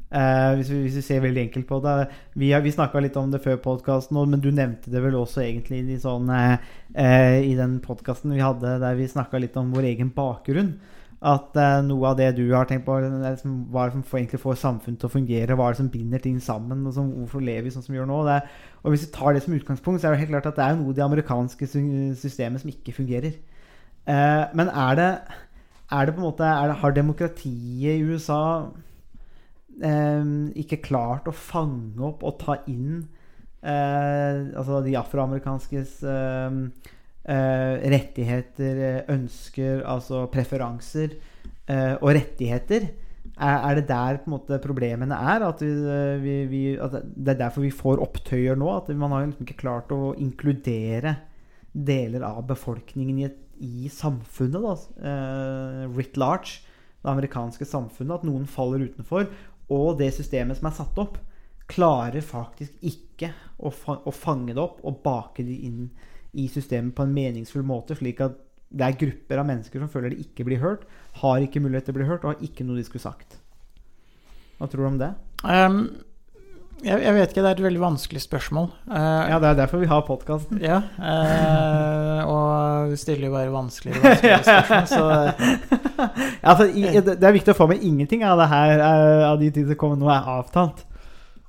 Eh, 0.07 0.53
hvis, 0.55 0.69
vi, 0.71 0.77
hvis 0.85 0.95
vi 1.01 1.03
ser 1.03 1.19
veldig 1.19 1.41
enkelt 1.49 1.67
på 1.67 1.81
det. 1.83 1.95
Vi, 2.39 2.51
har- 2.53 2.61
vi 2.63 2.71
snakka 2.71 3.01
litt 3.03 3.17
om 3.19 3.31
det 3.31 3.41
før 3.43 3.57
podkasten, 3.59 4.15
men 4.31 4.39
du 4.39 4.51
nevnte 4.55 4.91
det 4.91 5.01
vel 5.03 5.17
også 5.19 5.41
egentlig 5.43 5.81
i, 5.83 5.97
sånn, 5.99 6.29
uh, 6.31 7.39
i 7.43 7.55
den 7.59 7.79
podkasten 7.83 8.31
vi 8.31 8.39
hadde 8.39 8.77
der 8.79 8.95
vi 8.95 9.07
snakka 9.11 9.41
litt 9.43 9.57
om 9.59 9.73
vår 9.75 9.89
egen 9.91 10.13
bakgrunn. 10.15 10.77
At 11.27 11.55
noe 11.81 12.11
av 12.11 12.17
det 12.19 12.27
du 12.37 12.43
har 12.53 12.67
tenkt 12.69 12.85
på, 12.85 12.93
liksom, 13.01 13.53
hva 13.73 13.83
er 13.83 13.89
det 13.89 13.95
som 13.97 14.03
får, 14.05 14.19
egentlig 14.19 14.39
får 14.43 14.59
samfunnet 14.61 14.99
til 15.01 15.09
å 15.09 15.13
fungere? 15.15 15.55
Hva 15.57 15.65
er 15.65 15.73
det 15.73 15.79
som 15.81 15.89
binder 15.89 16.21
ting 16.21 16.37
sammen? 16.39 16.83
Og 16.85 16.93
så, 16.93 17.01
hvorfor 17.01 17.41
lever 17.41 17.65
vi 17.65 17.71
sånn 17.73 17.81
som 17.81 17.95
vi 17.95 17.97
gjør 17.97 18.07
nå? 18.11 18.19
Det 18.27 18.35
og 18.83 18.93
Hvis 18.93 19.07
vi 19.07 19.11
tar 19.15 19.33
det 19.33 19.41
som 19.43 19.55
utgangspunkt, 19.57 19.99
så 19.99 20.07
er 20.07 20.13
det 20.13 20.21
helt 20.21 20.35
klart 20.35 20.45
at 20.51 20.59
det 20.59 20.67
er 20.67 20.77
noe 20.77 20.93
i 20.93 20.95
det 20.99 21.03
amerikanske 21.03 21.67
systemet 22.21 22.61
som 22.61 22.69
ikke 22.69 22.93
fungerer. 22.99 23.33
Men 24.07 24.69
er 24.69 24.99
det, 25.01 25.09
er 25.89 26.05
det 26.05 26.13
på 26.15 26.21
en 26.21 26.27
måte 26.29 26.45
det, 26.45 26.77
Har 26.85 26.93
demokratiet 26.95 27.97
i 27.97 28.05
USA 28.05 28.69
ikke 29.77 30.79
klart 30.81 31.27
å 31.29 31.35
fange 31.35 32.01
opp 32.01 32.23
og 32.25 32.39
ta 32.41 32.55
inn 32.65 33.03
eh, 33.61 34.45
altså 34.57 34.81
de 34.85 34.95
afroamerikanskes 34.99 35.97
eh, 36.07 36.59
eh, 37.33 37.73
rettigheter, 37.93 38.83
ønsker, 39.13 39.83
altså 39.87 40.25
preferanser 40.33 41.17
eh, 41.67 41.95
og 41.99 42.13
rettigheter? 42.17 42.89
Er, 43.37 43.75
det 43.77 43.85
der 43.91 44.17
måte 44.25 44.57
problemene 44.63 45.13
er? 45.13 45.43
At, 45.45 45.59
vi, 45.61 46.37
vi, 46.49 46.61
at 46.81 46.95
det 47.05 47.35
er 47.35 47.41
derfor 47.43 47.61
vi 47.61 47.73
får 47.75 47.99
opptøyer 48.01 48.57
nå? 48.57 48.71
At 48.79 48.87
man 48.97 49.13
har 49.13 49.27
liksom 49.27 49.45
ikke 49.45 49.59
klart 49.59 49.91
å 49.93 50.15
inkludere 50.17 51.19
deler 51.69 52.23
av 52.25 52.47
befolkningen 52.49 53.19
i, 53.19 53.27
et, 53.27 53.37
i 53.61 53.91
samfunnet, 53.93 54.63
da, 54.63 55.13
writ 55.93 56.17
large, 56.17 56.63
det 57.03 57.11
amerikanske 57.11 57.67
samfunnet, 57.69 58.15
at 58.15 58.25
noen 58.25 58.49
faller 58.49 58.87
utenfor. 58.87 59.29
Og 59.73 59.97
det 59.99 60.13
systemet 60.15 60.59
som 60.59 60.69
er 60.69 60.77
satt 60.77 60.99
opp, 61.01 61.17
klarer 61.67 62.23
faktisk 62.23 62.77
ikke 62.87 63.33
å, 63.59 63.71
fa 63.73 63.97
å 64.07 64.13
fange 64.15 64.53
det 64.55 64.63
opp 64.63 64.79
og 64.87 65.01
bake 65.03 65.43
det 65.43 65.57
inn 65.67 65.89
i 66.37 66.45
systemet 66.51 66.95
på 66.95 67.03
en 67.03 67.15
meningsfull 67.15 67.65
måte, 67.67 67.97
slik 67.97 68.21
at 68.23 68.37
det 68.67 68.83
er 68.83 68.99
grupper 68.99 69.41
av 69.41 69.47
mennesker 69.47 69.81
som 69.81 69.91
føler 69.91 70.13
de 70.13 70.23
ikke 70.23 70.45
blir 70.47 70.61
hørt, 70.63 70.83
har 71.21 71.43
ikke 71.43 71.61
mulighet 71.63 71.87
til 71.87 71.95
å 71.95 71.99
bli 71.99 72.07
hørt, 72.07 72.23
og 72.23 72.33
har 72.33 72.47
ikke 72.47 72.65
noe 72.67 72.79
de 72.79 72.85
skulle 72.87 73.03
sagt. 73.03 73.39
Hva 74.57 74.67
tror 74.67 74.83
du 74.83 74.89
om 74.89 74.99
det? 74.99 75.11
Ehm, 75.47 75.81
jeg, 76.85 76.99
jeg 77.01 77.13
vet 77.15 77.31
ikke, 77.31 77.41
det 77.41 77.49
er 77.49 77.55
et 77.57 77.63
veldig 77.65 77.81
vanskelig 77.81 78.21
spørsmål. 78.21 78.67
Uh, 78.85 78.97
Ja, 79.31 79.39
det 79.41 79.49
er 79.49 79.55
derfor 79.57 79.81
vi 79.81 79.89
har 79.89 80.03
podkasten. 80.05 80.59
Ja, 80.61 80.81
uh, 81.01 82.19
og 82.29 82.91
du 82.91 82.99
stiller 83.01 83.31
jo 83.31 83.33
bare 83.33 83.53
vanskeligere 83.53 84.03
vanskeligere 84.03 84.43
spørsmål, 84.61 84.87
så 84.91 85.07
Ja, 86.43 86.53
altså, 86.53 86.67
det 86.69 87.25
er 87.25 87.33
viktig 87.33 87.55
å 87.55 87.57
få 87.57 87.67
med 87.71 87.81
ingenting 87.81 88.21
av 88.27 88.37
det 88.37 88.47
her 88.51 88.73
eh, 88.77 89.23
av 89.25 89.39
de 89.41 89.49
ting 89.53 89.65
som 89.65 89.79
kommer 89.79 89.97
nå, 89.97 90.11
er 90.13 90.29
avtalt. 90.37 90.83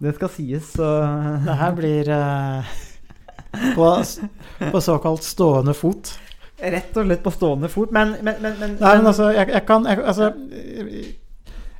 Det 0.00 0.14
skal 0.16 0.32
sies, 0.32 0.72
så 0.78 0.88
det 1.46 1.58
her 1.60 1.76
blir 1.76 2.08
uh, 2.08 2.72
på, 3.76 3.92
på 4.72 4.82
såkalt 4.84 5.28
stående 5.28 5.76
fot. 5.76 6.14
Rett 6.58 6.96
og 6.96 7.04
slett 7.04 7.22
på 7.22 7.34
stående 7.36 7.68
fot. 7.70 7.92
Men, 7.92 8.16
men, 8.22 8.40
men, 8.40 8.56
men, 8.56 8.78
Nei, 8.80 8.96
men 8.96 9.12
altså, 9.12 9.28
jeg, 9.36 9.52
jeg 9.52 9.66
kan 9.68 9.84
jeg, 9.86 10.00
Altså, 10.02 10.32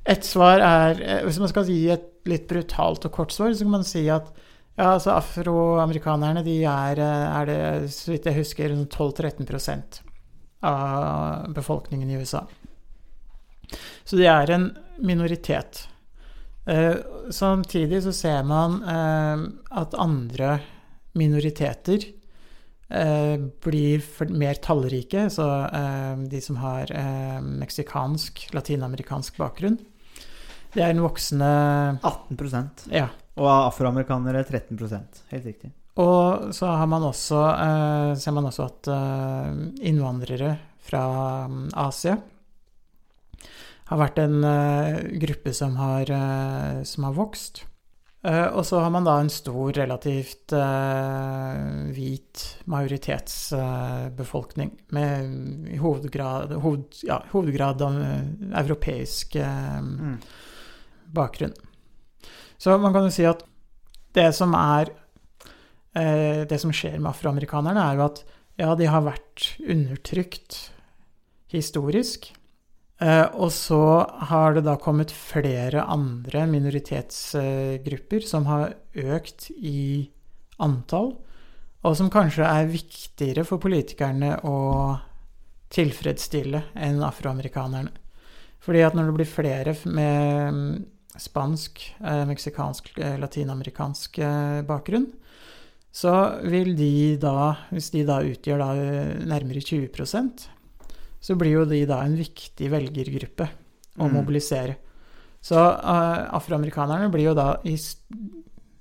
et 0.09 0.24
svar 0.24 0.62
er 0.62 1.01
Hvis 1.26 1.40
man 1.42 1.51
skal 1.51 1.66
gi 1.66 1.80
et 1.90 2.05
litt 2.29 2.47
brutalt 2.51 3.07
og 3.09 3.14
kort 3.14 3.35
svar, 3.35 3.55
så 3.55 3.66
kan 3.66 3.76
man 3.79 3.87
si 3.89 4.05
at 4.12 4.31
ja, 4.79 4.93
altså 4.93 5.16
afroamerikanerne 5.16 6.45
de 6.47 6.61
er, 6.62 7.01
eh, 7.03 7.26
er 7.41 7.49
det, 7.49 7.61
så 7.95 8.12
vidt 8.12 8.29
jeg 8.31 8.39
husker, 8.39 8.74
12-13% 8.87 10.03
av 10.68 11.49
befolkningen 11.55 12.11
i 12.11 12.18
USA. 12.20 12.45
Så 14.05 14.16
de 14.16 14.29
er 14.31 14.51
en 14.55 14.70
minoritet. 15.03 15.87
Eh, 16.68 16.97
samtidig 17.31 18.03
så 18.05 18.12
ser 18.12 18.47
man 18.47 18.79
eh, 18.83 19.45
at 19.81 19.99
andre 19.99 20.59
minoriteter 21.18 22.05
eh, 22.89 23.37
blir 23.64 24.05
mer 24.33 24.61
tallrike. 24.64 25.29
Så 25.33 25.47
eh, 25.66 26.24
de 26.29 26.43
som 26.45 26.61
har 26.62 26.93
meksikansk, 27.45 28.49
latinamerikansk 28.57 29.41
bakgrunn. 29.41 29.79
Det 30.74 30.82
er 30.84 30.90
en 30.92 31.04
voksende 31.04 31.50
18% 32.02 32.88
Ja. 32.92 33.08
Og 33.38 33.48
afroamerikanere 33.48 34.44
13% 34.44 35.22
Helt 35.32 35.46
riktig. 35.46 35.70
Og 35.98 36.54
så 36.54 36.66
har 36.78 36.86
man 36.86 37.02
også, 37.02 37.38
eh, 37.58 38.14
ser 38.14 38.30
man 38.36 38.46
også 38.46 38.64
at 38.68 38.88
eh, 38.94 39.48
innvandrere 39.90 40.52
fra 40.88 41.46
mm, 41.50 41.68
Asia 41.74 42.14
har 43.88 43.98
vært 43.98 44.18
en 44.22 44.44
eh, 44.44 45.00
gruppe 45.24 45.52
som 45.56 45.74
har, 45.80 46.04
som 46.86 47.04
har 47.08 47.14
vokst. 47.16 47.64
Og 48.28 48.64
så 48.66 48.80
har 48.82 48.90
man 48.92 49.06
da 49.06 49.14
en 49.22 49.30
stor, 49.32 49.70
relativt 49.72 50.52
hvit 51.94 52.42
majoritetsbefolkning 52.68 54.70
med 54.92 55.70
i 55.72 55.78
hovedgrad, 55.80 56.52
hoved, 56.60 56.98
ja, 57.06 57.22
hovedgrad 57.30 57.82
av 57.86 57.94
europeisk 58.58 59.36
eh, 59.38 59.78
Mm. 59.78 60.18
Bakgrunn. 61.14 61.54
Så 62.59 62.74
man 62.78 62.94
kan 62.94 63.06
jo 63.06 63.14
si 63.14 63.26
at 63.28 63.44
det 64.16 64.30
som 64.34 64.54
er 64.56 64.90
eh, 65.94 66.42
Det 66.48 66.59
som 66.61 66.72
skjer 66.74 66.98
med 66.98 67.12
afroamerikanerne, 67.12 67.84
er 67.84 67.98
jo 67.98 68.06
at 68.09 68.24
ja, 68.59 68.74
de 68.74 68.88
har 68.90 69.04
vært 69.06 69.52
undertrykt 69.62 70.59
historisk. 71.52 72.32
Eh, 72.98 73.26
og 73.38 73.52
så 73.54 73.80
har 74.30 74.56
det 74.56 74.64
da 74.66 74.74
kommet 74.82 75.14
flere 75.14 75.84
andre 75.86 76.46
minoritetsgrupper 76.50 78.26
som 78.26 78.48
har 78.50 78.74
økt 78.98 79.50
i 79.54 80.09
antall, 80.59 81.12
og 81.86 81.94
som 81.94 82.11
kanskje 82.11 82.42
er 82.42 82.72
viktigere 82.72 83.46
for 83.46 83.62
politikerne 83.62 84.40
å 84.42 84.59
tilfredsstille 85.70 86.64
enn 86.74 86.98
afroamerikanerne. 87.06 87.92
Fordi 88.59 88.82
at 88.82 88.96
når 88.96 89.09
det 89.09 89.16
blir 89.20 89.30
flere 89.30 89.74
med 89.86 90.88
spansk, 91.18 91.82
eh, 92.00 92.24
meksikansk, 92.28 92.92
eh, 92.98 93.16
latinamerikansk 93.18 94.18
eh, 94.18 94.62
bakgrunn, 94.68 95.10
så 95.92 96.40
vil 96.46 96.74
de 96.76 97.16
da, 97.20 97.56
hvis 97.72 97.90
de 97.90 98.04
da 98.06 98.20
utgjør 98.22 98.58
da 98.62 98.74
nærmere 99.26 99.60
20% 99.64 100.46
så 101.20 101.34
blir 101.34 101.56
jo 101.56 101.64
de 101.66 101.80
da 101.88 102.02
en 102.04 102.14
viktig 102.16 102.68
velgergruppe 102.70 103.48
å 103.98 104.06
Mm. 104.06 104.12
mobilisere. 104.14 104.76
Så 105.42 105.56
eh, 105.58 106.28
afroamerikanerne 106.34 107.10
blir 107.10 107.24
jo 107.30 107.34
da 107.34 107.56
i 107.64 107.76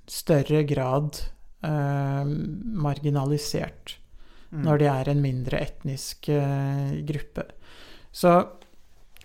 større 0.06 0.62
grad 0.64 1.18
eh, 1.62 2.24
marginalisert 2.24 3.96
Mm. 4.50 4.62
når 4.64 4.78
de 4.78 4.84
er 4.86 5.08
en 5.10 5.20
mindre 5.20 5.58
etnisk 5.60 6.28
eh, 6.30 7.02
gruppe. 7.04 7.42
Så 8.10 8.48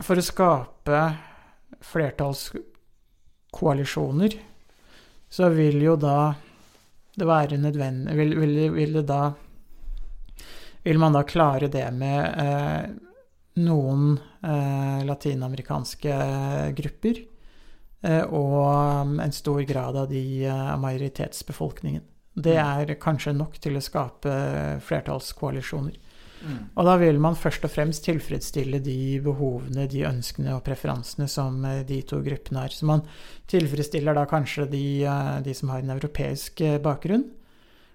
for 0.01 0.15
å 0.19 0.21
skape 0.25 1.17
flertallskoalisjoner, 3.53 4.33
så 5.29 5.49
vil 5.49 5.81
jo 5.81 5.95
da 5.95 6.35
det 7.15 7.25
være 7.25 7.57
nødvendig 7.57 8.15
vil, 8.17 8.39
vil, 8.39 8.71
vil 8.73 8.93
det 8.93 9.07
da 9.07 9.33
Vil 10.83 10.99
man 10.99 11.13
da 11.13 11.23
klare 11.23 11.69
det 11.71 11.85
med 11.93 12.39
eh, 12.43 12.89
noen 13.55 14.17
eh, 14.43 15.05
latinamerikanske 15.07 16.15
grupper 16.75 17.21
eh, 18.03 18.25
og 18.27 19.21
en 19.23 19.31
stor 19.31 19.61
grad 19.63 19.95
av 19.95 20.09
de 20.09 20.43
eh, 20.43 20.75
majoritetsbefolkningen. 20.75 22.03
Det 22.35 22.57
er 22.59 22.97
kanskje 22.99 23.31
nok 23.31 23.55
til 23.63 23.79
å 23.79 23.85
skape 23.85 24.35
flertallskoalisjoner. 24.83 25.95
Mm. 26.43 26.57
Og 26.75 26.87
da 26.87 26.95
vil 26.99 27.19
man 27.23 27.37
først 27.39 27.63
og 27.63 27.71
fremst 27.71 28.03
tilfredsstille 28.03 28.81
de 28.83 29.19
behovene, 29.23 29.87
de 29.91 30.03
ønskene 30.09 30.57
og 30.57 30.63
preferansene 30.65 31.27
som 31.31 31.63
eh, 31.67 31.83
de 31.87 32.01
to 32.07 32.19
gruppene 32.25 32.65
har. 32.65 32.75
Så 32.75 32.87
man 32.89 33.05
tilfredsstiller 33.51 34.17
da 34.17 34.25
kanskje 34.29 34.67
de, 34.71 34.83
eh, 35.07 35.37
de 35.45 35.55
som 35.55 35.71
har 35.73 35.83
en 35.83 35.95
europeisk 35.95 36.61
eh, 36.65 36.79
bakgrunn. 36.83 37.25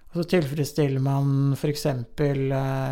Og 0.09 0.17
så 0.17 0.25
tilfredsstiller 0.31 1.01
man 1.05 1.53
f.eks. 1.53 1.85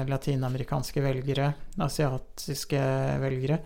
latinamerikanske 0.06 1.02
velgere, 1.02 1.48
asiatiske 1.82 2.82
velgere, 3.24 3.58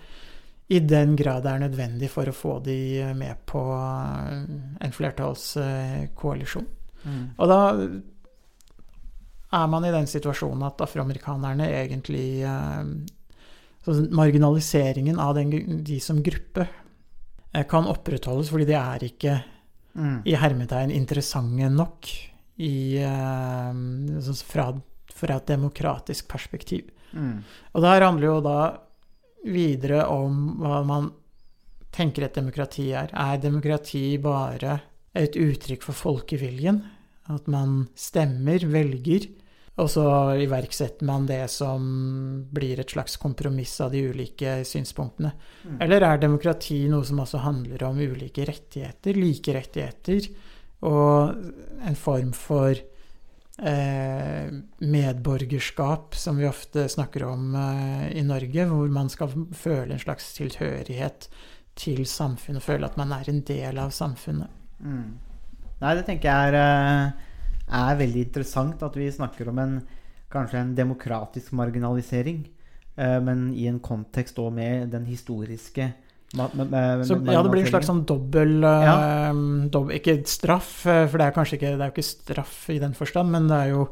i 0.72 0.80
den 0.80 1.18
grad 1.20 1.44
det 1.44 1.52
er 1.52 1.64
nødvendig 1.66 2.08
for 2.14 2.32
å 2.32 2.36
få 2.36 2.54
de 2.64 2.78
med 3.20 3.42
på 3.44 3.60
en 3.76 4.94
flertallskoalisjon. 4.96 6.70
Mm. 7.04 7.26
Og 7.36 7.52
da 7.52 7.60
er 9.52 9.68
man 9.68 9.86
i 9.86 9.94
den 9.94 10.08
situasjonen 10.08 10.64
at 10.68 10.82
afroamerikanerne 10.84 11.68
egentlig 11.70 12.44
eh, 12.48 12.84
så 13.82 13.96
Marginaliseringen 14.14 15.20
av 15.20 15.34
den, 15.36 15.82
de 15.84 15.98
som 16.00 16.22
gruppe 16.24 16.68
eh, 16.68 17.66
kan 17.68 17.90
opprettholdes 17.90 18.52
fordi 18.54 18.70
de 18.70 18.78
er 18.78 19.08
ikke 19.10 19.40
Mm. 19.92 20.22
i 20.26 20.36
hermetegn 20.40 20.92
interessante 20.96 21.68
nok 21.70 22.08
i, 22.64 22.98
eh, 23.04 23.74
så 24.24 24.36
fra, 24.48 24.70
fra 25.14 25.36
et 25.36 25.50
demokratisk 25.52 26.30
perspektiv. 26.32 26.88
Mm. 27.12 27.42
Og 27.74 27.84
det 27.84 27.92
her 27.92 28.06
handler 28.08 28.28
jo 28.28 28.38
da 28.46 28.60
videre 29.44 30.06
om 30.08 30.62
hva 30.62 30.80
man 30.88 31.12
tenker 31.92 32.24
et 32.24 32.38
demokrati 32.38 32.92
er. 32.96 33.12
Er 33.12 33.42
demokrati 33.42 34.16
bare 34.22 34.80
et 35.18 35.36
uttrykk 35.36 35.84
for 35.84 35.98
folkeviljen? 35.98 36.80
At 37.32 37.50
man 37.52 37.90
stemmer, 37.96 38.64
velger, 38.72 39.28
og 39.82 39.90
så 39.90 40.06
iverksetter 40.44 41.08
man 41.08 41.26
det 41.30 41.44
som 41.50 41.82
blir 42.54 42.80
et 42.82 42.94
slags 42.94 43.18
kompromiss 43.22 43.80
av 43.82 43.92
de 43.96 44.04
ulike 44.12 44.60
synspunktene? 44.68 45.32
Mm. 45.66 45.80
Eller 45.82 46.06
er 46.06 46.22
demokrati 46.22 46.84
noe 46.92 47.08
som 47.08 47.24
også 47.24 47.42
handler 47.42 47.88
om 47.88 48.00
ulike 48.00 48.46
rettigheter, 48.48 49.18
like 49.18 49.56
rettigheter, 49.58 50.30
og 50.86 51.34
en 51.88 51.98
form 51.98 52.32
for 52.38 52.74
eh, 52.74 54.54
medborgerskap, 54.78 56.16
som 56.16 56.38
vi 56.38 56.50
ofte 56.50 56.88
snakker 56.90 57.26
om 57.30 57.56
eh, 57.56 58.06
i 58.18 58.24
Norge, 58.26 58.68
hvor 58.70 58.94
man 58.94 59.10
skal 59.10 59.34
føle 59.58 59.96
en 59.96 60.04
slags 60.04 60.32
tilhørighet 60.38 61.30
til 61.80 62.06
samfunnet, 62.06 62.64
føle 62.64 62.86
at 62.86 62.98
man 63.00 63.14
er 63.16 63.30
en 63.32 63.44
del 63.48 63.82
av 63.82 63.94
samfunnet. 63.96 64.50
Mm. 64.82 65.18
Nei, 65.82 65.94
det 65.98 66.06
tenker 66.06 66.30
jeg 66.30 66.52
er, 66.52 66.60
eh, 66.62 67.30
er 67.72 67.98
veldig 68.00 68.26
interessant 68.28 68.84
at 68.84 68.96
vi 69.00 69.10
snakker 69.12 69.50
om 69.50 69.60
en 69.64 69.76
kanskje 70.32 70.60
en 70.62 70.76
demokratisk 70.76 71.52
marginalisering, 71.54 72.46
eh, 72.98 73.20
men 73.20 73.54
i 73.54 73.68
en 73.68 73.80
kontekst 73.84 74.38
òg 74.40 74.54
med 74.54 74.92
den 74.92 75.06
historiske 75.06 75.94
Så 76.32 77.18
ja, 77.28 77.42
det 77.44 77.52
blir 77.52 77.66
en 77.66 77.72
slags 77.74 77.88
sånn 77.90 78.06
dobbel, 78.08 78.62
Ja. 78.62 79.30
eh, 79.30 79.34
dobb- 79.70 79.92
Ikke 79.92 80.26
straff, 80.26 80.86
eh, 80.86 81.06
for 81.08 81.18
det 81.18 81.28
er 81.28 81.32
kanskje 81.36 81.58
ikke, 81.60 81.78
det 81.78 81.82
er 81.82 81.92
jo 81.92 81.96
ikke 81.98 82.08
straff 82.08 82.70
i 82.70 82.80
den 82.80 82.94
forstand, 82.94 83.30
men 83.32 83.48
det 83.48 83.58
er 83.58 83.70
jo 83.72 83.90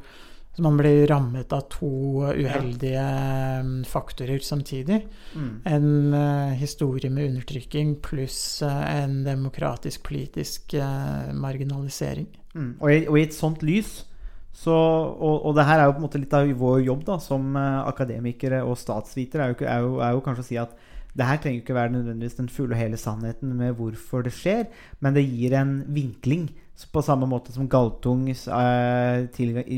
så 0.60 0.64
man 0.66 0.76
blir 0.76 1.06
rammet 1.08 1.54
av 1.56 1.62
to 1.72 1.90
uheldige 2.36 3.00
eh, 3.00 3.68
faktorer 3.88 4.44
samtidig. 4.44 5.06
mm. 5.36 5.54
En 5.66 6.14
uh, 6.14 6.52
historie 6.60 7.10
med 7.10 7.30
undertrykking 7.30 7.96
pluss 8.04 8.62
uh, 8.62 8.84
en 8.92 9.24
demokratisk, 9.24 10.04
politisk 10.04 10.76
uh, 10.76 11.32
marginalisering. 11.32 12.28
Mm. 12.54 12.74
Og, 12.82 12.92
i, 12.92 13.08
og 13.08 13.20
i 13.20 13.24
et 13.24 13.36
sånt 13.36 13.64
lys 13.64 14.04
Så, 14.52 14.74
og, 14.74 15.46
og 15.46 15.56
det 15.56 15.64
her 15.64 15.80
er 15.80 15.86
jo 15.86 15.94
på 15.94 16.02
en 16.02 16.08
måte 16.08 16.20
litt 16.20 16.34
av 16.36 16.50
vår 16.60 16.80
jobb 16.82 17.04
da, 17.08 17.20
som 17.22 17.54
akademikere 17.56 18.64
og 18.66 18.76
statsvitere, 18.82 19.46
er 19.46 19.54
jo, 19.54 19.68
er, 19.70 19.84
jo, 19.86 19.92
er 20.04 20.16
jo 20.18 20.24
kanskje 20.26 20.44
å 20.44 20.48
si 20.48 20.58
at 20.60 20.74
det 21.16 21.28
her 21.30 21.40
trenger 21.40 21.62
ikke 21.62 21.78
være 21.78 21.94
nødvendigvis 21.94 22.40
den 22.42 22.50
fulle 22.52 22.76
og 22.76 22.82
hele 22.82 22.98
sannheten 23.00 23.54
med 23.56 23.78
hvorfor 23.78 24.26
det 24.26 24.34
skjer, 24.36 24.66
men 25.00 25.16
det 25.16 25.30
gir 25.30 25.56
en 25.62 25.78
vinkling. 25.96 26.50
På 26.94 27.04
samme 27.04 27.28
måte 27.28 27.52
som 27.52 27.68
Galtungs 27.68 28.48
eh, 28.48 29.28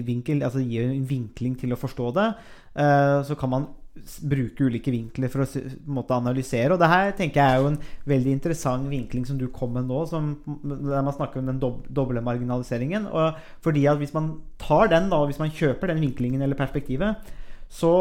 vinkel, 0.06 0.44
altså 0.46 0.62
gir 0.62 0.86
en 0.86 1.06
vinkling 1.10 1.56
til 1.58 1.74
å 1.74 1.80
forstå 1.80 2.10
det, 2.18 2.28
eh, 2.78 3.20
så 3.26 3.38
kan 3.40 3.52
man 3.52 3.70
bruke 4.24 4.64
ulike 4.64 4.92
vinkler 4.94 5.32
for 5.32 5.44
å 5.44 5.62
måte 5.92 6.16
analysere. 6.16 6.72
Og 6.72 6.80
det 6.80 6.90
her 6.92 7.12
tenker 7.18 7.42
jeg 7.42 7.56
er 7.56 7.60
jo 7.60 7.72
en 7.74 7.80
veldig 8.08 8.36
interessant 8.38 8.88
vinkling 8.92 9.26
som 9.28 9.40
du 9.40 9.50
kom 9.52 9.74
med 9.76 9.90
nå, 9.90 10.04
som, 10.08 10.32
der 10.64 11.04
man 11.04 11.16
snakker 11.16 11.42
om 11.42 11.50
den 11.52 11.60
dob 11.60 11.84
doble 11.92 12.24
marginaliseringen. 12.24 13.10
Og 13.12 13.42
fordi 13.66 13.88
at 13.92 14.00
hvis 14.00 14.16
man 14.16 14.34
tar 14.62 14.94
den, 14.94 15.10
da, 15.12 15.20
og 15.20 15.32
hvis 15.32 15.42
man 15.42 15.52
kjøper 15.52 15.92
den 15.92 16.04
vinklingen 16.06 16.46
eller 16.46 16.60
perspektivet, 16.60 17.34
så 17.72 17.92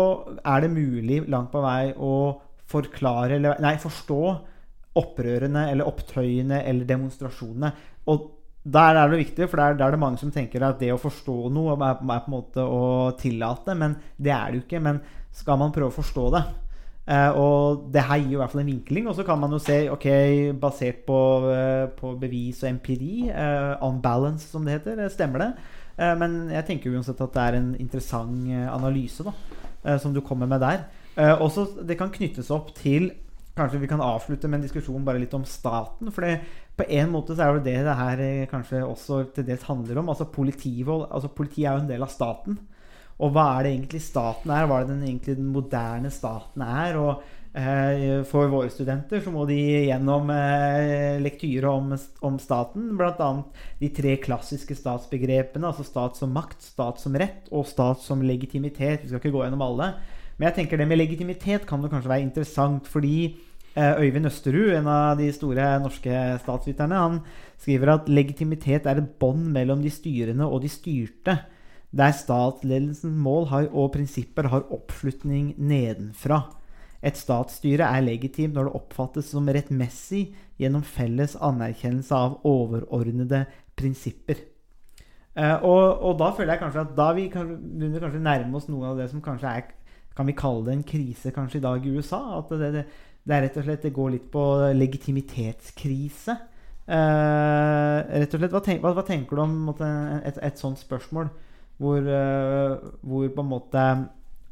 er 0.44 0.62
det 0.62 0.72
mulig 0.74 1.24
langt 1.30 1.50
på 1.52 1.62
vei 1.62 1.92
å 1.94 2.14
forklare 2.70 3.38
eller 3.38 3.58
Nei, 3.62 3.76
forstå 3.82 4.22
opprørene 5.00 5.68
eller 5.70 5.86
opptøyene 5.86 6.62
eller 6.66 6.86
demonstrasjonene. 6.86 7.72
Og 8.10 8.28
der 8.62 8.98
er 9.00 9.08
det 9.08 9.22
viktig, 9.22 9.48
for 9.48 9.56
der, 9.56 9.76
der 9.78 9.86
er 9.86 9.96
det 9.96 10.02
mange 10.02 10.20
som 10.20 10.32
tenker 10.32 10.62
at 10.66 10.80
det 10.82 10.90
å 10.92 11.00
forstå 11.00 11.36
noe 11.52 11.76
er, 11.78 11.94
er 11.96 12.24
på 12.24 12.28
en 12.28 12.34
måte 12.34 12.64
å 12.64 12.82
tillate, 13.18 13.76
men 13.78 13.96
det 14.20 14.34
er 14.36 14.50
det 14.50 14.60
jo 14.60 14.64
ikke. 14.66 14.82
Men 14.84 15.00
skal 15.32 15.60
man 15.60 15.72
prøve 15.72 15.88
å 15.88 15.96
forstå 15.96 16.26
det? 16.34 16.42
Eh, 17.10 17.38
og 17.40 17.86
det 17.94 18.04
her 18.06 18.20
gir 18.20 18.34
jo 18.34 18.38
i 18.38 18.40
hvert 18.42 18.52
fall 18.52 18.62
en 18.62 18.72
vinkling. 18.72 19.08
Og 19.08 19.16
så 19.16 19.24
kan 19.26 19.40
man 19.40 19.56
jo 19.56 19.62
se, 19.62 19.80
ok, 19.90 20.06
basert 20.60 21.02
på, 21.08 21.20
eh, 21.54 21.86
på 21.96 22.12
bevis 22.20 22.60
og 22.64 22.70
empiri, 22.74 23.30
eh, 23.32 23.72
on 23.86 24.02
balance 24.04 24.50
som 24.52 24.66
det 24.66 24.76
heter, 24.78 25.00
eh, 25.06 25.12
stemmer 25.12 25.46
det? 25.46 25.50
Eh, 25.96 26.14
men 26.20 26.50
jeg 26.52 26.66
tenker 26.68 26.92
uansett 26.92 27.20
at 27.20 27.32
det 27.32 27.46
er 27.46 27.58
en 27.58 27.72
interessant 27.80 28.52
eh, 28.52 28.68
analyse 28.68 29.24
da, 29.24 29.34
som 29.98 30.12
du 30.12 30.20
kommer 30.20 30.46
med 30.46 30.60
der. 30.60 30.84
Eh, 31.16 31.32
også 31.40 31.86
Det 31.86 31.96
kan 31.98 32.12
knyttes 32.12 32.50
opp 32.50 32.74
til 32.76 33.12
Kanskje 33.56 33.80
vi 33.80 33.88
kan 33.90 34.00
avslutte 34.00 34.48
med 34.48 34.60
en 34.60 34.62
diskusjon 34.68 35.04
bare 35.04 35.18
litt 35.18 35.34
om 35.34 35.44
staten. 35.44 36.08
For 36.14 36.24
det, 36.24 36.38
på 36.80 36.88
en 36.88 37.10
måte 37.12 37.36
så 37.36 37.46
er 37.46 37.58
det 37.58 37.68
det 37.68 37.86
det 37.86 37.96
her 37.98 38.22
eh, 38.24 38.48
kanskje 38.50 38.82
også 38.86 39.22
til 39.36 39.46
dels 39.48 39.66
handler 39.68 40.00
om. 40.00 40.12
Altså 40.12 40.28
Politivold 40.32 41.08
altså 41.10 41.32
Politiet 41.32 41.68
er 41.68 41.76
jo 41.76 41.84
en 41.84 41.90
del 41.90 42.06
av 42.06 42.12
staten. 42.12 42.56
Og 43.20 43.34
hva 43.34 43.50
er 43.58 43.66
det 43.66 43.74
egentlig 43.74 44.00
staten 44.00 44.52
er? 44.54 44.64
Hva 44.64 44.80
er 44.80 44.86
det 44.86 44.94
den, 44.94 45.04
egentlig 45.04 45.36
den 45.36 45.50
moderne 45.52 46.10
staten 46.12 46.64
er? 46.64 46.96
Og 46.96 47.20
eh, 47.52 48.22
for 48.28 48.48
våre 48.48 48.70
studenter 48.72 49.20
så 49.20 49.32
må 49.34 49.44
de 49.48 49.58
gjennom 49.90 50.32
eh, 50.32 51.20
lektyre 51.20 51.68
om, 51.68 51.92
om 52.24 52.38
staten. 52.40 52.94
Bl.a. 52.96 53.28
de 53.82 53.92
tre 53.92 54.16
klassiske 54.24 54.78
statsbegrepene. 54.78 55.68
Altså 55.68 55.84
stat 55.84 56.16
som 56.16 56.32
makt, 56.32 56.64
stat 56.72 57.02
som 57.02 57.18
rett 57.20 57.52
og 57.52 57.68
stat 57.68 58.00
som 58.00 58.24
legitimitet. 58.24 59.04
Vi 59.04 59.12
skal 59.12 59.20
ikke 59.20 59.36
gå 59.36 59.44
gjennom 59.44 59.68
alle. 59.68 59.92
Men 60.38 60.48
jeg 60.48 60.62
tenker 60.62 60.80
det 60.80 60.88
med 60.88 61.02
legitimitet 61.02 61.68
kan 61.68 61.84
jo 61.84 61.92
kanskje 61.92 62.14
være 62.14 62.24
interessant, 62.24 62.88
fordi 62.88 63.34
Øyvind 63.76 64.26
Østerud, 64.26 64.72
en 64.74 64.88
av 64.90 65.18
de 65.20 65.28
store 65.32 65.66
norske 65.82 66.22
statsviterne, 66.42 66.98
han 66.98 67.18
skriver 67.60 67.92
at 67.94 68.08
legitimitet 68.10 68.88
er 68.90 68.98
et 68.98 69.12
bånd 69.22 69.46
mellom 69.54 69.84
de 69.84 69.92
styrende 69.94 70.48
og 70.48 70.64
de 70.64 70.70
styrte, 70.72 71.36
der 71.90 72.14
statsledelsens 72.14 73.18
mål 73.18 73.46
har, 73.50 73.68
og 73.70 73.92
prinsipper 73.94 74.48
har 74.50 74.66
oppslutning 74.74 75.54
nedenfra. 75.58 76.42
Et 77.00 77.16
statsstyre 77.16 77.88
er 77.88 78.04
legitimt 78.04 78.54
når 78.54 78.68
det 78.68 78.76
oppfattes 78.76 79.30
som 79.32 79.48
rettmessig 79.48 80.26
gjennom 80.60 80.84
felles 80.84 81.36
anerkjennelse 81.40 82.14
av 82.14 82.38
overordnede 82.46 83.46
prinsipper. 83.78 84.42
Eh, 85.38 85.56
og, 85.64 86.02
og 86.04 86.18
da 86.20 86.32
føler 86.36 86.54
jeg 86.54 86.62
kanskje 86.64 86.84
at 86.84 86.96
da 86.98 87.10
vi 87.16 87.28
begynner 87.30 88.02
kanskje 88.02 88.22
nærme 88.24 88.58
oss 88.58 88.66
noe 88.68 88.90
av 88.90 88.98
det 89.00 89.06
som 89.12 89.22
kanskje 89.24 89.52
er 89.60 89.68
Kan 90.10 90.26
vi 90.26 90.34
kalle 90.34 90.64
det 90.66 90.72
en 90.74 90.82
krise 90.84 91.30
kanskje 91.32 91.60
i 91.60 91.62
dag 91.62 91.84
i 91.86 91.92
USA? 91.94 92.18
At 92.40 92.50
det, 92.50 92.72
det, 92.74 92.82
det 93.26 93.36
er 93.36 93.44
rett 93.46 93.58
og 93.60 93.66
slett 93.66 93.84
Det 93.84 93.92
går 93.94 94.14
litt 94.14 94.30
på 94.32 94.44
legitimitetskrise. 94.76 96.36
Uh, 96.90 97.98
rett 98.18 98.32
og 98.34 98.40
slett, 98.40 98.54
hva, 98.54 98.62
tenk, 98.64 98.80
hva, 98.82 98.94
hva 98.96 99.04
tenker 99.06 99.38
du 99.38 99.44
om 99.44 99.52
måtte, 99.68 99.86
et, 100.26 100.40
et 100.42 100.58
sånt 100.58 100.80
spørsmål? 100.80 101.28
Hvor, 101.80 102.08
uh, 102.08 102.88
hvor 103.06 103.28
på 103.28 103.44
en 103.44 103.52
måte 103.52 103.84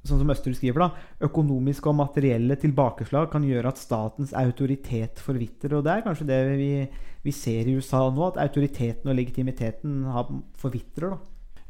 Sånn 0.06 0.20
som 0.22 0.30
Østerud 0.32 0.56
skriver, 0.56 0.84
da. 0.86 1.08
Økonomiske 1.26 1.90
og 1.90 1.96
materielle 1.98 2.54
tilbakeslag 2.56 3.26
kan 3.32 3.44
gjøre 3.44 3.72
at 3.72 3.80
statens 3.80 4.30
autoritet 4.38 5.18
forvitrer. 5.20 5.74
Og 5.76 5.82
det 5.84 5.92
er 5.92 6.04
kanskje 6.06 6.28
det 6.28 6.38
vi, 6.56 6.68
vi 7.26 7.34
ser 7.34 7.68
i 7.68 7.74
USA 7.76 8.04
nå, 8.06 8.22
at 8.30 8.38
autoriteten 8.46 9.10
og 9.10 9.18
legitimiteten 9.18 10.06
forvitrer. 10.62 11.18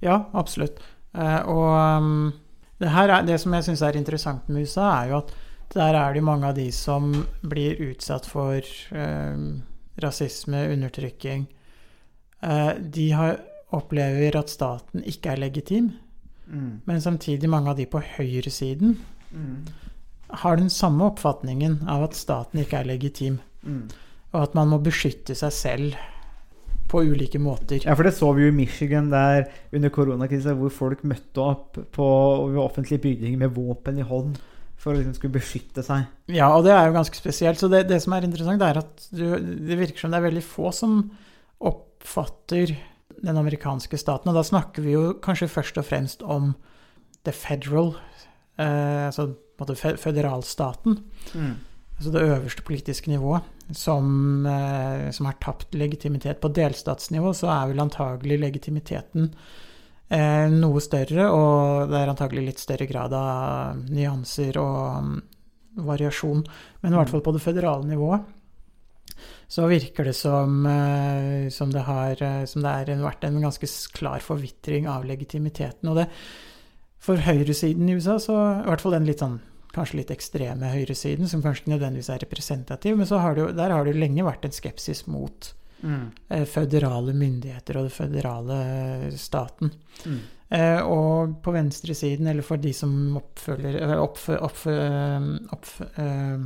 Ja, 0.04 0.20
absolutt. 0.38 0.78
Uh, 1.16 1.40
og 1.50 1.72
um, 2.04 2.30
det, 2.78 2.92
her 2.94 3.10
er, 3.16 3.26
det 3.26 3.40
som 3.42 3.56
jeg 3.56 3.66
syns 3.66 3.82
er 3.82 3.98
interessant 3.98 4.52
med 4.52 4.68
USA, 4.68 4.92
er 5.00 5.14
jo 5.14 5.22
at 5.24 5.34
der 5.74 5.94
er 5.94 6.14
det 6.14 6.22
mange 6.24 6.48
av 6.48 6.54
de 6.56 6.70
som 6.72 7.10
blir 7.42 7.76
utsatt 7.90 8.26
for 8.26 8.56
eh, 8.62 9.36
rasisme, 10.02 10.64
undertrykking. 10.72 11.46
Eh, 12.42 12.72
de 12.78 13.10
har, 13.12 13.40
opplever 13.76 14.36
at 14.38 14.48
staten 14.48 15.02
ikke 15.04 15.34
er 15.34 15.42
legitim, 15.48 15.90
Mm. 16.48 16.80
men 16.86 17.00
samtidig 17.04 17.44
mange 17.52 17.68
av 17.68 17.76
de 17.76 17.84
på 17.84 18.00
høyresiden 18.00 18.94
har 20.30 20.56
den 20.56 20.70
samme 20.72 21.04
oppfatningen 21.10 21.82
av 21.86 22.06
at 22.06 22.14
staten 22.16 22.62
ikke 22.62 22.78
er 22.80 22.88
legitim, 22.88 23.40
Mm. 23.66 23.90
og 24.32 24.42
at 24.42 24.54
man 24.54 24.68
må 24.68 24.78
beskytte 24.82 25.34
seg 25.36 25.52
selv 25.52 25.94
på 26.88 27.02
ulike 27.04 27.38
måter. 27.38 27.84
Ja, 27.84 27.92
for 27.94 28.02
det 28.04 28.14
så 28.14 28.32
vi 28.34 28.46
jo 28.46 28.48
i 28.48 28.56
Michigan 28.56 29.10
der 29.10 29.44
under 29.72 29.90
koronakrisa, 29.90 30.54
hvor 30.56 30.70
folk 30.72 31.02
møtte 31.04 31.36
opp 31.44 31.76
på 31.92 32.08
offentlige 32.64 33.02
bygninger 33.02 33.38
med 33.38 33.50
våpen 33.54 33.98
i 33.98 34.02
hånd 34.08 34.38
for 34.78 34.92
å 34.92 34.98
liksom 34.98 35.16
skulle 35.16 35.34
beskytte 35.34 35.82
seg. 35.84 36.06
Ja, 36.30 36.52
og 36.54 36.62
det 36.66 36.74
er 36.74 36.86
jo 36.86 36.94
ganske 36.94 37.18
spesielt. 37.18 37.58
Så 37.60 37.70
det, 37.72 37.86
det 37.90 37.98
som 38.04 38.14
er 38.14 38.26
interessant, 38.26 38.62
er 38.62 38.78
at 38.80 39.08
du, 39.10 39.24
det 39.38 39.78
virker 39.80 40.04
som 40.04 40.14
det 40.14 40.20
er 40.20 40.28
veldig 40.28 40.44
få 40.46 40.70
som 40.74 41.00
oppfatter 41.58 42.76
den 43.18 43.40
amerikanske 43.40 43.98
staten. 43.98 44.30
Og 44.30 44.38
da 44.38 44.46
snakker 44.46 44.86
vi 44.86 44.94
jo 44.94 45.16
kanskje 45.24 45.50
først 45.50 45.80
og 45.82 45.88
fremst 45.88 46.22
om 46.22 46.52
the 47.26 47.34
federal, 47.34 47.96
eh, 48.60 49.08
altså 49.08 49.32
på 49.58 49.66
en 49.66 49.72
måte 49.72 49.96
føderalstaten. 49.98 51.00
Mm. 51.34 51.56
Altså 51.98 52.12
det 52.14 52.22
øverste 52.22 52.62
politiske 52.62 53.10
nivået, 53.10 53.42
som, 53.74 54.46
eh, 54.46 55.10
som 55.10 55.26
har 55.26 55.40
tapt 55.42 55.74
legitimitet. 55.74 56.38
På 56.38 56.52
delstatsnivå 56.54 57.34
så 57.34 57.50
er 57.50 57.72
vel 57.72 57.82
antagelig 57.82 58.38
legitimiteten 58.38 59.32
noe 60.08 60.80
større, 60.80 61.26
og 61.28 61.90
det 61.90 61.98
er 61.98 62.08
antagelig 62.08 62.44
litt 62.46 62.62
større 62.62 62.86
grad 62.88 63.12
av 63.12 63.82
nyanser 63.92 64.56
og 64.56 65.04
mm, 65.04 65.18
variasjon. 65.84 66.40
Men 66.80 66.94
i 66.94 67.00
hvert 67.00 67.12
fall 67.12 67.24
på 67.26 67.34
det 67.36 67.42
føderale 67.44 67.84
nivået 67.90 68.24
så 69.48 69.64
virker 69.68 70.04
det 70.04 70.14
som, 70.16 70.66
eh, 70.68 71.48
som, 71.48 71.72
det, 71.72 71.84
har, 71.86 72.22
eh, 72.22 72.44
som 72.44 72.62
det 72.64 72.70
er 72.70 73.00
vært 73.00 73.24
en 73.24 73.40
ganske 73.40 73.68
klar 73.96 74.20
forvitring 74.20 74.88
av 74.90 75.06
legitimiteten. 75.08 75.88
Og 75.88 76.02
det, 76.02 76.08
for 77.00 77.20
høyresiden 77.24 77.88
i 77.88 77.96
USA, 77.96 78.18
så 78.20 78.36
i 78.60 78.66
hvert 78.68 78.84
fall 78.84 78.98
den 78.98 79.08
litt 79.08 79.24
sånn 79.24 79.40
kanskje 79.72 80.00
litt 80.00 80.12
ekstreme 80.12 80.72
høyresiden, 80.72 81.28
som 81.30 81.42
kanskje 81.44 81.64
ikke 81.64 81.74
nødvendigvis 81.76 82.10
er 82.12 82.22
representativ, 82.24 82.96
men 82.98 83.08
så 83.08 83.20
har 83.22 83.36
det 83.36 83.50
der 83.56 83.72
har 83.72 83.88
det 83.88 83.96
lenge 83.96 84.26
vært 84.26 84.44
en 84.48 84.54
skepsis 84.54 85.06
mot 85.08 85.52
Mm. 85.82 86.10
eh, 86.30 86.44
føderale 86.44 87.14
myndigheter 87.14 87.78
og 87.78 87.86
det 87.86 87.94
føderale 87.94 88.56
eh, 88.64 89.10
staten. 89.14 89.72
Mm. 90.04 90.18
Eh, 90.50 90.80
og 90.80 91.36
på 91.44 91.52
venstresiden, 91.52 92.26
eller 92.26 92.42
for 92.42 92.56
de 92.56 92.72
som 92.72 93.16
oppfølger 93.20 93.76
eller 93.82 94.00
oppf, 94.00 94.28
oppf, 94.38 94.66
oppf, 95.52 95.80
eh, 95.98 96.38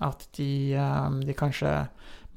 at 0.00 0.28
de, 0.36 0.50
eh, 0.74 1.10
de 1.24 1.34
kanskje 1.34 1.74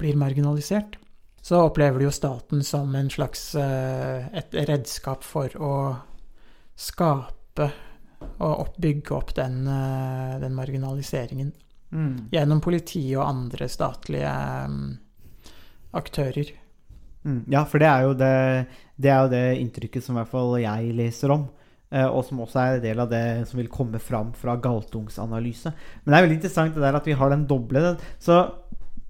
blir 0.00 0.16
marginalisert, 0.16 0.96
så 1.42 1.64
opplever 1.66 1.98
de 1.98 2.06
jo 2.06 2.14
staten 2.14 2.62
som 2.64 2.94
en 2.94 3.10
slags 3.10 3.54
eh, 3.58 4.28
et 4.32 4.54
redskap 4.68 5.24
for 5.26 5.48
å 5.58 5.72
skape 6.78 7.70
og 8.38 8.76
bygge 8.78 9.14
opp 9.14 9.34
den, 9.34 9.66
eh, 9.66 10.40
den 10.40 10.54
marginaliseringen 10.54 11.52
Mm. 11.92 12.28
gjennom 12.32 12.60
politi 12.64 13.02
og 13.18 13.26
andre 13.26 13.66
statlige 13.68 14.24
eh, 14.24 14.76
aktører. 15.92 16.52
Mm. 17.22 17.44
Ja, 17.52 17.64
for 17.68 17.78
det 17.78 17.86
er, 17.86 18.06
jo 18.06 18.14
det, 18.18 18.32
det 18.98 19.10
er 19.12 19.20
jo 19.22 19.32
det 19.32 19.44
inntrykket 19.62 20.02
som 20.04 20.16
i 20.16 20.20
hvert 20.20 20.32
fall 20.32 20.56
jeg 20.58 20.94
leser 20.98 21.30
om. 21.34 21.46
eh, 21.92 22.06
Og 22.08 22.24
som 22.26 22.40
også 22.42 22.58
er 22.58 22.78
en 22.78 22.82
del 22.82 23.02
av 23.04 23.12
det 23.12 23.24
som 23.50 23.60
vil 23.60 23.70
komme 23.70 24.00
fram 24.02 24.32
fra 24.34 24.56
Galtungs 24.56 25.20
analyse. 25.22 25.70
Men 26.02 26.12
det 26.12 26.18
er 26.18 26.26
veldig 26.26 26.38
interessant 26.40 26.74
det 26.74 26.82
der 26.82 26.98
at 26.98 27.06
vi 27.06 27.16
har 27.18 27.30
den 27.30 27.46
doble. 27.46 27.96
Så 28.18 28.42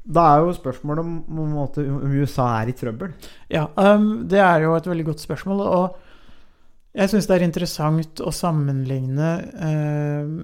da 0.03 0.22
er 0.33 0.43
jo 0.43 0.55
spørsmålet 0.57 1.05
om, 1.05 1.18
om, 1.30 1.59
om 1.62 2.14
USA 2.18 2.49
er 2.61 2.72
i 2.72 2.76
trøbbel. 2.76 3.12
Ja, 3.49 3.68
um, 3.78 4.26
det 4.28 4.41
er 4.43 4.64
jo 4.66 4.74
et 4.74 4.89
veldig 4.91 5.05
godt 5.12 5.22
spørsmål. 5.22 5.61
Og 5.62 6.97
jeg 6.99 7.09
syns 7.12 7.28
det 7.30 7.37
er 7.39 7.45
interessant 7.47 8.20
å 8.20 8.33
sammenligne 8.35 9.28
uh, 9.57 10.43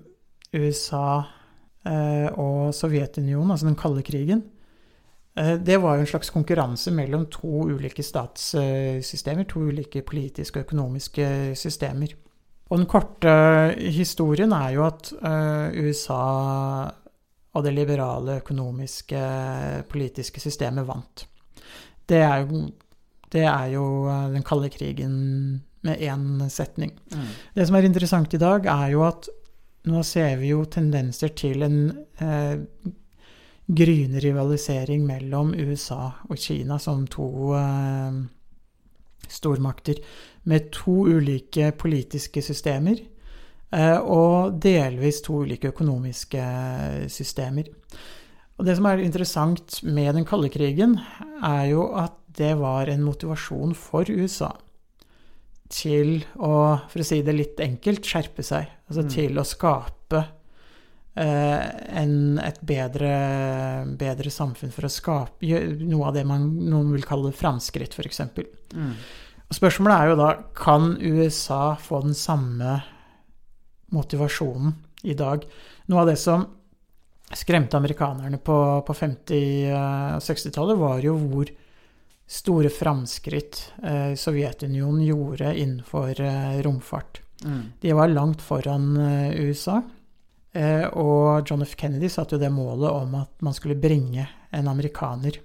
USA 0.54 1.08
uh, 1.84 2.28
og 2.38 2.70
Sovjetunionen, 2.72 3.50
altså 3.50 3.66
den 3.68 3.76
kalde 3.76 4.06
krigen. 4.06 4.46
Eh, 5.38 5.54
Det 5.54 5.76
var 5.76 5.96
jo 5.96 6.00
en 6.00 6.10
slags 6.10 6.30
konkurranse 6.30 6.90
mellom 6.94 7.26
to 7.30 7.68
ulike 7.70 8.02
statssystemer, 8.02 9.44
to 9.44 9.60
ulike 9.70 10.02
politiske 10.02 10.60
og 10.60 10.66
økonomiske 10.66 11.28
systemer. 11.56 12.14
Og 12.68 12.78
den 12.78 12.86
korte 12.86 13.30
historien 13.78 14.52
er 14.52 14.74
jo 14.74 14.84
at 14.84 15.12
eh, 15.12 15.78
USA 15.84 16.90
og 17.54 17.64
det 17.64 17.72
liberale 17.74 18.40
økonomiske 18.42 19.22
politiske 19.88 20.40
systemet 20.40 20.86
vant. 20.86 21.24
Det 22.08 22.20
er 22.20 22.44
jo, 22.44 22.66
det 23.32 23.46
er 23.48 23.72
jo 23.72 23.86
eh, 24.08 24.28
den 24.34 24.44
kalde 24.44 24.68
krigen 24.68 25.16
med 25.86 26.02
én 26.02 26.48
setning. 26.50 26.92
Det 27.54 27.66
som 27.66 27.76
er 27.76 27.86
interessant 27.86 28.34
i 28.34 28.42
dag, 28.42 28.66
er 28.66 28.92
jo 28.92 29.04
at 29.06 29.28
nå 29.88 30.02
ser 30.04 30.36
vi 30.36 30.50
jo 30.50 30.64
tendenser 30.64 31.28
til 31.38 31.62
en 31.62 31.78
eh, 32.20 32.58
gryende 33.68 34.20
rivalisering 34.24 35.04
mellom 35.06 35.52
USA 35.54 36.08
og 36.28 36.40
Kina 36.40 36.78
som 36.80 37.04
to 37.10 37.28
eh, 37.58 38.20
stormakter 39.28 40.00
med 40.48 40.70
to 40.72 41.04
ulike 41.08 41.72
politiske 41.76 42.42
systemer. 42.42 43.02
eh, 43.72 43.98
Og 43.98 44.60
delvis 44.62 45.20
to 45.20 45.42
ulike 45.44 45.68
økonomiske 45.68 46.44
systemer. 47.08 47.68
Og 48.58 48.64
Det 48.64 48.76
som 48.76 48.86
er 48.86 49.04
interessant 49.04 49.82
med 49.84 50.14
den 50.14 50.24
kalde 50.24 50.48
krigen, 50.48 50.98
er 51.44 51.68
jo 51.70 51.92
at 51.94 52.16
det 52.38 52.56
var 52.58 52.88
en 52.88 53.04
motivasjon 53.04 53.74
for 53.74 54.08
USA 54.08 54.50
til 55.68 56.24
å, 56.36 56.80
for 56.88 57.02
å 57.02 57.04
si 57.04 57.20
det 57.22 57.34
litt 57.36 57.60
enkelt, 57.60 58.06
skjerpe 58.06 58.42
seg. 58.42 58.66
Altså 58.88 59.04
til 59.12 59.38
å 59.38 59.44
skape 59.44 60.24
en, 61.18 62.12
et 62.38 62.58
bedre, 62.62 63.12
bedre 63.98 64.30
samfunn 64.30 64.70
for 64.74 64.86
å 64.86 64.92
skape 64.92 65.62
noe 65.80 66.10
av 66.10 66.14
det 66.14 66.22
man, 66.28 66.44
noen 66.68 66.92
vil 66.94 67.06
kalle 67.08 67.32
framskritt, 67.34 67.96
f.eks. 67.96 68.22
Mm. 68.76 68.92
Spørsmålet 69.50 69.96
er 69.96 70.12
jo 70.12 70.18
da 70.20 70.28
kan 70.54 70.92
USA 71.00 71.62
få 71.80 72.02
den 72.04 72.14
samme 72.14 72.76
motivasjonen 73.96 74.74
i 75.08 75.16
dag. 75.18 75.46
Noe 75.88 76.04
av 76.04 76.10
det 76.10 76.18
som 76.20 76.44
skremte 77.34 77.76
amerikanerne 77.76 78.40
på, 78.40 78.58
på 78.86 78.94
50- 78.96 79.72
og 80.16 80.24
60-tallet, 80.24 80.78
var 80.80 81.00
jo 81.04 81.16
hvor 81.20 81.50
store 82.28 82.68
framskritt 82.72 83.60
eh, 83.82 84.12
Sovjetunionen 84.20 85.04
gjorde 85.06 85.54
innenfor 85.56 86.20
eh, 86.20 86.58
romfart. 86.64 87.22
De 87.80 87.92
var 87.94 88.10
langt 88.12 88.42
foran 88.42 88.96
eh, 89.00 89.40
USA. 89.48 89.80
Eh, 90.58 90.86
og 90.98 91.46
John 91.46 91.62
F. 91.62 91.76
Kennedy 91.78 92.10
satte 92.10 92.36
jo 92.36 92.42
det 92.42 92.50
målet 92.50 92.90
om 92.90 93.14
at 93.20 93.44
man 93.44 93.54
skulle 93.54 93.78
bringe 93.78 94.26
en 94.50 94.70
amerikaner 94.70 95.38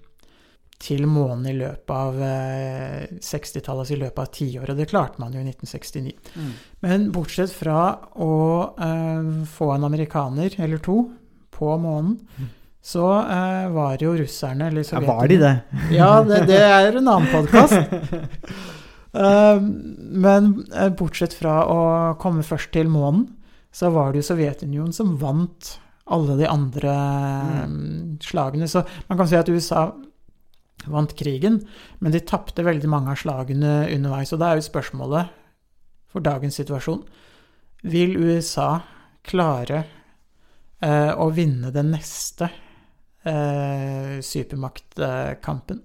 til 0.84 1.05
månen 1.07 1.45
i 1.47 1.55
løpet 1.55 1.93
av 1.95 2.18
eh, 2.24 3.03
60-tallet, 3.24 3.84
altså 3.84 3.95
i 3.95 4.01
løpet 4.01 4.24
av 4.24 4.32
tiåret. 4.36 4.76
Det 4.80 4.89
klarte 4.91 5.22
man 5.22 5.36
jo 5.36 5.39
i 5.39 5.45
1969. 5.47 6.16
Men 6.84 7.07
bortsett 7.16 7.53
fra 7.55 7.86
å 8.20 8.34
eh, 8.74 9.30
få 9.53 9.70
en 9.76 9.88
amerikaner 9.88 10.57
eller 10.59 10.84
to 10.84 10.97
på 11.53 11.78
månen, 11.80 12.18
så 12.84 13.05
eh, 13.22 13.70
var 13.72 14.01
jo 14.03 14.16
russerne 14.20 14.68
eller 14.72 14.84
Ja, 14.89 15.03
var 15.05 15.30
de 15.32 15.39
det? 15.39 15.53
ja, 15.99 16.11
det, 16.28 16.41
det 16.49 16.59
er 16.59 16.99
en 16.99 17.07
annen 17.07 17.30
podkast. 17.32 17.78
men 19.14 20.51
eh, 20.74 20.91
bortsett 20.97 21.38
fra 21.38 21.61
å 21.70 21.80
komme 22.20 22.43
først 22.43 22.74
til 22.76 22.91
månen, 22.91 23.30
så 23.74 23.89
var 23.93 24.11
det 24.13 24.21
jo 24.21 24.30
Sovjetunionen 24.30 24.93
som 24.95 25.15
vant 25.21 25.78
alle 26.13 26.36
de 26.38 26.47
andre 26.49 26.93
mm, 27.67 28.19
slagene. 28.21 28.67
Så 28.69 28.84
man 29.07 29.19
kan 29.19 29.30
si 29.30 29.38
at 29.39 29.49
USA 29.49 29.88
vant 30.91 31.15
krigen, 31.17 31.61
men 32.03 32.13
de 32.13 32.21
tapte 32.28 32.65
veldig 32.65 32.89
mange 32.91 33.13
av 33.13 33.21
slagene 33.21 33.88
underveis. 33.93 34.34
Og 34.36 34.41
da 34.41 34.51
er 34.51 34.59
jo 34.59 34.67
spørsmålet 34.67 35.39
for 36.13 36.21
dagens 36.21 36.59
situasjon 36.59 37.01
Vil 37.89 38.13
USA 38.19 38.84
klare 39.26 39.80
eh, 40.84 41.11
å 41.15 41.30
vinne 41.34 41.71
den 41.74 41.91
neste 41.95 42.51
eh, 43.26 44.19
supermaktkampen? 44.24 45.82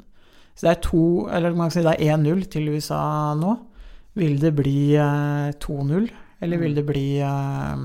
Så 0.58 0.66
det 0.66 0.72
er 0.72 0.82
to, 0.82 1.02
eller 1.30 1.54
man 1.54 1.70
kan 1.70 1.76
si 1.78 1.86
det 1.86 1.94
er 1.96 2.18
1-0 2.18 2.44
til 2.50 2.72
USA 2.74 3.00
nå. 3.38 3.54
Vil 4.18 4.40
det 4.42 4.52
bli 4.58 4.80
eh, 4.98 5.54
2-0, 5.62 6.08
eller 6.40 6.60
vil 6.62 6.76
det 6.76 6.84
bli 6.86 7.06
eh, 7.20 7.76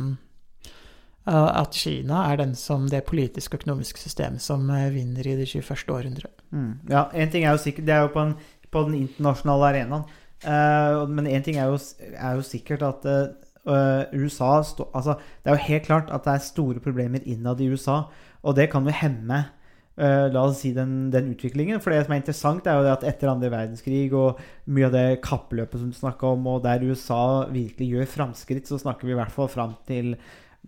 at 1.23 1.77
Kina 1.77 2.25
er 2.31 2.41
den 2.41 2.55
som 2.59 2.89
det 2.91 3.05
politiske 3.07 3.55
og 3.55 3.63
økonomiske 3.63 4.01
systemet 4.01 4.43
som 4.43 4.67
eh, 4.69 4.89
vinner 4.93 5.27
i 5.27 5.37
det 5.39 5.47
21. 5.47 5.85
århundret? 5.93 6.43
Mm. 6.51 6.73
Ja, 6.89 7.07
en 7.13 7.31
ting 7.31 7.45
er 7.45 7.55
jo 7.55 7.63
sikkert 7.63 7.87
Det 7.87 7.95
er 7.95 8.03
jo 8.03 8.11
på, 8.13 8.27
en, 8.27 8.35
på 8.71 8.83
den 8.89 8.99
internasjonale 9.05 9.71
arenaen. 9.71 10.05
Uh, 10.43 11.07
men 11.07 11.29
én 11.31 11.43
ting 11.43 11.55
er 11.55 11.69
jo, 11.71 11.77
er 12.19 12.35
jo 12.35 12.41
sikkert 12.43 12.81
at 12.83 13.05
uh, 13.07 14.01
USA 14.11 14.57
stå, 14.67 14.89
altså, 14.93 15.15
Det 15.39 15.51
er 15.51 15.55
jo 15.55 15.67
helt 15.69 15.85
klart 15.85 16.09
at 16.11 16.25
det 16.25 16.33
er 16.33 16.43
store 16.43 16.83
problemer 16.83 17.23
innad 17.23 17.61
i 17.63 17.69
USA, 17.71 18.01
og 18.43 18.55
det 18.55 18.69
kan 18.69 18.83
jo 18.83 18.91
hemme 18.91 19.45
eh, 19.97 20.27
la 20.33 20.45
oss 20.45 20.61
si 20.63 20.73
den, 20.75 21.09
den 21.13 21.31
utviklingen. 21.33 21.81
For 21.83 21.93
det 21.93 22.03
som 22.05 22.15
er 22.15 22.21
interessant, 22.21 22.67
er 22.67 22.79
jo 22.79 22.93
at 22.93 23.05
etter 23.07 23.31
andre 23.31 23.51
verdenskrig 23.53 24.07
og 24.17 24.41
mye 24.65 24.89
av 24.89 24.95
det 24.95 25.07
kappløpet 25.25 25.81
som 25.81 25.91
du 25.91 25.97
snakka 25.97 26.33
om, 26.35 26.47
og 26.51 26.63
der 26.65 26.85
USA 26.85 27.49
virkelig 27.51 27.89
gjør 27.95 28.13
framskritt, 28.17 28.69
så 28.69 28.81
snakker 28.81 29.09
vi 29.09 29.15
i 29.15 29.19
hvert 29.19 29.33
fall 29.33 29.51
fram 29.51 29.77
til 29.89 30.15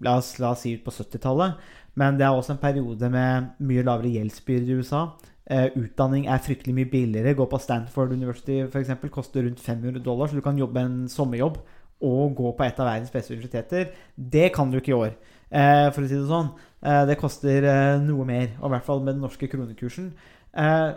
la 0.04 0.18
oss, 0.20 0.36
la 0.44 0.52
oss 0.52 0.66
si 0.66 0.76
ut 0.76 0.84
på 0.86 0.94
70-tallet. 0.94 1.56
Men 2.00 2.18
det 2.20 2.28
er 2.28 2.36
også 2.36 2.56
en 2.56 2.62
periode 2.64 3.10
med 3.12 3.56
mye 3.64 3.86
lavere 3.88 4.12
gjeldsbyrde 4.18 4.74
i 4.74 4.82
USA. 4.82 5.06
Uh, 5.46 5.68
utdanning 5.78 6.26
er 6.26 6.42
fryktelig 6.42 6.74
mye 6.74 6.90
billigere. 6.90 7.36
Gå 7.38 7.46
på 7.48 7.60
Stanford 7.62 8.16
University 8.16 8.64
eksempel, 8.66 9.12
koster 9.14 9.46
rundt 9.46 9.62
500 9.62 10.02
dollar, 10.04 10.28
så 10.28 10.36
du 10.36 10.44
kan 10.44 10.58
jobbe 10.58 10.82
en 10.82 11.04
sommerjobb 11.12 11.60
og 12.06 12.34
gå 12.36 12.52
på 12.58 12.66
et 12.66 12.80
av 12.82 12.90
verdens 12.90 13.14
beste 13.14 13.36
universiteter. 13.36 13.94
Det 14.18 14.50
kan 14.56 14.72
du 14.72 14.80
ikke 14.80 14.92
i 14.92 14.98
år, 14.98 15.14
uh, 15.54 15.88
for 15.94 16.02
å 16.02 16.10
si 16.10 16.18
det 16.18 16.26
sånn. 16.28 16.50
Eh, 16.86 17.02
det 17.10 17.18
koster 17.18 17.66
eh, 17.66 17.98
noe 18.04 18.28
mer, 18.28 18.54
og 18.60 18.70
i 18.70 18.76
hvert 18.76 18.86
fall 18.86 19.02
med 19.02 19.16
den 19.16 19.24
norske 19.26 19.50
kronekursen. 19.50 20.12
Eh, 20.54 20.90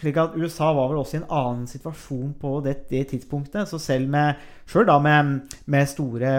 slik 0.00 0.16
at 0.18 0.34
USA 0.34 0.70
var 0.74 0.88
vel 0.90 1.02
også 1.02 1.18
i 1.18 1.20
en 1.20 1.28
annen 1.28 1.66
situasjon 1.70 2.32
på 2.40 2.56
det, 2.64 2.78
det 2.90 3.04
tidspunktet. 3.12 3.68
Så 3.70 3.78
selv 3.82 4.10
med, 4.10 4.40
selv 4.66 4.88
da 4.88 4.96
med, 5.02 5.52
med 5.70 5.90
store 5.90 6.32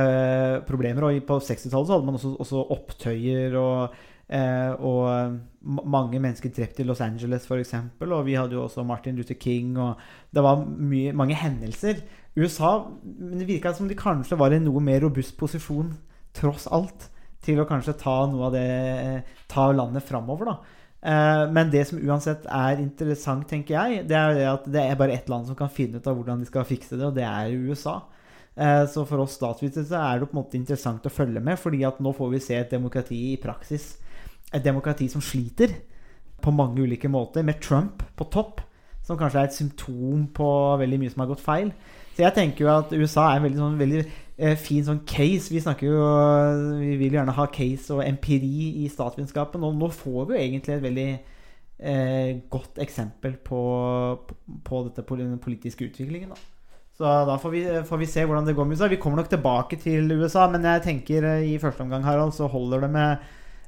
problemer, 0.68 1.08
og 1.08 1.22
på 1.30 1.38
60-tallet 1.40 1.88
så 1.88 1.96
hadde 1.96 2.10
man 2.10 2.18
også, 2.20 2.34
også 2.44 2.66
opptøyer 2.76 3.56
og, 3.62 4.02
og 4.34 5.38
mange 5.62 6.18
mennesker 6.18 6.50
drept 6.50 6.82
i 6.82 6.88
Los 6.88 7.04
Angeles 7.06 7.46
f.eks. 7.46 7.76
Og 8.02 8.26
vi 8.26 8.34
hadde 8.40 8.58
jo 8.58 8.66
også 8.66 8.84
Martin 8.90 9.16
Luther 9.16 9.38
King, 9.38 9.78
og 9.78 10.02
det 10.34 10.44
var 10.44 10.66
mye, 10.66 11.14
mange 11.14 11.38
hendelser. 11.38 12.02
USA 12.34 12.80
men 13.06 13.38
det 13.38 13.48
virka 13.48 13.76
som 13.78 13.88
de 13.88 13.96
kanskje 13.96 14.40
var 14.42 14.50
i 14.50 14.58
en 14.58 14.66
noe 14.66 14.82
mer 14.82 15.06
robust 15.06 15.38
posisjon, 15.38 15.94
tross 16.34 16.66
alt, 16.74 17.13
til 17.44 17.60
å 17.62 17.68
kanskje 17.70 17.98
ta 18.00 18.24
noe 18.30 18.48
av 18.48 18.56
det 18.56 19.24
Ta 19.54 19.68
landet 19.72 20.06
framover, 20.08 20.50
da. 20.50 20.58
Eh, 21.04 21.52
Men 21.52 21.70
det 21.70 21.86
som 21.88 22.00
uansett 22.00 22.46
er 22.48 22.80
interessant, 22.82 23.48
tenker 23.48 23.76
jeg, 23.76 24.08
det 24.08 24.18
er 24.18 24.42
at 24.54 24.66
det 24.66 24.82
er 24.82 24.96
bare 25.00 25.14
ett 25.14 25.30
land 25.30 25.48
som 25.48 25.56
kan 25.56 25.70
finne 25.70 26.00
ut 26.00 26.08
av 26.08 26.16
hvordan 26.18 26.40
de 26.40 26.50
skal 26.50 26.66
fikse 26.66 26.98
det, 26.98 27.06
og 27.06 27.16
det 27.16 27.28
er 27.28 27.54
USA. 27.68 28.02
Eh, 28.56 28.86
Så 28.88 29.06
for 29.06 29.20
oss 29.20 29.38
statsvitere 29.38 30.00
er 30.00 30.20
det 30.20 30.30
på 30.30 30.38
en 30.38 30.44
måte 30.44 30.58
interessant 30.58 31.06
å 31.06 31.14
følge 31.14 31.42
med, 31.42 31.60
fordi 31.60 31.84
at 31.86 32.00
nå 32.00 32.14
får 32.16 32.32
vi 32.32 32.40
se 32.40 32.56
et 32.56 32.72
demokrati 32.72 33.34
i 33.34 33.38
praksis. 33.42 33.98
Et 34.54 34.64
demokrati 34.64 35.10
som 35.10 35.22
sliter 35.22 35.74
på 36.42 36.52
mange 36.52 36.82
ulike 36.82 37.10
måter, 37.10 37.44
med 37.44 37.62
Trump 37.62 38.04
på 38.16 38.30
topp, 38.30 38.62
som 39.04 39.18
kanskje 39.18 39.40
er 39.40 39.50
et 39.50 39.56
symptom 39.58 40.28
på 40.34 40.78
veldig 40.80 41.00
mye 41.00 41.12
som 41.12 41.24
har 41.24 41.28
gått 41.28 41.44
feil. 41.44 41.74
Så 42.16 42.24
jeg 42.24 42.34
tenker 42.36 42.66
jo 42.66 42.70
at 42.72 42.92
USA 42.94 43.32
er 43.32 43.40
en 43.40 43.44
veldig, 43.48 43.60
sånn, 43.60 43.80
veldig 43.80 44.04
fin 44.58 44.86
sånn 44.86 45.04
case. 45.06 45.52
Vi 45.54 45.62
snakker 45.62 45.88
jo 45.88 46.06
Vi 46.80 46.96
vil 46.98 47.14
gjerne 47.14 47.36
ha 47.38 47.46
case 47.54 47.94
og 47.94 48.02
empiri 48.06 48.84
i 48.84 48.88
statsvitenskapen, 48.90 49.64
og 49.64 49.78
nå 49.78 49.92
får 49.94 50.26
vi 50.30 50.36
jo 50.36 50.42
egentlig 50.42 50.76
et 50.76 50.86
veldig 50.88 51.10
eh, 51.84 52.42
godt 52.50 52.82
eksempel 52.84 53.38
på, 53.46 53.62
på 54.66 54.82
dette, 54.88 55.06
den 55.20 55.40
politiske 55.42 55.86
utviklingen. 55.86 56.34
Da. 56.34 56.54
Så 56.98 57.14
da 57.28 57.38
får 57.42 57.50
vi, 57.50 57.64
får 57.88 57.98
vi 57.98 58.10
se 58.10 58.26
hvordan 58.26 58.46
det 58.46 58.56
går 58.56 58.68
med 58.70 58.78
USA. 58.78 58.88
Vi 58.88 59.02
kommer 59.02 59.22
nok 59.22 59.30
tilbake 59.30 59.80
til 59.82 60.12
USA, 60.12 60.48
men 60.52 60.66
jeg 60.66 60.84
tenker 60.86 61.30
eh, 61.30 61.48
i 61.54 61.58
første 61.62 61.82
omgang 61.82 62.06
Harald, 62.06 62.34
så 62.34 62.48
holder 62.48 62.86
det 62.86 62.92
med 62.94 63.18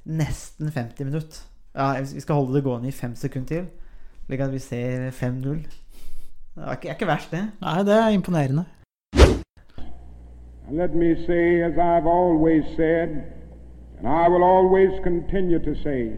nesten 0.05 0.72
50 0.72 1.09
minutter. 1.09 1.41
Ja, 1.76 1.95
vi 1.99 2.22
skal 2.22 2.36
holde 2.36 2.55
det 2.55 2.63
gående 2.63 2.88
i 2.88 2.95
fem 2.95 3.16
sekunder 3.16 3.47
til, 3.47 3.66
slik 4.28 4.45
at 4.45 4.53
vi 4.53 4.61
ser 4.63 5.09
5-0. 5.11 5.66
Det 6.55 6.63
er 6.63 6.78
ikke, 6.78 6.88
er 6.88 6.95
ikke 6.95 7.09
verst, 7.09 7.34
det. 7.36 7.43
Nei, 7.61 7.82
det 7.84 7.97
er 7.97 8.13
imponerende. 8.16 8.63
And 10.68 10.78
let 10.78 10.95
me 10.95 11.26
say, 11.28 11.61
as 11.61 11.78
I've 11.78 12.07
always 12.07 12.63
said, 12.76 13.34
and 13.99 14.07
I 14.07 14.28
will 14.28 14.43
always 14.43 14.89
continue 15.03 15.59
to 15.59 15.76
say, 15.84 16.13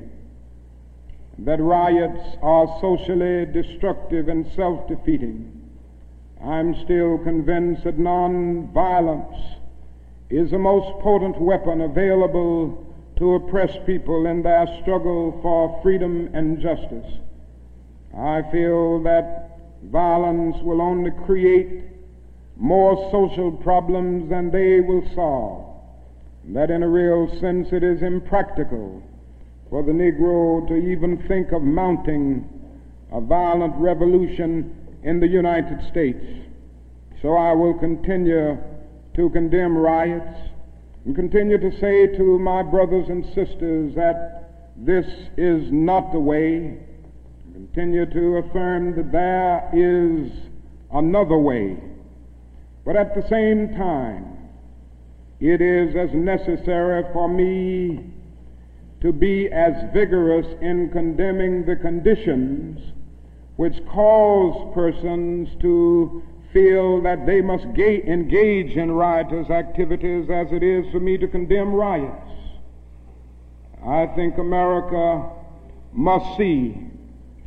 that 1.40 1.62
riots 1.62 2.38
are 2.42 2.78
socially 2.82 3.46
destructive 3.46 4.28
and 4.28 4.50
self 4.56 4.88
defeating. 4.88 5.54
I'm 6.44 6.74
still 6.84 7.18
convinced 7.20 7.84
that 7.84 8.00
non-violence 8.00 9.38
is 10.30 10.52
the 10.52 10.60
most 10.60 11.00
potent 11.02 11.40
weapon 11.40 11.82
available 11.82 12.86
to 13.18 13.36
oppress 13.36 13.76
people 13.86 14.28
in 14.28 14.44
their 14.44 14.68
struggle 14.82 15.40
for 15.42 15.80
freedom 15.82 16.30
and 16.34 16.60
justice. 16.60 17.20
I 18.16 18.44
feel 18.52 19.02
that 19.04 19.60
violence 19.84 20.58
will 20.64 20.82
only 20.82 21.12
create 21.26 21.84
more 22.60 23.10
social 23.12 23.52
problems 23.52 24.30
than 24.30 24.52
they 24.52 24.80
will 24.80 25.04
solve. 25.14 25.66
That 26.54 26.72
in 26.72 26.82
a 26.84 26.88
real 26.88 27.28
sense 27.40 27.68
it 27.72 27.84
is 27.84 28.02
impractical 28.02 29.04
for 29.70 29.84
the 29.84 29.92
Negro 29.92 30.68
to 30.68 30.76
even 30.76 31.24
think 31.28 31.52
of 31.52 31.62
mounting 31.62 32.48
a 33.12 33.22
violent 33.22 33.76
revolution 33.76 34.76
in 35.04 35.20
the 35.20 35.28
United 35.28 35.80
States. 35.90 36.24
So 37.22 37.36
I 37.36 37.54
will 37.54 37.74
continue 37.74 38.58
to 39.16 39.30
condemn 39.30 39.78
riots 39.78 40.38
and 41.06 41.16
continue 41.16 41.58
to 41.58 41.72
say 41.80 42.08
to 42.18 42.40
my 42.40 42.64
brothers 42.64 43.08
and 43.10 43.26
sisters 43.34 43.96
that 43.96 44.74
this 44.78 45.06
is 45.38 45.72
not 45.72 46.12
the 46.12 46.20
way. 46.20 46.78
Continue 47.54 48.06
to 48.06 48.38
affirm 48.38 48.96
that 48.96 49.12
there 49.12 49.70
is 49.74 50.32
another 50.94 51.38
way. 51.38 51.78
But 52.88 52.96
at 52.96 53.14
the 53.14 53.28
same 53.28 53.76
time, 53.76 54.38
it 55.42 55.60
is 55.60 55.94
as 55.94 56.10
necessary 56.14 57.04
for 57.12 57.28
me 57.28 58.14
to 59.02 59.12
be 59.12 59.52
as 59.52 59.74
vigorous 59.94 60.48
in 60.62 60.90
condemning 60.92 61.66
the 61.66 61.76
conditions 61.76 62.80
which 63.58 63.86
cause 63.88 64.74
persons 64.74 65.50
to 65.60 66.24
feel 66.54 67.02
that 67.02 67.26
they 67.26 67.42
must 67.42 67.66
ga- 67.74 68.04
engage 68.04 68.78
in 68.78 68.94
riotous 68.94 69.50
activities 69.50 70.30
as 70.30 70.48
it 70.54 70.64
is 70.64 70.90
for 70.90 71.02
me 71.02 71.18
to 71.18 71.28
condemn 71.28 71.74
riots. 71.74 72.32
I 73.86 74.06
think 74.16 74.38
America 74.38 75.30
must 75.92 76.38
see 76.38 76.88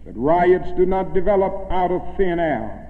that 0.05 0.14
riots 0.18 0.70
do 0.76 0.84
not 0.84 1.14
develop 1.14 1.66
out 1.70 1.91
of 1.91 2.03
thin 2.18 2.38
air. 2.38 2.89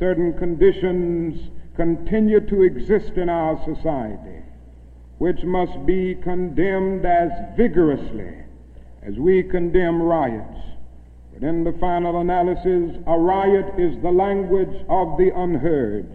Certain 0.00 0.36
conditions 0.36 1.50
continue 1.76 2.40
to 2.40 2.62
exist 2.62 3.12
in 3.16 3.28
our 3.28 3.62
society 3.64 4.40
which 5.20 5.42
must 5.44 5.84
be 5.84 6.14
condemned 6.14 7.04
as 7.04 7.30
vigorously 7.54 8.32
as 9.02 9.14
we 9.16 9.42
condemn 9.42 10.00
riots. 10.00 10.58
But 11.34 11.46
in 11.46 11.62
the 11.62 11.74
final 11.74 12.22
analysis, 12.22 12.96
a 13.06 13.18
riot 13.18 13.66
is 13.78 14.00
the 14.00 14.10
language 14.10 14.74
of 14.88 15.18
the 15.18 15.30
unheard. 15.36 16.08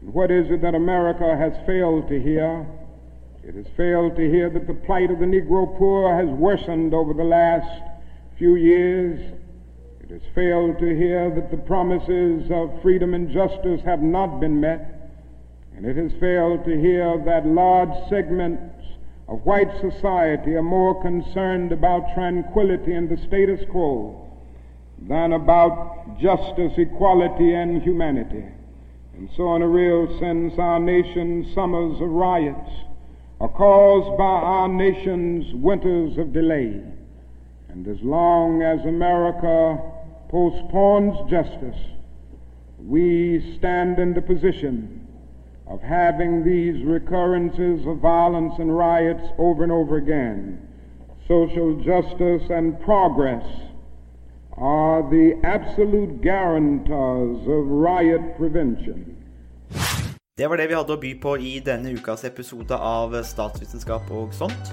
And 0.00 0.12
what 0.12 0.32
is 0.32 0.50
it 0.50 0.60
that 0.62 0.74
America 0.74 1.36
has 1.36 1.52
failed 1.66 2.08
to 2.08 2.20
hear? 2.20 2.66
It 3.44 3.54
has 3.54 3.66
failed 3.76 4.16
to 4.16 4.28
hear 4.28 4.50
that 4.50 4.66
the 4.66 4.74
plight 4.74 5.12
of 5.12 5.20
the 5.20 5.26
Negro 5.26 5.78
poor 5.78 6.12
has 6.12 6.28
worsened 6.28 6.94
over 6.94 7.14
the 7.14 7.22
last 7.22 7.80
few 8.38 8.56
years. 8.56 9.20
Has 10.12 10.20
failed 10.34 10.78
to 10.78 10.94
hear 10.94 11.30
that 11.30 11.50
the 11.50 11.56
promises 11.56 12.50
of 12.50 12.82
freedom 12.82 13.14
and 13.14 13.32
justice 13.32 13.80
have 13.86 14.02
not 14.02 14.40
been 14.40 14.60
met. 14.60 15.10
And 15.74 15.86
it 15.86 15.96
has 15.96 16.12
failed 16.20 16.66
to 16.66 16.78
hear 16.78 17.16
that 17.24 17.46
large 17.46 18.10
segments 18.10 18.74
of 19.26 19.38
white 19.46 19.70
society 19.80 20.54
are 20.54 20.62
more 20.62 21.00
concerned 21.00 21.72
about 21.72 22.12
tranquility 22.14 22.92
and 22.92 23.08
the 23.08 23.16
status 23.26 23.64
quo 23.70 24.30
than 25.08 25.32
about 25.32 26.20
justice, 26.20 26.74
equality, 26.76 27.54
and 27.54 27.80
humanity. 27.80 28.44
And 29.14 29.30
so, 29.34 29.56
in 29.56 29.62
a 29.62 29.68
real 29.68 30.18
sense, 30.18 30.52
our 30.58 30.78
nation's 30.78 31.54
summers 31.54 31.98
of 32.02 32.10
riots 32.10 32.70
are 33.40 33.48
caused 33.48 34.18
by 34.18 34.24
our 34.24 34.68
nation's 34.68 35.54
winters 35.54 36.18
of 36.18 36.34
delay. 36.34 36.82
And 37.70 37.88
as 37.88 38.02
long 38.02 38.60
as 38.60 38.84
America 38.84 39.91
postpones 40.32 41.14
justice, 41.30 41.80
we 42.78 43.54
stand 43.58 43.98
in 43.98 44.14
the 44.14 44.22
position 44.22 45.06
of 45.68 45.80
having 45.82 46.42
these 46.42 46.82
recurrences 46.84 47.86
of 47.86 47.98
violence 47.98 48.54
and 48.58 48.76
riots 48.76 49.28
over 49.38 49.62
and 49.62 49.70
over 49.70 49.98
again. 49.98 50.58
Social 51.28 51.76
justice 51.84 52.50
and 52.50 52.80
progress 52.80 53.44
are 54.56 55.02
the 55.10 55.38
absolute 55.44 56.22
guarantors 56.22 57.38
of 57.46 57.66
riot 57.68 58.36
prevention. 58.38 59.16
Det 60.38 60.48
var 60.48 60.56
det 60.56 60.68
vi 60.68 60.74
hadde 60.74 60.96
å 60.96 61.00
by 61.00 61.12
på 61.20 61.36
i 61.36 61.58
denne 61.60 61.92
ukas 61.92 62.24
episode 62.24 62.72
av 62.72 63.12
Statsvitenskap 63.22 64.08
og 64.10 64.32
sånt. 64.32 64.72